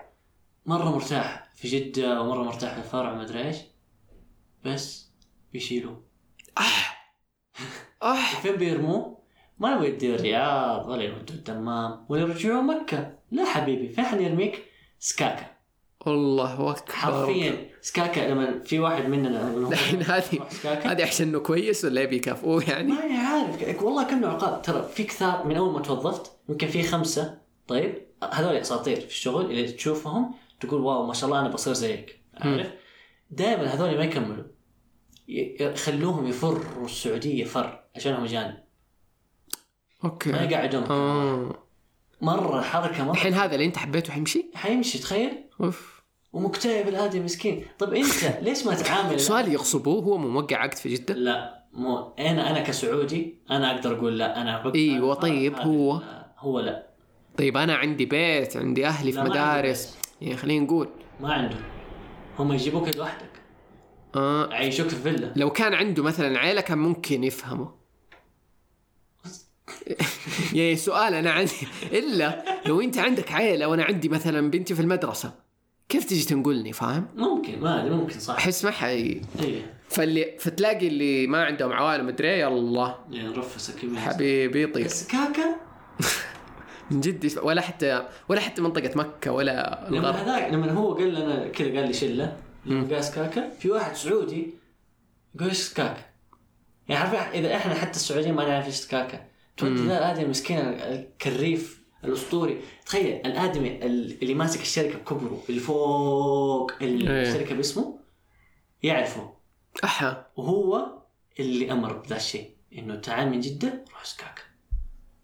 [0.65, 3.57] مرة مرتاح في جدة ومرة مرتاح في الفرع ما أدري إيش.
[4.65, 5.09] بس
[5.53, 6.03] بيشيلوه.
[8.03, 9.19] آه فين بيرموه؟
[9.59, 13.17] ما يديه الرياض ولا يودوا الدمام ولا يرجعوه مكة.
[13.31, 14.63] لا حبيبي فين حنرميك؟
[14.99, 15.59] سكاكا.
[16.07, 22.01] الله اكبر حرفيا سكاكا لما في واحد مننا الحين هذه هذه عشان إنه كويس ولا
[22.01, 24.61] يبي يكافئوه يعني؟ ماني عارف والله كانه عقاب.
[24.61, 27.37] ترى في كثار من أول ما توظفت يمكن في خمسة.
[27.67, 32.21] طيب هذول أساطير في الشغل اللي تشوفهم تقول wow ما شاء الله أنا بصير زيك.
[32.37, 32.67] عارف؟
[33.31, 34.43] دائما هذول ما يكملوا.
[35.27, 38.57] يخلوهم يفروا السعودية فر عشانهم اجانب
[40.03, 41.68] ما okay يقعدون آه.
[42.21, 45.31] مرة حركة مرة الحين هذا اللي انت حبيته حيمشي؟ حيمشي تخيل.
[45.61, 45.99] أوف.
[46.33, 47.65] ومكتئب الادمي مسكين.
[47.79, 52.13] طب انت ليش ما تعامل؟ سؤال يغصبوه هو مو موقع عقد في جدة؟ لا مو.
[52.19, 56.01] أنا أنا كسعودي أنا أقدر أقول لا أنا بقبل إيوه، طيب، هو؟
[56.37, 56.89] هو لا.
[57.37, 59.97] طيب أنا عندي بيت عندي أهلي في مدارس.
[60.21, 60.89] يعني خلينا نقول.
[61.19, 61.55] ما عنده
[62.39, 63.29] هم يجيبوك لوحدك.
[64.15, 64.47] آه.
[64.51, 65.33] يعيشوك في فيلا.
[65.35, 67.78] لو كان عنده مثلا عيلة كان ممكن يفهمه.
[70.53, 71.67] يعني سؤال أنا عندي
[71.99, 75.33] إلا لو أنت عندك عيلة وأنا عندي مثلا بنتي في المدرسة
[75.89, 78.33] كيف تجي تنقلني فاهم؟ ممكن ما أدري ممكن صح.
[78.33, 79.73] أحس ما حي إيه.
[79.89, 82.95] فاللي فتلاقي اللي ما عندهم عوائل مدري يلا.
[83.11, 83.33] يعني
[83.83, 84.85] يمين حبيبي يطير.
[84.85, 85.55] بس كاكا؟
[86.91, 90.15] من جد ولا حتى ولا حتى منطقة مكة ولا لما الغرب.
[90.15, 92.37] هذاك لما هو قال لنا كذا قال لي شلة.
[92.65, 94.53] لما قاس كاكا في واحد سعودي
[95.35, 96.05] يقول إيش كاكا؟
[96.89, 99.28] يعني حرفيا إذا إحنا حتى السعوديين ما نعرف إيش كاكا.
[99.59, 102.61] تودي ذا الآدمي المسكين الكريف الأسطوري.
[102.85, 107.21] تخيل الآدمي اللي ماسك الشركة بكبره اللي فوق إيه.
[107.21, 107.99] الشركة باسمه
[108.83, 109.33] يعرفه.
[109.83, 110.25] أحا.
[110.35, 110.87] وهو
[111.39, 114.41] اللي أمر بذا الشيء إنه تعال من جدة روح سكاكا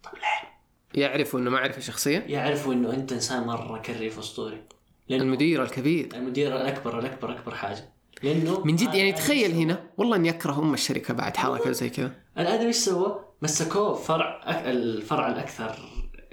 [0.04, 0.56] طب ليه؟
[1.04, 4.64] يعرفوا إنه معرفه شخصيه يعرفوا إنه أنت إنسان مرة كريف أسطوري.
[5.12, 6.10] المدير الكبير.
[6.16, 7.90] المدير الأكبر الأكبر أكبر حاجة.
[8.24, 11.90] لأنه من جد يعني هذا تخيل هنا والله ان يكره أم الشركة بعد حركه زي
[11.90, 14.42] كذا الادمي إيش سوى؟ مسكوه فرع.
[14.48, 15.76] الفرع الأكثر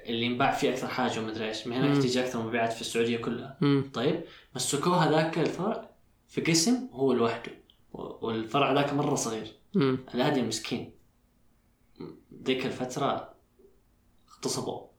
[0.06, 3.56] اللي ينباع فيه أكثر حاجة ومدري إيش من هناك تيجي أكثر مبيعات في السعودية كلها
[3.60, 3.90] مم.
[3.94, 4.24] طيب
[4.56, 5.90] مسكوه هذاك الفرع
[6.28, 7.52] في قسم هو لوحده
[7.92, 9.46] والفرع ذاك مرة صغير.
[10.14, 10.92] الادمي مسكين
[12.44, 13.34] ذيك الفترة
[14.28, 14.90] اغتصبوه.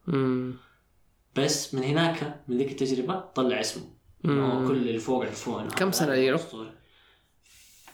[1.35, 3.83] بس من هناك من ذيك التجربة طلع اسمه.
[4.23, 6.37] كل اللي فوق عرفوه إنه كم لي له؟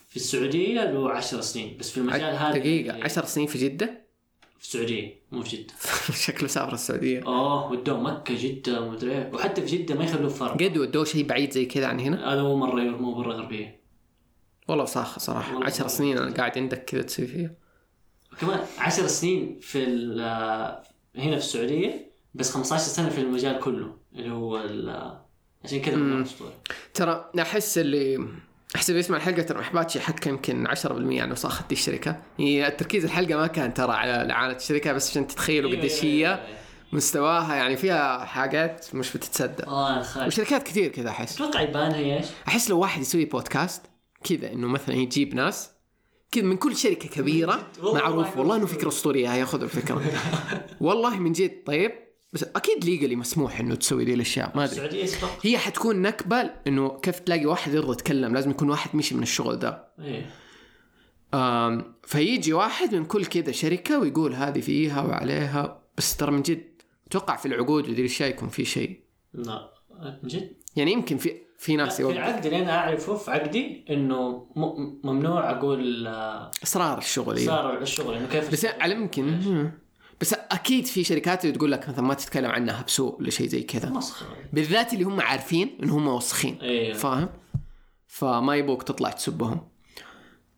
[0.10, 4.06] في السعودية له 10 سنين بس في المجال هذا دقيقة عشر سنين في جدة؟
[4.58, 5.74] في السعودية مو في جدة.
[6.26, 7.26] شكله سافر السعودية.
[7.28, 9.32] آه ودوه مكة جدة مدري إيه.
[9.34, 10.54] وحتى في جدة ما يخلوه فرع.
[10.54, 13.82] قد ودوه شيء بعيد زي كذا عن هنا؟ هذا هو مرة يرموه برا غربية.
[14.68, 15.54] والله صاخ صراحة.
[15.54, 15.90] والله عشر صراحة.
[15.90, 17.52] سنين أنا قاعد عندك كذا تسوي فيها.
[18.42, 19.86] كمان 10 سنين في
[21.16, 24.58] هنا في السعودية بس 15 سنة في المجال كله اللي هو
[25.66, 26.16] عشان كذا مم.
[26.16, 26.54] مرة اسطوري
[26.94, 28.28] ترى أحس اللي
[28.76, 33.06] أحس اللي يسمع الحلقة ترى محباتشي حكى يمكن 10% عن وساخه دي الشركة يعني تركيز
[33.06, 36.46] الحلقة ما كان ترى على لعانه الشركة بس عشان تتخيلوا أيوة، قديش أيوة، هي أيوة،
[36.48, 36.58] أيوة.
[36.94, 42.26] مستواها يعني فيها حاجات مش بتتصدق آه وشركات كثير كذا أحس أتوقع يبان هي إيش؟
[42.48, 43.82] أحس لو واحد يسوي بودكاست
[44.24, 45.70] كذا إنه مثلا يجيب ناس
[46.32, 48.66] كذا من كل شركة كبيرة معروف والله إنه.
[48.66, 50.02] فكرة أسطورية ياخذ الفكرة
[50.82, 51.92] والله من جد طيب
[52.34, 55.06] بس أكيد ليجلي مسموح إنه تسوي ذي الأشياء ما أدري؟
[55.42, 59.60] هي حتكون نكبة إنه كيف تلاقي واحد يرضى يتكلم لازم يكون واحد مشي من الشغل
[59.60, 60.30] ده إيه.
[62.04, 67.36] فيجي واحد من كل كذا شركة ويقول هذه فيها وعليها بس ترى من جد أتوقع
[67.36, 69.00] في العقود وذي الأشياء يكون في شيء.
[69.34, 69.74] لا.
[70.24, 74.48] من جد؟ يعني يمكن في في ناس في العقد اللي أنا اعرفه في عقدي إنه
[75.04, 77.46] ممنوع أقول آه، اسرار الشغل إيه.
[77.46, 79.72] صار الشغل إنه كيف بس على يمكن
[80.22, 83.64] بس أكيد في شركات اللي تقول لك مثلا ما تتكلم عنها بسوء ولا شيء زي
[83.64, 83.90] كذا.
[83.90, 84.36] مسخرة.
[84.54, 87.30] بالذات اللي هم عارفين إن هم وسخين أيوه فاهم؟
[88.08, 89.68] فما يبوك تطلع تسبهم.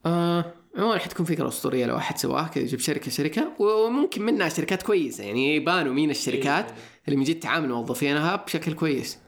[0.06, 4.84] آه عموما حتكون فكرة أسطورية لو أحد سواها كذا يجيب شركة شركة وممكن منها شركات
[4.84, 5.24] كويسة.
[5.24, 6.78] يعني يبانوا مين الشركات إيه.
[7.08, 9.20] اللي من جد تعامل موظفينها بشكل كويس.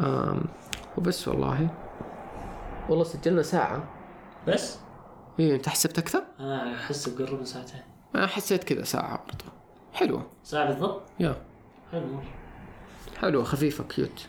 [0.00, 0.44] آم
[0.96, 1.70] وبس والله.
[2.88, 3.88] والله سجلنا ساعة.
[4.48, 4.76] بس؟
[5.38, 7.80] إيه أنت حسبت أكثر؟ أنا احس بقرب ساعتين.
[8.14, 9.44] أنا حسيت كذا ساعة برضو.
[9.94, 10.26] حلوة.
[10.44, 11.36] ساعة بالضبط؟ يا.
[11.92, 12.06] حلو.
[12.06, 12.24] مرة
[13.20, 14.26] حلوة خفيفة cute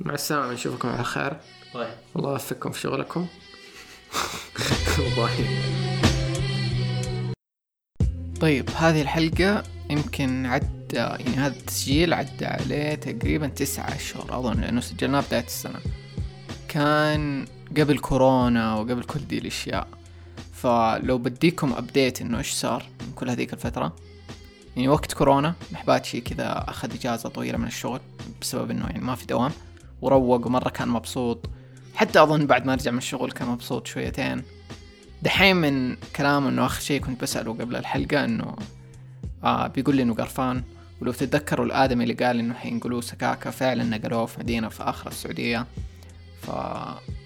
[0.00, 1.36] مع السلامة نشوفكم على خير.
[1.74, 3.26] طيب الله يوفقكم في شغلكم.
[5.16, 5.46] bye.
[8.40, 14.80] طيب هذه الحلقة يمكن عدى يعني هذا التسجيل عدى عليه تقريبا تسعة أشهر أظن لأنه
[14.80, 15.80] سجلناه بداية السنة.
[16.68, 17.46] كان
[17.76, 19.88] قبل كورونا وقبل كل دي الأشياء.
[20.64, 23.96] فلو بديكم update إنه إيش صار من كل هذيك الفترة.
[24.76, 28.00] يعني وقت كورونا محباتشي كذا أخذ إجازة طويلة من الشغل
[28.40, 29.52] بسبب إنه يعني ما في دوام.
[30.02, 31.50] وروق ومرة كان مبسوط.
[31.94, 34.42] حتى أظن بعد ما رجع من الشغل كان مبسوط شويتين.
[35.22, 38.56] دحين من كلامه إنه آخر شيء كنت بسأله قبل الحلقة إنه
[39.44, 40.62] آه بيقول لي إنه قرفان.
[41.00, 45.66] ولو تتذكروا الآدمي اللي قال إنه حينقلوه سكاكا فعلا نقلوه في مدينة في آخر السعودية.
[46.42, 46.50] ف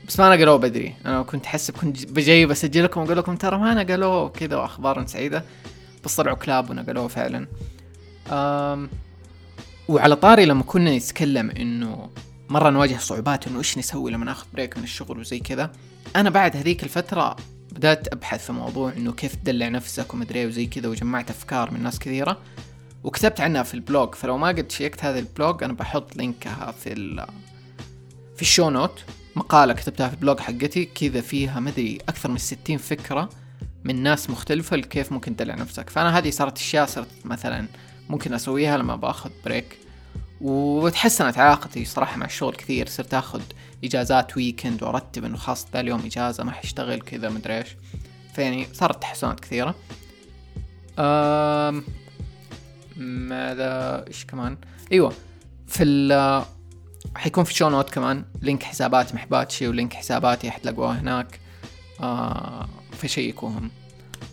[0.08, 0.94] بس ما نقلوه بدري.
[1.06, 5.44] أنا كنت حسب كنت بجي بسجل لكم وأقول لكم ترى ما نقلوه كذا واخبار سعيدة.
[6.04, 7.48] بس طلعوا كلاب ونقلوه فعلا.
[8.30, 8.90] آم
[9.88, 12.10] وعلى طاري لما كنا نتكلم إنه
[12.48, 15.70] مرة نواجه صعوبات إنه إيش نسوي لما ناخذ break من الشغل وزي كذا.
[16.16, 17.36] أنا بعد هذيك الفترة
[17.72, 21.98] بدأت أبحث في موضوع إنه كيف تدلع نفسك ومدري وزي كذا وجمعت أفكار من ناس
[21.98, 22.38] كثيرة.
[23.04, 24.14] وكتبت عنها في ال blog.
[24.14, 27.26] فلو ما قد شيكت هذا ال blog أنا بحط link ها في ال
[28.36, 29.04] في ال show note.
[29.38, 33.28] مقالة كتبتها في ال blog حقتي كذا فيها مدري أكثر من ستين فكرة
[33.84, 35.90] من ناس مختلفة لكيف ممكن تدلع نفسك.
[35.90, 37.68] فأنا هذه صارت أشياء صرت مثلا
[38.08, 39.78] ممكن أسويها لما باخذ break
[40.40, 43.42] وتحسنت علاقتي صراحة مع الشغل كثير صرت آخذ
[43.84, 47.68] إجازات weekend وأرتب إنه خلاص ذا اليوم إجازة ما حشتغل كذا مدري إيش.
[48.34, 49.74] فيعني صارت تحسنات كثيرة.
[50.98, 51.84] أم...
[52.96, 54.56] ماذا إيش كمان؟
[54.92, 55.12] أيوه
[55.66, 55.84] في
[57.16, 58.24] حيكون في show note كمان.
[58.42, 61.40] link حسابات محباتشي و link حساباتي حتلاقوها هناك.
[62.00, 63.70] آه فشيكوهم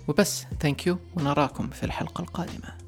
[0.08, 2.85] وبس ثانك يو ونراكم في الحلقة القادمة.